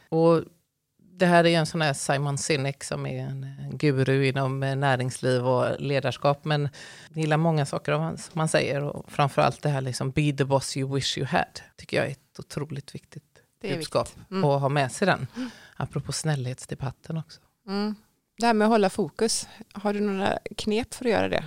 Och 0.09 0.45
det 1.23 1.27
här 1.27 1.47
är 1.47 1.59
en 1.59 1.67
sån 1.67 1.83
här 1.83 1.93
Simon 1.93 2.39
Sinek 2.39 2.85
som 2.85 3.07
är 3.07 3.23
en 3.23 3.45
eh, 3.45 3.77
guru 3.77 4.27
inom 4.27 4.63
eh, 4.63 4.77
näringsliv 4.77 5.47
och 5.47 5.81
ledarskap. 5.81 6.45
Men 6.45 6.69
jag 7.09 7.21
gillar 7.21 7.37
många 7.37 7.67
saker 7.67 7.93
av 7.93 8.01
han- 8.01 8.19
som 8.19 8.39
han 8.39 8.49
säger. 8.49 8.83
Och 8.83 9.13
framförallt 9.13 9.63
det 9.63 9.69
här 9.69 9.81
liksom 9.81 10.11
be 10.11 10.33
the 10.33 10.45
boss 10.45 10.77
you 10.77 10.95
wish 10.95 11.19
you 11.19 11.27
had. 11.27 11.61
tycker 11.77 11.97
jag 11.97 12.07
är 12.07 12.11
ett 12.11 12.39
otroligt 12.39 12.95
viktigt 12.95 13.25
Det 13.61 13.73
är 13.73 13.77
budskap. 13.77 14.09
Mm. 14.31 14.45
Och 14.45 14.61
ha 14.61 14.69
med 14.69 14.93
sig 14.93 15.07
den. 15.07 15.27
Apropå 15.77 16.13
snällhetsdebatten 16.13 17.17
också. 17.19 17.41
Mm. 17.67 17.95
Det 18.39 18.47
här 18.47 18.55
med 18.55 18.65
att 18.65 18.71
hålla 18.73 18.91
fokus, 18.91 19.49
har 19.73 19.93
du 19.95 20.01
några 20.01 20.39
knep 20.57 20.95
för 20.95 21.05
att 21.05 21.11
göra 21.11 21.29
det? 21.29 21.45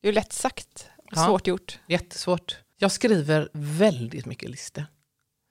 Det 0.00 0.08
är 0.08 0.12
ju 0.12 0.14
lätt 0.14 0.32
sagt, 0.32 0.88
och 0.98 1.04
Ja. 1.16 1.26
svårt 1.26 1.46
gjort. 1.46 1.78
Jättesvårt. 1.86 2.58
Jag 2.78 2.92
skriver 2.92 3.48
väldigt 3.52 4.26
mycket 4.26 4.50
listor. 4.50 4.84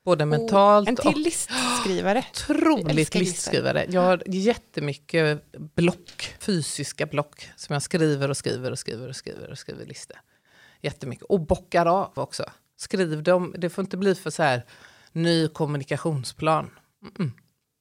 Både 0.08 0.26
mentalt 0.26 0.90
En 0.90 0.96
och 0.96 1.02
till 1.02 1.22
listskrivare. 1.22 2.26
Jag 2.48 2.58
otroligt 2.58 2.96
listor. 2.96 3.20
listskrivare. 3.20 3.86
Jag 3.90 4.02
har 4.02 4.24
jättemycket 4.26 5.52
block, 5.76 6.36
fysiska 6.40 7.06
block, 7.06 7.50
som 7.56 7.74
jag 7.74 7.82
skriver 7.82 8.30
och 8.30 8.38
skriver 8.38 8.72
och 8.72 8.80
skriver 8.80 9.10
och 9.10 9.16
skriver 9.16 9.52
och 9.52 9.58
skriver 9.58 9.86
listor. 9.86 10.18
Jättemycket. 10.82 11.26
Och 11.26 11.40
bockar 11.40 11.86
av 11.86 12.12
också. 12.14 12.46
Skriv 12.78 13.24
dem, 13.24 13.56
det 13.58 13.70
får 13.70 13.82
inte 13.84 13.98
bli 13.98 14.16
för 14.16 14.30
så 14.30 14.44
här 14.44 14.66
ny 15.12 15.48
kommunikationsplan. 15.48 16.70
Mm-mm. 17.06 17.32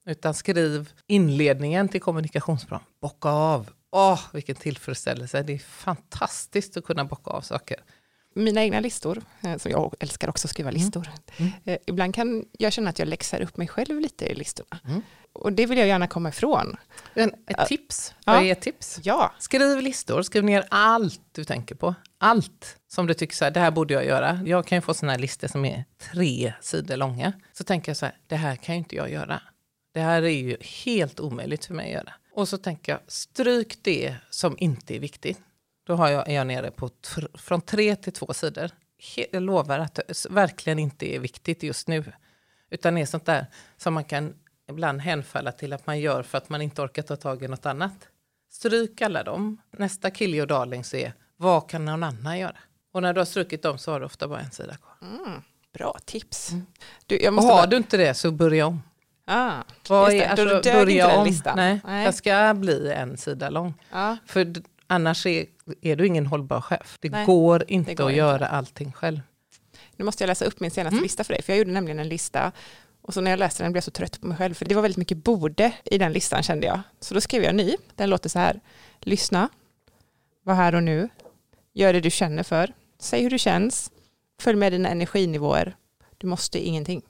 Utan 0.07 0.35
skriv 0.35 0.91
inledningen 1.07 1.89
till 1.89 2.01
kommunikationsplan. 2.01 2.81
Bocka 3.01 3.29
av. 3.29 3.71
Åh, 3.91 4.21
vilken 4.33 4.57
tillfredsställelse. 4.57 5.43
Det 5.43 5.53
är 5.53 5.59
fantastiskt 5.59 6.77
att 6.77 6.85
kunna 6.85 7.05
bocka 7.05 7.31
av 7.31 7.41
saker. 7.41 7.81
Mina 8.37 8.63
egna 8.63 8.81
listor, 8.81 9.23
eh, 9.43 9.57
som 9.57 9.71
jag 9.71 9.95
älskar 10.01 10.29
också 10.29 10.47
att 10.47 10.51
skriva 10.51 10.71
listor. 10.71 11.09
Mm. 11.37 11.53
Eh, 11.65 11.79
Ibland 11.87 12.15
kan 12.15 12.45
jag 12.59 12.73
känna 12.73 12.91
att 12.91 12.99
jag 12.99 13.09
läxar 13.09 13.41
upp 13.41 13.57
mig 13.57 13.69
själv 13.69 14.01
lite 14.01 14.25
i 14.25 14.35
listorna. 14.35 14.81
Mm. 14.89 15.03
Och 15.33 15.53
det 15.53 15.67
vill 15.67 15.79
jag 15.79 15.89
gärna 15.89 16.07
komma 16.07 16.29
ifrån. 16.29 16.77
En, 17.15 17.33
ett 17.47 17.69
tips. 17.69 18.15
Ja. 18.25 18.33
Vad 18.33 18.43
är 18.43 18.53
ett 18.53 18.61
tips? 18.61 19.01
Ja, 19.03 19.33
Skriv 19.39 19.81
listor, 19.83 20.23
skriv 20.23 20.45
ner 20.45 20.65
allt 20.71 21.21
du 21.33 21.45
tänker 21.45 21.75
på. 21.75 21.95
Allt 22.19 22.77
som 22.89 23.07
du 23.07 23.15
tycker 23.15 23.37
så 23.37 23.45
här, 23.45 23.51
det 23.51 23.61
här 23.61 23.71
borde 23.71 23.95
jag 23.95 24.05
göra. 24.07 24.41
Jag 24.45 24.67
kan 24.67 24.79
ju 24.79 24.83
få 24.83 24.95
sådana 24.95 25.13
här 25.13 25.19
listor 25.19 25.49
som 25.49 25.65
är 25.65 25.85
tre 26.13 26.53
sidor 26.61 26.97
långa. 26.97 27.33
Så 27.53 27.65
tänker 27.65 27.91
jag 27.91 27.97
så 27.97 28.07
här, 28.07 28.15
det 28.27 28.37
här 28.37 28.57
kan 28.57 28.75
ju 28.75 28.79
inte 28.79 28.97
jag 28.97 29.11
göra. 29.11 29.41
Det 29.95 30.01
här 30.01 30.23
är 30.23 30.29
ju 30.29 30.57
helt 30.85 31.21
omöjligt 31.21 31.65
för 31.65 31.75
mig 31.75 31.87
att 31.87 31.93
göra. 31.93 32.13
Och 32.35 32.49
så 32.49 32.59
tänker 32.59 32.93
jag, 32.93 33.01
stryk 33.09 33.79
det 33.83 34.15
som 34.31 34.57
inte 34.59 34.97
är 34.97 35.01
viktigt. 35.01 35.39
Då 35.87 35.95
har 35.95 36.09
jag, 36.11 36.29
är 36.29 36.35
jag 36.35 36.47
nere 36.47 36.71
på 36.71 36.91
från 37.35 37.61
tre 37.61 37.97
till 37.97 38.13
två 38.13 38.33
sidor. 38.33 38.71
He- 39.03 39.27
Jag 39.33 39.43
lovar 39.43 39.79
att 39.79 39.95
det 39.95 40.27
verkligen 40.31 40.79
inte 40.79 41.15
är 41.15 41.19
viktigt 41.19 41.63
just 41.63 41.89
nu. 41.89 42.05
Utan 42.71 42.99
är 42.99 43.07
sånt 43.07 43.27
där 43.27 43.47
som 43.77 43.95
man 43.95 44.05
kan 44.05 44.35
ibland 44.71 45.01
hänfalla 45.01 45.53
till 45.53 45.73
att 45.73 45.87
man 45.87 46.01
gör 46.01 46.23
för 46.23 46.39
att 46.39 46.49
man 46.49 46.63
inte 46.63 46.83
orkar 46.83 47.03
ta 47.03 47.17
tag 47.17 47.43
i 47.43 47.49
något 47.49 47.67
annat. 47.67 48.09
Stryk 48.53 49.03
alla 49.03 49.23
dem. 49.23 49.59
Nästa 49.71 50.11
kill 50.11 50.41
och 50.41 50.47
darlings 50.47 50.95
är 50.95 51.13
vad 51.37 51.71
kan 51.71 51.85
någon 51.85 52.03
annan 52.03 52.39
göra? 52.39 52.57
Och 52.93 53.03
när 53.03 53.13
du 53.13 53.21
har 53.21 53.25
strukit 53.25 53.63
dem 53.63 53.79
så 53.79 53.93
har 53.93 54.01
du 54.01 54.07
ofta 54.07 54.29
bara 54.29 54.41
en 54.41 54.51
sida 54.51 54.77
kvar. 54.77 55.09
mm, 55.27 55.43
bra 55.73 55.97
tips. 56.05 56.51
Mm. 56.53 56.67
Du, 57.07 57.19
jag 57.23 57.35
Och 57.39 57.43
har 57.43 57.51
bara, 57.51 57.67
du 57.67 57.77
inte 57.77 57.97
det 57.97 58.15
så 58.15 58.31
börja 58.31 58.67
om. 58.67 58.83
ah, 59.25 59.53
Vad 59.89 60.11
det, 60.11 60.25
är, 60.25 60.37
då 60.37 60.43
alltså, 60.43 60.71
dög 60.73 60.91
inte 60.91 61.07
den 61.09 61.19
om. 61.19 61.27
listan. 61.27 61.57
Nej, 61.57 61.81
Nej. 61.85 62.05
den 62.05 62.13
ska 62.13 62.55
bli 62.55 62.93
en 62.93 63.17
sida 63.17 63.51
lång. 63.51 63.75
ja, 63.93 64.17
För 64.27 64.53
annars 64.87 65.27
är, 65.27 65.47
är 65.83 65.97
du 65.97 66.07
ingen 66.07 66.27
hållbar 66.27 66.61
chef. 66.61 66.99
Det 67.01 67.11
Nej, 67.11 67.27
går 67.27 67.65
inte 67.69 67.95
går 67.95 68.05
att 68.05 68.11
inte. 68.11 68.19
göra 68.19 68.47
allting 68.47 68.93
själv. 68.93 69.21
nu 69.97 70.05
måste 70.05 70.23
jag 70.25 70.29
läsa 70.29 70.45
upp 70.45 70.61
min 70.61 70.71
senaste 70.71 70.95
Mm. 70.95 71.03
lista 71.03 71.25
för 71.25 71.33
dig. 71.33 71.43
För 71.43 71.53
jag 71.53 71.59
gjorde 71.59 71.71
nämligen 71.71 71.99
en 71.99 72.09
lista. 72.09 72.53
Och 73.03 73.15
så 73.15 73.21
när 73.21 73.31
jag 73.31 73.39
läste 73.39 73.63
den 73.63 73.73
blev 73.73 73.77
jag 73.79 73.85
så 73.85 73.91
trött 73.91 74.21
på 74.21 74.27
mig 74.27 74.37
själv. 74.37 74.55
För 74.55 74.65
det 74.65 74.75
var 74.75 74.83
väldigt 74.83 74.99
mycket 74.99 75.19
borde 75.19 75.73
i 75.85 75.99
den 75.99 76.13
listan 76.13 76.43
kände 76.43 76.67
jag. 76.67 76.81
Så 77.01 77.15
då 77.15 77.21
skrev 77.21 77.43
jag 77.43 77.51
en 77.51 77.57
ny. 77.57 77.77
Den 77.95 78.11
låter 78.11 78.29
så 78.29 78.39
här. 78.39 78.61
Lyssna. 79.01 79.49
Var 80.43 80.55
här 80.55 80.75
och 80.75 80.83
nu. 80.83 81.09
Gör 81.75 81.93
det 81.93 82.01
du 82.01 82.11
känner 82.11 82.43
för. 82.43 82.73
Säg 83.01 83.23
hur 83.23 83.31
det 83.31 83.39
känns. 83.39 83.91
Följ 84.41 84.59
med 84.59 84.73
dina 84.73 84.89
energinivåer. 84.89 85.77
Du 86.19 86.27
måste 86.27 86.59
ingenting. 86.67 87.03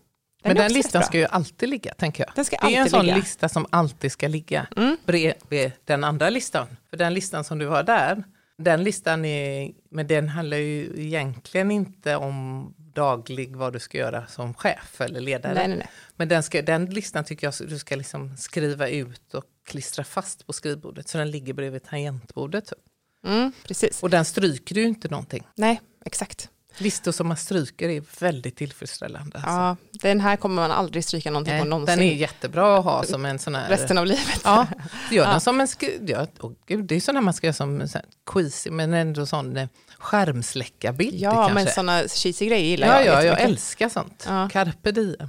Men 0.42 0.56
är 0.56 0.62
den 0.62 0.72
listan 0.72 1.02
ska 1.02 1.18
ju 1.18 1.26
alltid 1.26 1.68
ligga, 1.68 1.94
tänker 1.94 2.24
jag. 2.24 2.32
Den 2.34 2.44
ska 2.44 2.56
Det 2.56 2.74
är 2.76 2.80
en 2.80 2.90
sån 2.90 3.04
ligga. 3.06 3.16
lista 3.16 3.48
som 3.48 3.66
alltid 3.70 4.12
ska 4.12 4.28
ligga 4.28 4.66
Mm. 4.76 4.96
bredvid 5.04 5.72
den 5.84 6.04
andra 6.04 6.30
listan. 6.30 6.66
För 6.90 6.96
den 6.96 7.14
listan 7.14 7.44
som 7.44 7.58
du 7.58 7.66
har 7.68 7.82
där, 7.82 8.24
den 8.58 8.84
listan 8.84 9.24
är, 9.24 9.72
men 9.90 10.06
den 10.06 10.28
handlar 10.28 10.56
ju 10.56 10.92
egentligen 10.96 11.70
inte 11.70 12.16
om 12.16 12.74
daglig 12.78 13.56
vad 13.56 13.72
du 13.72 13.78
ska 13.78 13.98
göra 13.98 14.26
som 14.26 14.54
chef 14.54 15.00
eller 15.00 15.20
ledare. 15.20 15.54
Nej, 15.54 15.68
nej, 15.68 15.78
nej. 15.78 15.88
Men 16.16 16.28
den, 16.28 16.42
ska, 16.42 16.62
den 16.62 16.86
listan 16.86 17.24
tycker 17.24 17.46
jag 17.46 17.68
du 17.68 17.78
ska 17.78 17.96
liksom 17.96 18.36
skriva 18.36 18.88
ut 18.88 19.34
och 19.34 19.44
klistra 19.66 20.04
fast 20.04 20.46
på 20.46 20.52
skrivbordet 20.52 21.08
så 21.08 21.18
den 21.18 21.30
ligger 21.30 21.52
bredvid 21.52 21.84
tangentbordet. 21.84 22.66
typ. 22.66 22.78
Mm, 23.26 23.52
precis. 23.64 24.02
Och 24.02 24.10
den 24.10 24.24
stryker 24.24 24.74
du 24.74 24.82
inte 24.82 25.08
någonting. 25.08 25.46
Nej, 25.54 25.80
exakt. 26.04 26.50
Listor 26.78 27.12
som 27.12 27.28
man 27.28 27.36
stryker 27.36 27.88
är 27.88 28.02
väldigt 28.18 28.56
tillfredsställande. 28.56 29.36
Alltså. 29.36 29.50
Ja, 29.50 29.76
den 29.92 30.20
här 30.20 30.36
kommer 30.36 30.54
man 30.54 30.70
aldrig 30.70 31.04
stryka 31.04 31.30
någonting 31.30 31.54
Nej, 31.54 31.62
på 31.62 31.68
någonsin. 31.68 31.98
den 31.98 32.08
är 32.08 32.14
jättebra 32.14 32.78
att 32.78 32.84
ha 32.84 33.02
som 33.04 33.24
en 33.24 33.38
sån 33.38 33.54
här... 33.54 33.68
Resten 33.68 33.98
av 33.98 34.06
livet. 34.06 34.40
Ja, 34.44 34.66
gör 35.10 35.24
Ja. 35.24 35.30
den 35.30 35.40
som 35.40 35.60
en... 35.60 35.68
Ja, 36.06 36.26
åh 36.40 36.52
gud, 36.66 36.84
det 36.84 36.94
är 36.96 37.00
sådana 37.00 37.20
man 37.20 37.34
ska 37.34 37.46
göra 37.46 37.54
som 37.54 37.88
så 37.88 37.98
här 37.98 38.06
quiz, 38.26 38.66
men 38.70 38.94
ändå 38.94 39.26
sån 39.26 39.56
eh, 39.56 39.68
skärmsläckarbild 39.98 41.14
Ja, 41.20 41.30
kanske. 41.34 41.54
men 41.54 41.66
sådana 41.66 42.08
cheesy 42.08 42.46
grejer 42.46 42.64
gillar 42.64 42.86
ja, 42.86 43.04
jag 43.04 43.16
ja, 43.16 43.22
jag 43.26 43.40
älskar 43.40 43.88
sånt. 43.88 44.24
Ja. 44.26 44.48
Carpe 44.52 44.92
diem. 44.92 45.28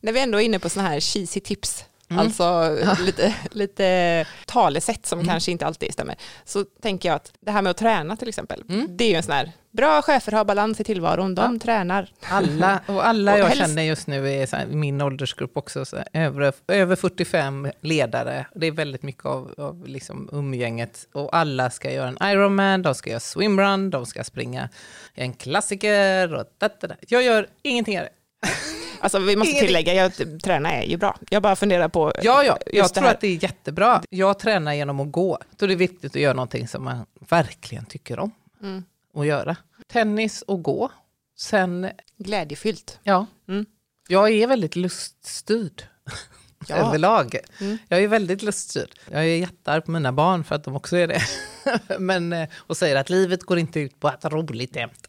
När 0.00 0.12
vi 0.12 0.20
ändå 0.20 0.40
är 0.40 0.44
inne 0.44 0.58
på 0.58 0.68
sådana 0.68 0.88
här 0.88 1.00
cheesy 1.00 1.40
tips, 1.40 1.84
Mm. 2.12 2.18
alltså 2.26 2.76
lite, 3.04 3.34
lite 3.50 4.26
talesätt 4.46 5.06
som 5.06 5.18
Mm. 5.18 5.28
kanske 5.30 5.50
inte 5.52 5.66
alltid 5.66 5.92
stämmer, 5.92 6.16
så 6.44 6.64
tänker 6.82 7.08
jag 7.08 7.16
att 7.16 7.32
det 7.40 7.50
här 7.50 7.62
med 7.62 7.70
att 7.70 7.76
träna 7.76 8.16
till 8.16 8.28
exempel, 8.28 8.62
Mm. 8.68 8.86
det 8.96 9.04
är 9.04 9.08
ju 9.08 9.14
en 9.14 9.22
sån 9.22 9.32
här, 9.34 9.52
bra 9.70 10.02
chefer 10.02 10.32
har 10.32 10.44
balans 10.44 10.80
i 10.80 10.84
tillvaron, 10.84 11.34
de 11.34 11.58
tränar. 11.58 12.08
Alla, 12.30 12.80
och 12.86 13.06
alla 13.06 13.32
Och 13.34 13.38
jag 13.38 13.44
helst- 13.46 13.60
känner 13.62 13.82
just 13.82 14.06
nu 14.06 14.30
är 14.32 14.56
här, 14.56 14.66
i 14.66 14.76
min 14.76 15.00
åldersgrupp 15.00 15.56
också, 15.56 15.84
så 15.84 15.96
här, 15.96 16.06
över, 16.12 16.52
över 16.68 16.96
45 16.96 17.68
ledare. 17.80 18.46
Det 18.54 18.66
är 18.66 18.70
väldigt 18.72 19.02
mycket 19.02 19.26
av, 19.26 19.54
av 19.58 19.86
liksom 19.86 20.28
umgänget. 20.32 21.08
Och 21.12 21.36
alla 21.36 21.70
ska 21.70 21.92
göra 21.92 22.08
en 22.08 22.28
Ironman, 22.30 22.82
de 22.82 22.94
ska 22.94 23.10
göra 23.10 23.20
swimrun, 23.20 23.90
de 23.90 24.06
ska 24.06 24.24
springa 24.24 24.68
en 25.14 25.32
klassiker. 25.32 26.34
Och 26.34 26.44
da, 26.58 26.68
da, 26.80 26.86
da. 26.86 26.94
Jag 27.08 27.22
gör 27.22 27.46
ingenting 27.62 27.98
av 27.98 28.04
det. 28.04 28.10
Alltså 29.02 29.18
vi 29.18 29.36
måste 29.36 29.50
Ingenting. 29.50 29.66
tillägga, 29.66 29.94
jag, 29.94 30.12
träna 30.42 30.72
är 30.72 30.82
ju 30.82 30.96
bra. 30.96 31.18
Jag 31.30 31.42
bara 31.42 31.56
funderar 31.56 31.88
på 31.88 32.12
Ja, 32.22 32.44
ja, 32.44 32.58
jag 32.72 32.94
tror 32.94 33.06
att 33.06 33.20
det 33.20 33.26
är 33.26 33.42
jättebra. 33.42 34.02
Jag 34.10 34.38
tränar 34.38 34.72
genom 34.72 35.00
att 35.00 35.12
gå. 35.12 35.38
Då 35.56 35.64
är 35.64 35.68
det 35.68 35.74
viktigt 35.74 36.16
att 36.16 36.22
göra 36.22 36.34
någonting 36.34 36.68
som 36.68 36.84
man 36.84 37.06
verkligen 37.28 37.84
tycker 37.84 38.18
om 38.18 38.30
Mm. 38.62 38.84
att 39.16 39.26
göra. 39.26 39.56
Tennis 39.92 40.42
och 40.42 40.62
gå. 40.62 40.90
Sen, 41.38 41.90
Glädjefyllt. 42.18 42.98
ja, 43.02 43.26
Mm. 43.48 43.66
jag 44.08 44.30
är 44.30 44.46
väldigt 44.46 44.76
luststyrd. 44.76 45.82
Ja. 46.68 46.76
överlag. 46.76 47.36
Mm. 47.60 47.78
Jag 47.88 48.02
är 48.02 48.08
väldigt 48.08 48.42
luststyrd. 48.42 48.94
Jag 49.10 49.20
är 49.20 49.36
jättearg 49.36 49.84
på 49.84 49.90
mina 49.90 50.12
barn 50.12 50.44
för 50.44 50.54
att 50.54 50.64
de 50.64 50.76
också 50.76 50.96
är 50.96 51.06
det. 51.06 51.22
men, 51.98 52.32
eh, 52.32 52.48
och 52.56 52.76
säger 52.76 52.96
att 52.96 53.10
livet 53.10 53.42
går 53.42 53.58
inte 53.58 53.80
ut 53.80 54.00
på 54.00 54.08
att 54.08 54.22
ha 54.22 54.30
roligt 54.30 54.76
jämt. 54.76 55.06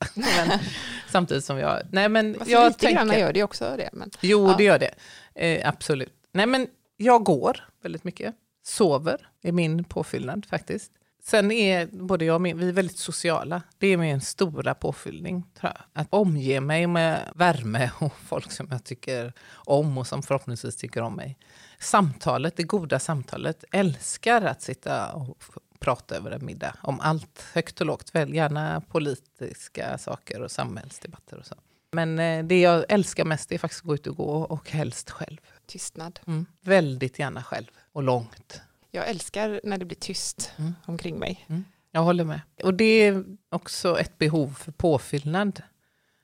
samtidigt 1.11 1.45
som 1.45 1.57
jag... 1.57 1.81
Nej, 1.91 2.09
men 2.09 2.35
Fast 2.39 2.51
jag 2.51 2.67
lite 2.67 2.79
tänker, 2.79 3.05
grann 3.05 3.19
gör 3.19 3.33
det 3.33 3.43
också 3.43 3.73
det. 3.77 3.89
Men, 3.93 4.11
Jo, 4.21 4.47
Ja. 4.47 4.55
det 4.57 4.63
gör 4.63 4.79
det. 4.79 4.93
Eh, 5.35 5.69
absolut. 5.69 6.13
Nej, 6.33 6.45
men 6.45 6.67
jag 6.97 7.23
går 7.23 7.67
väldigt 7.83 8.03
mycket. 8.03 8.35
Sover 8.65 9.17
är 9.43 9.51
min 9.51 9.83
påfyllnad 9.83 10.45
faktiskt. 10.49 10.91
Sen 11.25 11.51
är 11.51 11.87
både 11.91 12.25
jag 12.25 12.35
och 12.35 12.41
min, 12.41 12.57
vi 12.57 12.69
är 12.69 12.73
väldigt 12.73 12.97
sociala. 12.97 13.61
Det 13.77 13.87
är 13.87 13.97
min 13.97 14.21
stora 14.21 14.73
påfyllning. 14.73 15.43
Tror 15.59 15.71
jag. 15.75 16.01
Att 16.01 16.07
omge 16.09 16.61
mig 16.61 16.87
med 16.87 17.31
värme 17.35 17.91
och 17.99 18.13
folk 18.27 18.51
som 18.51 18.67
jag 18.71 18.83
tycker 18.83 19.33
om 19.53 19.97
och 19.97 20.07
som 20.07 20.23
förhoppningsvis 20.23 20.75
tycker 20.75 21.01
om 21.01 21.15
mig. 21.15 21.37
Samtalet, 21.79 22.55
det 22.57 22.63
goda 22.63 22.99
samtalet. 22.99 23.63
Älskar 23.71 24.41
att 24.41 24.61
sitta 24.61 25.13
och 25.13 25.37
prata 25.79 26.15
över 26.15 26.31
en 26.31 26.45
middag 26.45 26.75
om 26.81 26.99
allt 26.99 27.45
högt 27.53 27.81
och 27.81 27.87
lågt. 27.87 28.15
Väl 28.15 28.33
gärna 28.33 28.81
politiska 28.81 29.97
saker 29.97 30.41
och 30.41 30.51
samhällsdebatter 30.51 31.37
och 31.37 31.45
så. 31.45 31.55
Men 31.91 32.19
eh, 32.19 32.45
det 32.45 32.61
jag 32.61 32.85
älskar 32.89 33.25
mest 33.25 33.51
är 33.51 33.57
faktiskt 33.57 33.81
att 33.81 33.87
gå 33.87 33.95
ut 33.95 34.07
och 34.07 34.17
gå 34.17 34.43
och 34.43 34.69
helst 34.69 35.09
själv. 35.09 35.37
Tystnad. 35.65 36.19
Mm. 36.27 36.45
Väldigt 36.61 37.19
gärna 37.19 37.43
själv 37.43 37.67
och 37.91 38.03
långt. 38.03 38.61
Jag 38.95 39.09
älskar 39.09 39.61
när 39.63 39.77
det 39.77 39.85
blir 39.85 39.97
tyst 39.97 40.51
Mm. 40.57 40.73
omkring 40.85 41.19
mig. 41.19 41.47
Jag 41.91 42.01
håller 42.01 42.23
med. 42.23 42.41
Och 42.63 42.73
det 42.73 42.85
är 42.85 43.23
också 43.51 43.99
ett 43.99 44.17
behov 44.17 44.53
för 44.59 44.71
påfyllnad. 44.71 45.61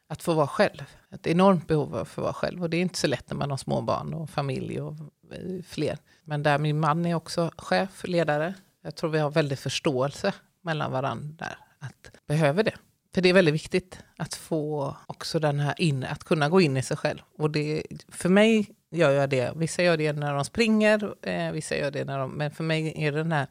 Att 0.10 0.24
få 0.24 0.34
vara 0.34 0.48
själv. 0.48 0.84
Ett 1.12 1.28
enormt 1.28 1.68
behov 1.68 1.96
av 1.96 2.02
att 2.02 2.08
få 2.08 2.22
vara 2.22 2.34
själv. 2.34 2.64
Och 2.64 2.70
det 2.70 2.78
är 2.78 2.82
inte 2.82 3.00
så 3.00 3.08
lätt 3.08 3.30
när 3.30 3.38
man 3.38 3.50
har 3.50 3.58
små 3.58 3.82
barn 3.82 4.14
och 4.14 4.30
familj 4.30 4.82
och 4.82 4.94
eh, 5.32 5.64
fler. 5.68 5.98
Men 6.24 6.44
där 6.44 6.58
min 6.58 6.80
man 6.80 7.06
är 7.06 7.16
också 7.16 7.52
chef, 7.58 8.04
ledare. 8.08 8.54
Jag 8.82 8.96
tror 8.96 9.10
vi 9.10 9.20
har 9.20 9.32
väldigt 9.32 9.60
förståelse 9.60 10.34
mellan 10.62 10.92
varandra. 10.92 11.48
Att 11.80 12.12
behöver 12.28 12.64
det. 12.64 12.76
För 13.14 13.22
det 13.22 13.30
är 13.30 13.34
väldigt 13.34 13.54
viktigt 13.54 14.00
att 14.18 14.34
få 14.36 14.96
också 15.08 15.40
den 15.40 15.60
här 15.60 15.82
in, 15.82 16.04
att 16.04 16.24
kunna 16.24 16.50
gå 16.50 16.62
in 16.62 16.78
i 16.78 16.84
sig 16.84 16.98
själv. 16.98 17.20
Och 17.38 17.52
det, 17.52 17.84
för 18.08 18.30
mig 18.30 18.68
gör 18.92 19.12
jag 19.12 19.30
det. 19.30 19.52
Vissa 19.56 19.84
gör 19.84 19.98
det 19.98 20.14
när 20.14 20.34
de 20.34 20.46
springer, 20.46 21.16
eh, 21.22 21.52
vissa 21.52 21.78
gör 21.78 21.92
det 21.92 22.06
när 22.06 22.20
de... 22.20 22.32
Men 22.32 22.52
för 22.52 22.64
mig 22.64 22.94
är 22.96 23.12
det 23.12 23.18
den 23.18 23.32
här 23.32 23.48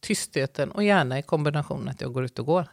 tystheten 0.00 0.70
och 0.70 0.84
gärna 0.84 1.18
i 1.18 1.22
kombination 1.22 1.88
att 1.88 2.00
jag 2.00 2.12
går 2.12 2.24
ut 2.24 2.38
och 2.38 2.46
går. 2.46 2.68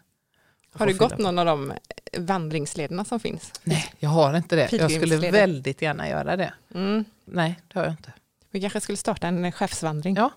Har 0.74 0.88
du 0.88 0.98
gått 0.98 1.18
någon 1.18 1.40
av 1.40 1.46
de 1.46 1.74
vandringslederna 2.18 3.06
som 3.06 3.20
finns? 3.20 3.54
Nej, 3.64 3.94
jag 4.00 4.10
har 4.10 4.38
inte 4.38 4.56
det. 4.56 4.74
Jag 4.74 4.92
skulle 4.92 5.32
väldigt 5.32 5.82
gärna 5.82 6.10
göra 6.10 6.36
det. 6.36 6.54
Mm. 6.76 7.06
Nej, 7.26 7.60
det 7.68 7.80
har 7.80 7.86
jag 7.86 7.94
inte. 7.94 8.14
Vi 8.52 8.62
kanske 8.62 8.82
skulle 8.82 8.98
starta 8.98 9.28
en 9.28 9.52
chefsvandring. 9.52 10.16
Ja. 10.16 10.32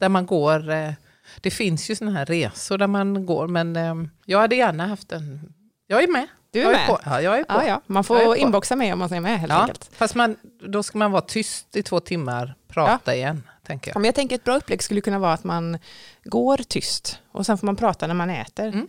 Där 0.00 0.08
man 0.08 0.26
går, 0.26 0.70
eh, 0.70 0.92
det 1.40 1.50
finns 1.50 1.90
ju 1.90 1.94
sådana 1.96 2.18
här 2.18 2.26
resor 2.26 2.78
där 2.78 2.86
man 2.86 3.26
går, 3.26 3.46
men 3.46 3.76
eh, 3.76 3.94
jag 4.24 4.38
hade 4.38 4.56
gärna 4.56 4.86
haft 4.86 5.12
en... 5.12 5.54
Jag 5.86 6.02
är 6.02 6.08
med. 6.08 6.28
Du 6.52 6.60
är 6.60 6.64
jag 6.64 6.72
med? 6.72 6.86
På. 6.86 6.98
Ja, 7.04 7.20
jag 7.22 7.38
är 7.38 7.44
på. 7.44 7.54
Ja, 7.54 7.66
ja. 7.66 7.80
Man 7.86 8.00
är 8.00 8.02
får 8.02 8.36
inboxa 8.36 8.76
med 8.76 8.92
om 8.92 8.98
man 8.98 9.12
är 9.12 9.20
med 9.20 9.40
helt 9.40 9.52
Ja, 9.52 9.60
enkelt. 9.60 9.90
Fast 9.92 10.14
man, 10.14 10.36
då 10.68 10.82
ska 10.82 10.98
man 10.98 11.10
vara 11.12 11.22
tyst 11.22 11.76
i 11.76 11.82
två 11.82 12.00
timmar, 12.00 12.54
prata 12.68 13.14
igen, 13.14 13.48
tänker 13.66 13.90
Ja, 13.90 13.92
jag. 13.94 14.00
men 14.00 14.08
jag 14.08 14.14
tänker 14.14 14.36
ett 14.36 14.44
bra 14.44 14.56
upplägg 14.56 14.82
skulle 14.82 15.00
kunna 15.00 15.18
vara 15.18 15.32
att 15.32 15.44
man 15.44 15.78
går 16.24 16.56
tyst 16.56 17.18
och 17.32 17.46
sen 17.46 17.58
får 17.58 17.66
man 17.66 17.76
prata 17.76 18.06
när 18.06 18.14
man 18.14 18.30
äter. 18.30 18.66
Mm. 18.66 18.88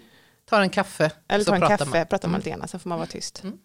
Tar 0.49 0.62
en 0.62 0.69
kaffe, 0.69 1.12
Eller 1.28 1.43
så 1.45 1.49
ta 1.49 1.56
en 1.56 1.62
pratar 1.62 1.78
kaffe, 1.78 1.97
man. 1.97 2.06
pratar 2.08 2.28
man 2.28 2.36
Mm. 2.36 2.39
lite 2.45 2.58
grann, 2.58 2.67
sen 2.67 2.80
får 2.80 2.89
man 2.89 2.97
vara 2.99 3.08
tyst. 3.10 3.43
Mm. 3.43 3.58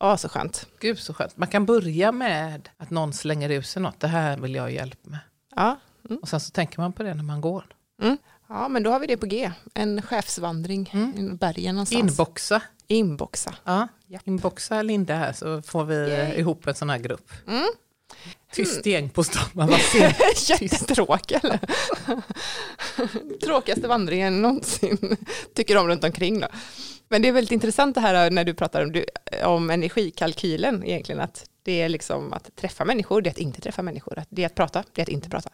Ja, 0.00 0.16
så 0.16 0.28
skönt. 0.28 0.66
Gud 0.80 0.98
så 0.98 1.14
skönt. 1.14 1.36
Man 1.36 1.48
kan 1.48 1.66
börja 1.66 2.12
med 2.12 2.68
att 2.76 2.90
någon 2.90 3.12
slänger 3.12 3.48
ut 3.48 3.66
sig 3.66 3.82
något, 3.82 4.00
det 4.00 4.08
här 4.08 4.36
vill 4.36 4.54
jag 4.54 4.70
hjälp 4.72 5.06
med. 5.06 5.18
Ja. 5.56 5.76
Och 6.22 6.28
sen 6.28 6.40
så 6.40 6.50
tänker 6.50 6.80
man 6.80 6.92
på 6.92 7.02
det 7.02 7.14
när 7.14 7.22
man 7.24 7.40
går. 7.40 7.64
ja, 8.48 8.68
men 8.68 8.82
då 8.82 8.90
har 8.90 9.00
vi 9.00 9.06
det 9.06 9.16
på 9.16 9.26
G. 9.26 9.52
En 9.74 10.02
chefsvandring 10.02 10.90
Mm. 10.94 11.12
i 11.32 11.36
bergen 11.36 11.74
någonstans. 11.74 12.10
Inboxa. 12.10 12.62
Inboxa. 12.88 13.54
Ja, 13.64 13.88
Japp. 14.06 14.22
inboxa 14.28 14.82
Linda 14.82 15.14
här 15.14 15.32
så 15.32 15.62
får 15.62 15.84
vi 15.84 15.94
Yay. 15.94 16.38
ihop 16.38 16.66
en 16.66 16.74
sån 16.74 16.90
här 16.90 16.98
grupp. 16.98 17.30
Mm. 17.46 17.66
Tyst 18.52 18.86
gäng 18.86 19.08
på 19.10 19.24
stan. 19.24 19.44
Man 19.52 19.66
bara 19.68 19.78
ser. 19.78 20.16
Jättetråkig 20.62 21.38
eller? 21.42 21.60
Tråkigaste 23.44 23.88
vandringen 23.88 24.42
någonsin. 24.42 25.16
Tycker 25.54 25.74
de 25.74 25.88
runt 25.88 26.04
omkring 26.04 26.40
då. 26.40 26.48
Men 27.08 27.22
det 27.22 27.28
är 27.28 27.32
väldigt 27.32 27.52
intressant 27.52 27.94
det 27.94 28.00
här 28.00 28.30
när 28.30 28.44
du 28.44 28.54
pratar 28.54 28.82
om, 28.82 28.92
du, 28.92 29.04
om 29.44 29.70
energikalkylen 29.70 30.84
egentligen. 30.84 31.20
Att 31.20 31.50
det 31.62 31.82
är 31.82 31.88
liksom 31.88 32.32
att 32.32 32.56
träffa 32.56 32.84
människor, 32.84 33.22
det 33.22 33.28
är 33.28 33.30
att 33.30 33.38
inte 33.38 33.60
träffa 33.60 33.82
människor. 33.82 34.18
Att 34.18 34.28
det 34.30 34.42
är 34.42 34.46
att 34.46 34.54
prata, 34.54 34.84
det 34.92 35.00
är 35.00 35.02
att 35.02 35.08
inte 35.08 35.30
prata. 35.30 35.50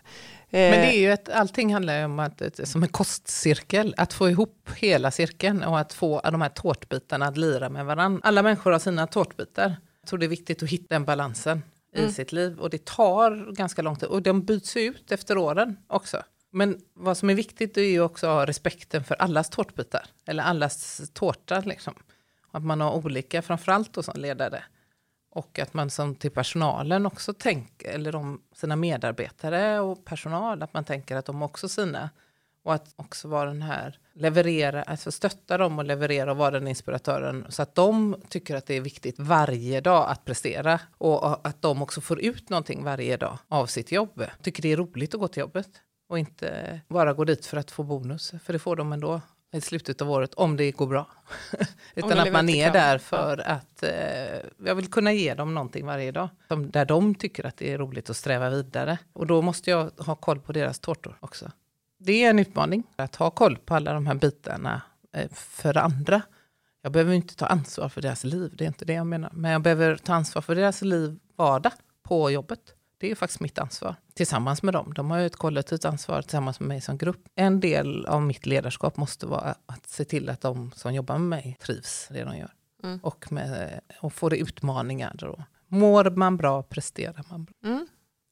Men 0.51 0.71
det 0.71 0.77
Eh, 0.77 0.89
är 0.89 0.99
ju 0.99 1.13
ett, 1.13 1.29
allting 1.29 1.73
handlar 1.73 1.99
ju 1.99 2.05
om 2.05 2.19
att, 2.19 2.43
som 2.65 2.83
en 2.83 2.89
kostcirkel, 2.89 3.95
att 3.97 4.13
få 4.13 4.31
ihop 4.31 4.71
hela 4.77 5.11
cirkeln 5.11 5.63
och 5.63 5.79
att 5.79 5.93
få 5.93 6.21
de 6.25 6.41
här 6.41 6.49
tårtbitarna 6.49 7.27
att 7.27 7.37
lira 7.37 7.69
med 7.69 7.87
varandra. 7.87 8.21
Alla 8.25 8.43
människor 8.43 8.73
har 8.73 8.79
sina 8.79 9.07
tårtbitar. 9.07 9.77
Jag 10.01 10.09
tror 10.09 10.19
det 10.19 10.27
är 10.27 10.29
viktigt 10.29 10.63
att 10.63 10.69
hitta 10.69 10.95
den 10.95 11.05
balansen 11.05 11.63
Mm. 11.97 12.09
i 12.09 12.13
sitt 12.13 12.33
liv 12.33 12.59
och 12.61 12.71
det 12.71 12.85
tar 12.85 13.53
ganska 13.53 13.83
lång 13.83 13.97
tid 13.97 14.09
och 14.09 14.23
de 14.23 14.43
byts 14.45 14.77
ut 14.77 15.13
efter 15.13 15.39
åren 15.39 15.77
också. 15.87 16.23
Men 16.55 16.81
vad 16.95 17.17
som 17.17 17.31
är 17.31 17.35
viktigt 17.35 17.77
är 17.77 17.83
ju 17.83 18.01
också 18.01 18.27
att 18.27 18.33
ha 18.33 18.47
respekten 18.47 19.05
för 19.05 19.15
allas 19.15 19.51
tårtbitar, 19.51 20.07
eller 20.27 20.43
allas 20.43 21.11
tårta 21.15 21.61
liksom. 21.61 21.95
Att 22.51 22.65
man 22.65 22.81
har 22.81 22.93
olika, 22.93 23.43
framförallt 23.43 23.93
då 23.93 24.03
som 24.03 24.21
ledare. 24.21 24.63
Och 25.31 25.59
att 25.59 25.75
man 25.75 25.91
som 25.91 26.15
till 26.15 26.31
personalen 26.31 27.07
också 27.07 27.35
tänker, 27.35 27.89
eller 27.89 28.13
de, 28.13 28.43
sina 28.55 28.77
medarbetare 28.77 29.81
och 29.81 30.05
personal, 30.05 30.63
att 30.63 30.75
man 30.75 30.85
tänker 30.85 31.17
att 31.17 31.27
de 31.27 31.43
också 31.43 31.69
sina. 31.69 32.11
Och 32.63 32.75
att 32.75 32.93
också 32.97 33.29
vara 33.29 33.49
den 33.49 33.63
här, 33.63 33.99
leverera, 34.13 34.83
alltså 34.83 35.13
stötta 35.13 35.59
dem 35.59 35.79
och 35.79 35.85
leverera 35.85 36.31
och 36.31 36.37
vara 36.37 36.51
den 36.51 36.69
inspiratören. 36.69 37.47
Så 37.49 37.63
att 37.63 37.75
de 37.75 38.17
tycker 38.29 38.57
att 38.57 38.67
det 38.67 38.75
är 38.75 38.81
viktigt 38.81 39.19
varje 39.19 39.81
dag 39.81 40.11
att 40.11 40.25
prestera. 40.25 40.81
Och 40.99 41.49
att 41.49 41.63
de 41.63 41.83
också 41.83 42.01
får 42.01 42.21
ut 42.21 42.49
någonting 42.49 42.85
varje 42.85 43.17
dag 43.17 43.39
av 43.49 43.67
sitt 43.67 43.93
jobb. 43.93 44.25
Tycker 44.43 44.63
det 44.63 44.73
är 44.73 44.77
roligt 44.77 45.15
att 45.15 45.21
gå 45.21 45.29
till 45.29 45.41
jobbet. 45.41 45.69
Och 46.15 46.19
inte 46.19 46.81
bara 46.89 47.13
gå 47.13 47.25
dit 47.25 47.47
för 47.47 47.57
att 47.57 47.71
få 47.71 47.83
bonus. 47.83 48.35
För 48.45 48.53
det 48.53 48.59
får 48.59 48.77
de 48.77 48.93
ändå 48.93 49.21
i 49.53 49.61
slutet 49.61 50.03
av 50.03 50.11
året, 50.11 50.35
om 50.35 50.57
det 50.57 50.71
går 50.71 50.87
bra. 50.87 51.07
Utan 51.95 52.19
att 52.19 52.33
man 52.33 52.49
är 52.49 52.73
där 52.73 52.99
för 52.99 53.39
att 53.39 53.83
eh, 53.83 54.67
jag 54.67 54.75
vill 54.75 54.91
kunna 54.91 55.13
ge 55.13 55.35
dem 55.35 55.55
någonting 55.55 55.87
varje 55.87 56.13
dag. 56.13 56.29
Som, 56.49 56.71
där 56.71 56.85
de 56.85 57.15
tycker 57.15 57.47
att 57.47 57.57
det 57.57 57.73
är 57.73 57.79
roligt 57.79 58.11
att 58.11 58.17
sträva 58.17 58.51
vidare. 58.51 58.99
Och 59.13 59.27
då 59.27 59.43
måste 59.43 59.71
jag 59.71 59.91
ha 59.99 60.15
koll 60.15 60.41
på 60.41 60.53
deras 60.53 60.79
tårtor 60.79 61.19
också. 61.21 61.51
Det 61.99 62.25
är 62.25 62.31
en 62.31 62.39
utmaning 62.39 62.85
att 62.97 63.17
ha 63.17 63.31
koll 63.31 63.57
på 63.57 63.75
alla 63.75 63.93
de 63.93 64.07
här 64.07 64.15
bitarna 64.15 64.83
eh, 65.13 65.31
för 65.33 65.77
andra. 65.77 66.23
Jag 66.83 66.93
behöver 66.93 67.15
inte 67.15 67.37
ta 67.37 67.47
ansvar 67.47 67.89
för 67.89 68.03
deras 68.03 68.25
liv, 68.25 68.53
det 68.57 68.65
är 68.65 68.69
inte 68.69 68.85
det 68.85 68.93
jag 68.95 69.07
menar. 69.07 69.31
Men 69.33 69.51
jag 69.51 69.63
behöver 69.63 69.97
ta 69.97 70.15
ansvar 70.15 70.43
för 70.43 70.55
deras 70.55 70.83
liv, 70.83 71.19
vardag, 71.37 71.73
på 72.03 72.31
jobbet. 72.31 72.74
Det 72.99 73.11
är 73.11 73.15
faktiskt 73.15 73.41
mitt 73.41 73.59
ansvar. 73.59 73.95
Tillsammans 74.15 74.63
med 74.63 74.75
dem. 74.75 74.95
De 74.95 75.11
har 75.11 75.19
ju 75.19 75.27
ett 75.27 75.37
kollektivt 75.37 75.85
ansvar 75.85 76.23
tillsammans 76.23 76.61
med 76.61 76.69
mig 76.69 76.81
som 76.81 76.99
grupp. 76.99 77.23
En 77.35 77.61
del 77.61 78.07
av 78.07 78.23
mitt 78.23 78.47
ledarskap 78.47 78.97
måste 78.97 79.27
vara 79.27 79.55
att 79.67 79.87
se 79.89 80.05
till 80.05 80.29
att 80.29 80.41
de 80.41 80.73
som 80.77 80.95
jobbar 80.95 81.19
med 81.19 81.29
mig 81.29 81.57
trivs 81.61 82.07
i 82.11 82.15
det 82.15 82.25
de 82.25 82.37
gör. 82.39 82.53
Mm. 82.83 82.99
Och, 83.03 83.33
med, 83.33 83.81
och 84.01 84.13
får 84.13 84.35
utmaningar. 84.35 85.15
Då. 85.19 85.45
Mår 85.69 86.11
man 86.11 86.37
bra, 86.37 86.63
presterar 86.63 87.25
man 87.31 87.45
bra. 87.45 87.55
Mm. 87.71 87.87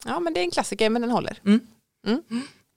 Ja, 0.05 0.21
men 0.21 0.35
det 0.35 0.41
är 0.41 0.45
en 0.45 0.51
klassiker, 0.51 0.91
men 0.91 1.03
den 1.03 1.11
håller. 1.11 1.39
Mm. 1.45 1.61
Mm. 2.07 2.23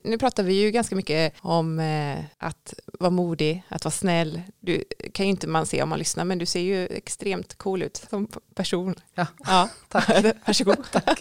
Nu 0.03 0.17
pratar 0.17 0.43
vi 0.43 0.53
ju 0.53 0.71
ganska 0.71 0.95
mycket 0.95 1.33
om 1.41 1.79
eh, 1.79 2.19
att 2.37 2.73
vara 2.99 3.09
modig, 3.09 3.63
att 3.69 3.83
vara 3.85 3.91
snäll. 3.91 4.41
Du 4.59 4.83
kan 5.13 5.25
ju 5.25 5.29
inte 5.29 5.47
man 5.47 5.65
se 5.65 5.83
om 5.83 5.89
man 5.89 5.99
lyssnar, 5.99 6.25
men 6.25 6.37
du 6.37 6.45
ser 6.45 6.59
ju 6.59 6.85
extremt 6.87 7.55
cool 7.55 7.81
ut 7.81 7.97
som 8.09 8.27
person. 8.55 8.95
Ja, 9.13 9.27
Ja, 9.45 9.69
tack. 9.89 10.25
varsågod. 10.47 10.77
Tack. 10.91 11.19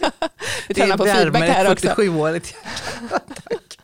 Vi 0.67 0.73
Det 0.73 0.81
tränar 0.81 0.97
på 0.97 1.05
feedback 1.05 1.49
här 1.49 1.71
också. 1.71 1.87
47-årigt 1.87 2.53
hjärta. 2.53 3.19
Tack. 3.49 3.79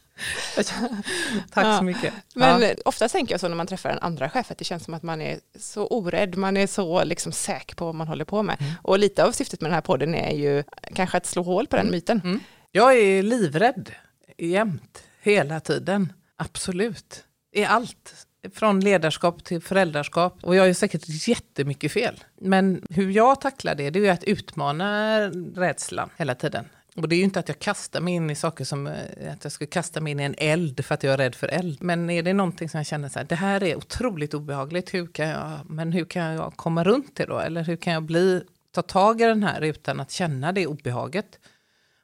Tack 1.52 1.66
Ja. 1.66 1.78
så 1.78 1.84
mycket. 1.84 2.14
Men 2.36 2.62
ja. 2.62 2.74
ofta 2.86 3.10
tänker 3.10 3.34
jag 3.34 3.40
så 3.42 3.48
när 3.48 3.56
man 3.56 3.68
träffar 3.68 3.90
en 3.90 4.00
andra 4.00 4.30
chef 4.30 4.52
att 4.52 4.58
det 4.58 4.66
känns 4.66 4.84
som 4.84 4.94
att 4.94 5.04
man 5.04 5.22
är 5.22 5.40
så 5.60 5.88
orädd, 5.88 6.36
man 6.38 6.58
är 6.58 6.68
så 6.68 7.04
liksom 7.04 7.32
säker 7.32 7.76
på 7.76 7.86
vad 7.86 7.96
man 7.96 8.08
håller 8.08 8.26
på 8.26 8.44
med. 8.44 8.58
Mm. 8.62 8.74
Och 8.82 9.00
lite 9.00 9.24
av 9.26 9.32
syftet 9.32 9.62
med 9.62 9.70
den 9.70 9.76
här 9.76 9.82
podden 9.82 10.16
är 10.16 10.36
ju 10.36 10.64
kanske 10.96 11.18
att 11.18 11.26
slå 11.26 11.44
hål 11.44 11.68
på 11.68 11.76
den 11.76 11.92
myten. 11.92 12.40
Jag 12.72 12.98
är 12.98 13.24
livrädd 13.24 13.92
jämt, 14.38 15.04
hela 15.22 15.60
tiden. 15.60 16.14
Absolut. 16.38 17.24
I 17.52 17.66
allt. 17.66 18.28
Från 18.54 18.80
ledarskap 18.80 19.44
till 19.44 19.62
föräldraskap. 19.62 20.38
Och 20.44 20.56
jag 20.56 20.68
gör 20.68 20.74
säkert 20.74 21.28
jättemycket 21.28 21.92
fel. 21.92 22.24
Men 22.42 22.82
hur 22.90 23.12
jag 23.12 23.42
tacklar 23.42 23.76
det, 23.76 23.90
det 23.90 24.00
är 24.00 24.04
ju 24.04 24.10
att 24.10 24.24
utmana 24.24 25.20
rädslan 25.56 26.10
hela 26.18 26.36
tiden. 26.36 26.66
Och 26.96 27.10
det 27.10 27.16
är 27.16 27.18
ju 27.18 27.24
inte 27.24 27.40
att 27.40 27.48
jag 27.48 27.60
kastar 27.60 28.02
mig 28.02 28.14
in 28.14 28.30
i 28.30 28.36
saker 28.36 28.66
som 28.66 28.88
eh, 28.88 29.34
att 29.34 29.44
jag 29.44 29.52
skulle 29.52 29.68
kasta 29.68 30.02
mig 30.02 30.12
in 30.12 30.20
i 30.20 30.24
en 30.24 30.36
eld 30.38 30.86
för 30.86 30.96
att 30.96 31.04
jag 31.04 31.14
är 31.14 31.18
rädd 31.18 31.36
för 31.36 31.48
eld. 31.48 31.78
Men 31.82 32.10
är 32.10 32.24
det 32.24 32.34
någonting 32.34 32.70
som 32.70 32.78
jag 32.78 32.88
känner 32.88 33.10
så 33.10 33.20
här, 33.20 33.26
det 33.26 33.36
här 33.36 33.64
är 33.64 33.76
otroligt 33.76 34.34
obehagligt, 34.34 34.94
hur 34.94 35.08
kan 35.08 35.28
jag, 35.28 35.60
men 35.66 35.92
hur 35.92 36.06
kan 36.06 36.34
jag 36.34 36.54
komma 36.56 36.84
runt 36.84 37.16
det 37.16 37.26
då? 37.26 37.40
Eller 37.40 37.64
hur 37.64 37.76
kan 37.76 37.94
jag 37.94 38.04
bli, 38.04 38.44
ta 38.72 38.82
tag 38.82 39.22
i 39.22 39.24
den 39.24 39.44
här 39.44 39.62
utan 39.62 40.00
att 40.00 40.12
känna 40.12 40.52
det 40.52 40.68
obehaget? 40.68 41.40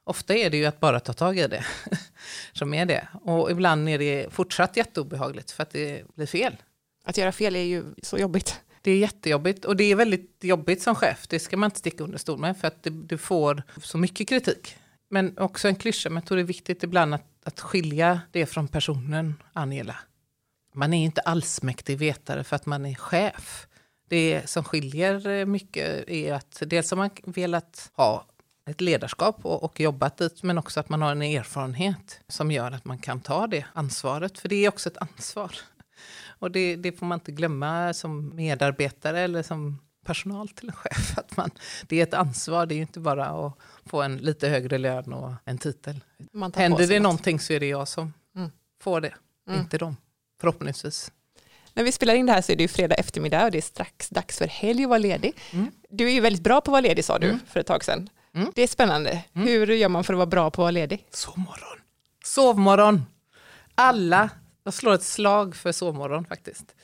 Ofta 0.08 0.36
är 0.36 0.50
det 0.50 0.58
ju 0.58 0.66
att 0.66 0.80
bara 0.80 1.00
ta 1.00 1.14
tag 1.14 1.40
i 1.40 1.48
det 1.48 1.66
som 2.54 2.74
är 2.74 2.86
det. 2.86 3.08
Och 3.22 3.52
ibland 3.52 3.90
är 3.90 4.00
det 4.00 4.34
fortsatt 4.34 4.78
jätteobehagligt 4.78 5.52
för 5.52 5.64
att 5.64 5.70
det 5.70 6.16
blir 6.16 6.26
fel. 6.26 6.56
Att 7.04 7.18
göra 7.18 7.32
fel 7.32 7.56
är 7.56 7.64
ju 7.64 7.84
så 8.04 8.18
jobbigt. 8.18 8.62
Det 8.82 8.92
är 8.92 8.98
jättejobbigt 8.98 9.66
och 9.66 9.76
det 9.76 9.84
är 9.84 9.96
väldigt 9.96 10.38
jobbigt 10.42 10.82
som 10.82 10.96
chef. 10.96 11.28
Det 11.28 11.40
ska 11.40 11.58
man 11.58 11.68
inte 11.68 11.80
sticka 11.80 12.04
under 12.04 12.18
stol 12.18 12.40
med 12.40 12.58
för 12.58 12.68
att 12.68 12.88
du 12.92 13.18
får 13.18 13.64
så 13.82 13.98
mycket 13.98 14.30
kritik. 14.30 14.76
Men 15.10 15.38
också 15.38 15.68
en 15.68 15.76
klyscha, 15.76 16.10
men 16.10 16.16
jag 16.16 16.26
tror 16.26 16.36
det 16.36 16.42
är 16.42 16.46
viktigt 16.46 16.84
ibland 16.84 17.14
att, 17.14 17.26
att 17.44 17.60
skilja 17.60 18.22
det 18.32 18.46
från 18.46 18.68
personen 18.68 19.36
Angela. 19.54 19.96
Man 20.74 20.94
är 20.94 21.06
inte 21.06 21.22
allsmäktig 21.22 21.98
vetare 21.98 22.44
för 22.44 22.56
att 22.56 22.66
man 22.66 22.86
är 22.86 22.96
chef. 22.96 23.68
Det 24.10 24.50
som 24.50 24.64
skiljer 24.64 25.28
eh, 25.28 25.46
mycket 25.46 26.10
är 26.10 26.34
att 26.34 26.64
dels 26.66 26.92
har 26.92 26.98
man 26.98 27.10
velat 27.26 27.92
ha 27.94 28.26
ett 28.68 28.82
ledarskap 28.82 29.46
och, 29.46 29.64
och 29.64 29.80
jobbat 29.80 30.18
dit, 30.18 30.44
men 30.44 30.58
också 30.58 30.80
att 30.80 30.90
man 30.90 31.02
har 31.02 31.12
en 31.12 31.22
erfarenhet 31.22 32.20
som 32.28 32.52
gör 32.52 32.72
att 32.72 32.86
man 32.86 32.98
kan 32.98 33.20
ta 33.20 33.48
det 33.48 33.66
ansvaret. 33.74 34.40
För 34.40 34.50
det 34.50 34.56
är 34.66 34.70
också 34.70 34.90
ett 34.90 34.98
ansvar. 34.98 35.52
Och 36.40 36.52
det, 36.52 36.76
det 36.76 36.92
får 36.92 37.06
man 37.06 37.16
inte 37.16 37.32
glömma 37.32 37.94
som 37.94 38.36
medarbetare 38.36 39.20
eller 39.20 39.44
som 39.44 39.80
personal 40.06 40.50
till 40.50 40.68
en 40.70 40.76
chef. 40.76 41.18
Att 41.18 41.38
man, 41.38 41.50
det 41.88 42.00
är 42.00 42.04
ett 42.04 42.14
ansvar, 42.14 42.66
det 42.66 42.76
är 42.76 42.80
inte 42.82 43.00
bara 43.00 43.26
att 43.26 43.54
få 43.86 44.02
en 44.02 44.18
lite 44.18 44.48
högre 44.50 44.78
lön 44.78 45.14
och 45.14 45.34
en 45.46 45.58
titel. 45.58 46.04
Händer 46.56 46.88
det 46.88 46.94
något. 46.94 47.04
någonting 47.04 47.40
så 47.40 47.54
är 47.54 47.60
det 47.60 47.68
jag 47.68 47.88
som 47.88 48.14
Mm. 48.36 48.52
får 48.82 49.02
det, 49.02 49.14
Mm. 49.48 49.60
inte 49.60 49.78
de. 49.78 49.98
Förhoppningsvis. 50.42 51.12
När 51.74 51.84
vi 51.84 51.92
spelar 51.92 52.16
in 52.16 52.26
det 52.26 52.32
här 52.34 52.42
så 52.42 52.52
är 52.52 52.56
det 52.56 52.64
ju 52.64 52.68
fredag 52.68 52.96
eftermiddag 52.96 53.46
och 53.46 53.52
det 53.52 53.58
är 53.58 53.62
strax 53.62 54.10
dags 54.10 54.38
för 54.38 54.48
helg 54.48 54.84
att 54.84 54.90
vara 54.90 55.00
ledig. 55.00 55.34
Mm. 55.54 55.72
Du 55.90 56.08
är 56.08 56.12
ju 56.12 56.20
väldigt 56.22 56.44
bra 56.44 56.62
på 56.62 56.72
att 56.72 56.72
vara 56.72 56.82
ledig 56.82 57.06
sa 57.06 57.20
du 57.20 57.28
Mm. 57.28 57.40
för 57.48 57.60
ett 57.60 57.68
tag 57.68 57.84
sedan. 57.84 58.10
Mm. 58.38 58.52
Det 58.56 58.62
är 58.62 58.68
spännande. 58.68 59.24
Mm. 59.34 59.48
Hur 59.48 59.68
gör 59.68 59.90
man 59.90 60.04
för 60.04 60.14
att 60.14 60.18
vara 60.18 60.26
bra 60.26 60.50
på 60.50 60.62
att 60.62 60.64
vara 60.64 60.72
ledig? 60.72 61.06
Sovmorgon. 61.12 61.78
Sovmorgon. 62.24 63.06
Alla, 63.76 64.30
jag 64.64 64.74
slår 64.74 64.94
ett 64.94 65.04
slag 65.04 65.56
för 65.56 65.72
sovmorgon 65.72 66.26
faktiskt. 66.26 66.76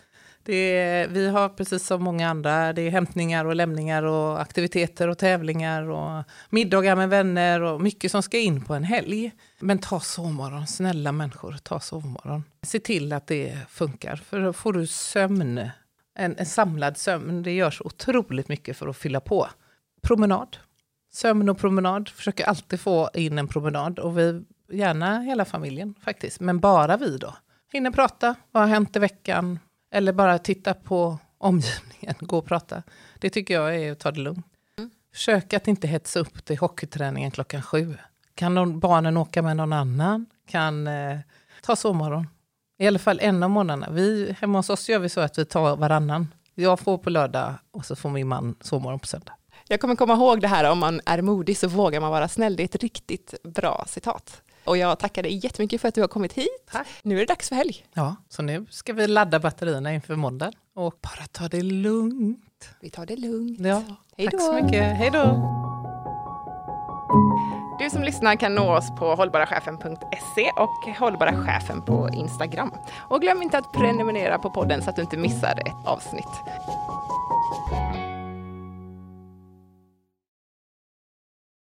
Det 0.44 0.54
är, 0.54 1.08
vi 1.08 1.28
har 1.28 1.50
precis 1.50 1.86
som 1.88 2.04
många 2.04 2.30
andra, 2.30 2.74
det 2.74 2.82
är 2.82 2.90
hämtningar 2.90 3.46
och 3.46 3.56
lämningar 3.56 4.04
och 4.04 4.42
aktiviteter 4.42 5.08
och 5.08 5.18
tävlingar 5.18 5.90
och 5.90 6.24
middagar 6.50 6.96
med 6.96 7.10
vänner 7.10 7.62
och 7.62 7.82
mycket 7.82 8.12
som 8.12 8.24
ska 8.24 8.38
in 8.38 8.66
på 8.66 8.74
en 8.74 8.84
helg. 8.84 9.32
Men 9.60 9.80
ta 9.80 10.00
sovmorgon, 10.00 10.68
snälla 10.68 11.12
människor, 11.12 11.58
ta 11.64 11.80
sovmorgon. 11.80 12.44
Se 12.62 12.80
till 12.80 13.14
att 13.14 13.28
det 13.28 13.58
funkar, 13.70 14.16
för 14.16 14.40
då 14.40 14.54
får 14.54 14.74
du 14.74 14.88
sömn. 14.88 15.70
En, 16.16 16.38
en 16.38 16.46
samlad 16.46 16.98
sömn, 16.98 17.44
det 17.44 17.52
gör 17.52 17.72
så 17.72 17.84
otroligt 17.84 18.48
mycket 18.48 18.78
för 18.78 18.88
att 18.88 18.98
fylla 18.98 19.20
på. 19.20 19.50
Promenad. 20.02 20.58
Sömn 21.14 21.50
och 21.50 21.58
promenad, 21.58 22.10
försöker 22.10 22.46
alltid 22.46 22.80
få 22.80 23.10
in 23.14 23.40
en 23.40 23.48
promenad 23.48 24.00
och 24.00 24.18
vi, 24.18 24.44
gärna 24.72 25.20
hela 25.20 25.46
familjen 25.46 25.96
faktiskt, 26.02 26.40
men 26.40 26.60
bara 26.60 26.98
vi 26.98 27.18
då. 27.18 27.36
Hinner 27.74 27.92
prata, 27.92 28.36
vad 28.52 28.64
har 28.64 28.70
hänt 28.70 28.96
i 28.96 29.00
veckan? 29.00 29.60
Eller 29.92 30.14
bara 30.14 30.38
titta 30.38 30.74
på 30.74 31.18
omgivningen, 31.38 32.16
gå 32.20 32.38
och 32.38 32.46
prata. 32.46 32.84
Det 33.20 33.30
tycker 33.30 33.54
jag 33.54 33.76
är 33.76 33.92
att 33.92 34.00
ta 34.00 34.12
det 34.12 34.20
lugnt. 34.20 34.46
Mm. 34.78 34.92
Försök 35.14 35.54
att 35.54 35.68
inte 35.68 35.88
hetsa 35.88 36.20
upp 36.20 36.46
till 36.46 36.58
hockeyträningen 36.58 37.32
klockan 37.32 37.62
sju. 37.62 37.98
Kan 38.36 38.54
någon, 38.54 38.80
barnen 38.80 39.18
åka 39.18 39.42
med 39.42 39.58
någon 39.58 39.74
annan? 39.74 40.26
Kan 40.48 40.88
eh, 40.88 41.20
ta 41.62 41.76
sovmorgon. 41.76 42.28
I 42.78 42.88
alla 42.88 43.00
fall 43.00 43.20
en 43.22 43.44
av 43.44 43.50
morgnarna. 43.50 43.90
Vi, 43.90 44.36
hemma 44.40 44.60
hos 44.60 44.70
oss 44.70 44.90
gör 44.90 45.00
vi 45.00 45.10
så 45.10 45.22
att 45.22 45.38
vi 45.38 45.46
tar 45.46 45.76
varannan. 45.76 46.28
Jag 46.56 46.80
får 46.80 46.98
på 46.98 47.10
lördag 47.10 47.54
och 47.72 47.86
så 47.86 47.96
får 47.96 48.10
min 48.10 48.28
man 48.28 48.56
sovmorgon 48.62 49.00
på 49.00 49.08
söndag. 49.08 49.34
Jag 49.74 49.80
kommer 49.80 49.96
komma 49.96 50.14
ihåg 50.14 50.42
det 50.42 50.48
här 50.48 50.72
om 50.72 50.80
man 50.80 51.02
är 51.06 51.22
modig 51.22 51.58
så 51.58 51.68
vågar 51.68 52.02
man 52.02 52.12
vara 52.12 52.28
snäll. 52.28 52.56
Det 52.56 52.64
är 52.64 52.66
ett 52.66 52.76
riktigt 52.76 53.34
bra 53.44 53.86
citat. 53.88 54.42
Och 54.64 54.78
jag 54.78 55.00
tackar 55.00 55.24
dig 55.24 55.46
jättemycket 55.46 55.82
för 55.82 55.88
att 55.88 55.96
du 55.96 56.02
har 56.02 56.08
kommit 56.08 56.34
hit. 56.34 56.48
Tack. 56.72 56.88
Nu 57.04 57.16
är 57.16 57.20
det 57.20 57.26
dags 57.26 57.50
för 57.50 57.56
helg. 57.56 57.86
Ja, 57.94 58.16
så 58.30 58.42
nu 58.42 58.66
ska 58.70 58.94
vi 58.94 59.08
ladda 59.08 59.40
batterierna 59.40 59.94
inför 59.94 60.16
måndag 60.16 60.52
och 60.76 60.94
bara 61.02 61.26
ta 61.32 61.48
det 61.48 61.62
lugnt. 61.62 62.70
Vi 62.82 62.90
tar 62.90 63.06
det 63.06 63.16
lugnt. 63.16 63.60
Ja, 63.60 63.84
Hej 64.18 64.26
tack 64.26 64.34
då. 64.34 64.40
så 64.40 64.54
mycket. 64.54 64.98
Hej 64.98 65.10
då! 65.14 65.50
Du 67.80 67.90
som 67.90 68.04
lyssnar 68.04 68.36
kan 68.36 68.56
nå 68.56 68.78
oss 68.78 68.90
på 69.00 69.16
hållbarachefen.se 69.16 70.52
och 70.56 70.96
Hållbara 71.00 71.46
Chefen 71.46 71.82
på 71.82 72.10
Instagram. 72.14 72.72
Och 73.10 73.22
glöm 73.22 73.42
inte 73.42 73.58
att 73.58 73.72
prenumerera 73.74 74.40
på 74.40 74.50
podden 74.50 74.82
så 74.82 74.90
att 74.90 74.96
du 74.96 75.02
inte 75.02 75.18
missar 75.18 75.60
ett 75.66 75.88
avsnitt. 75.88 76.30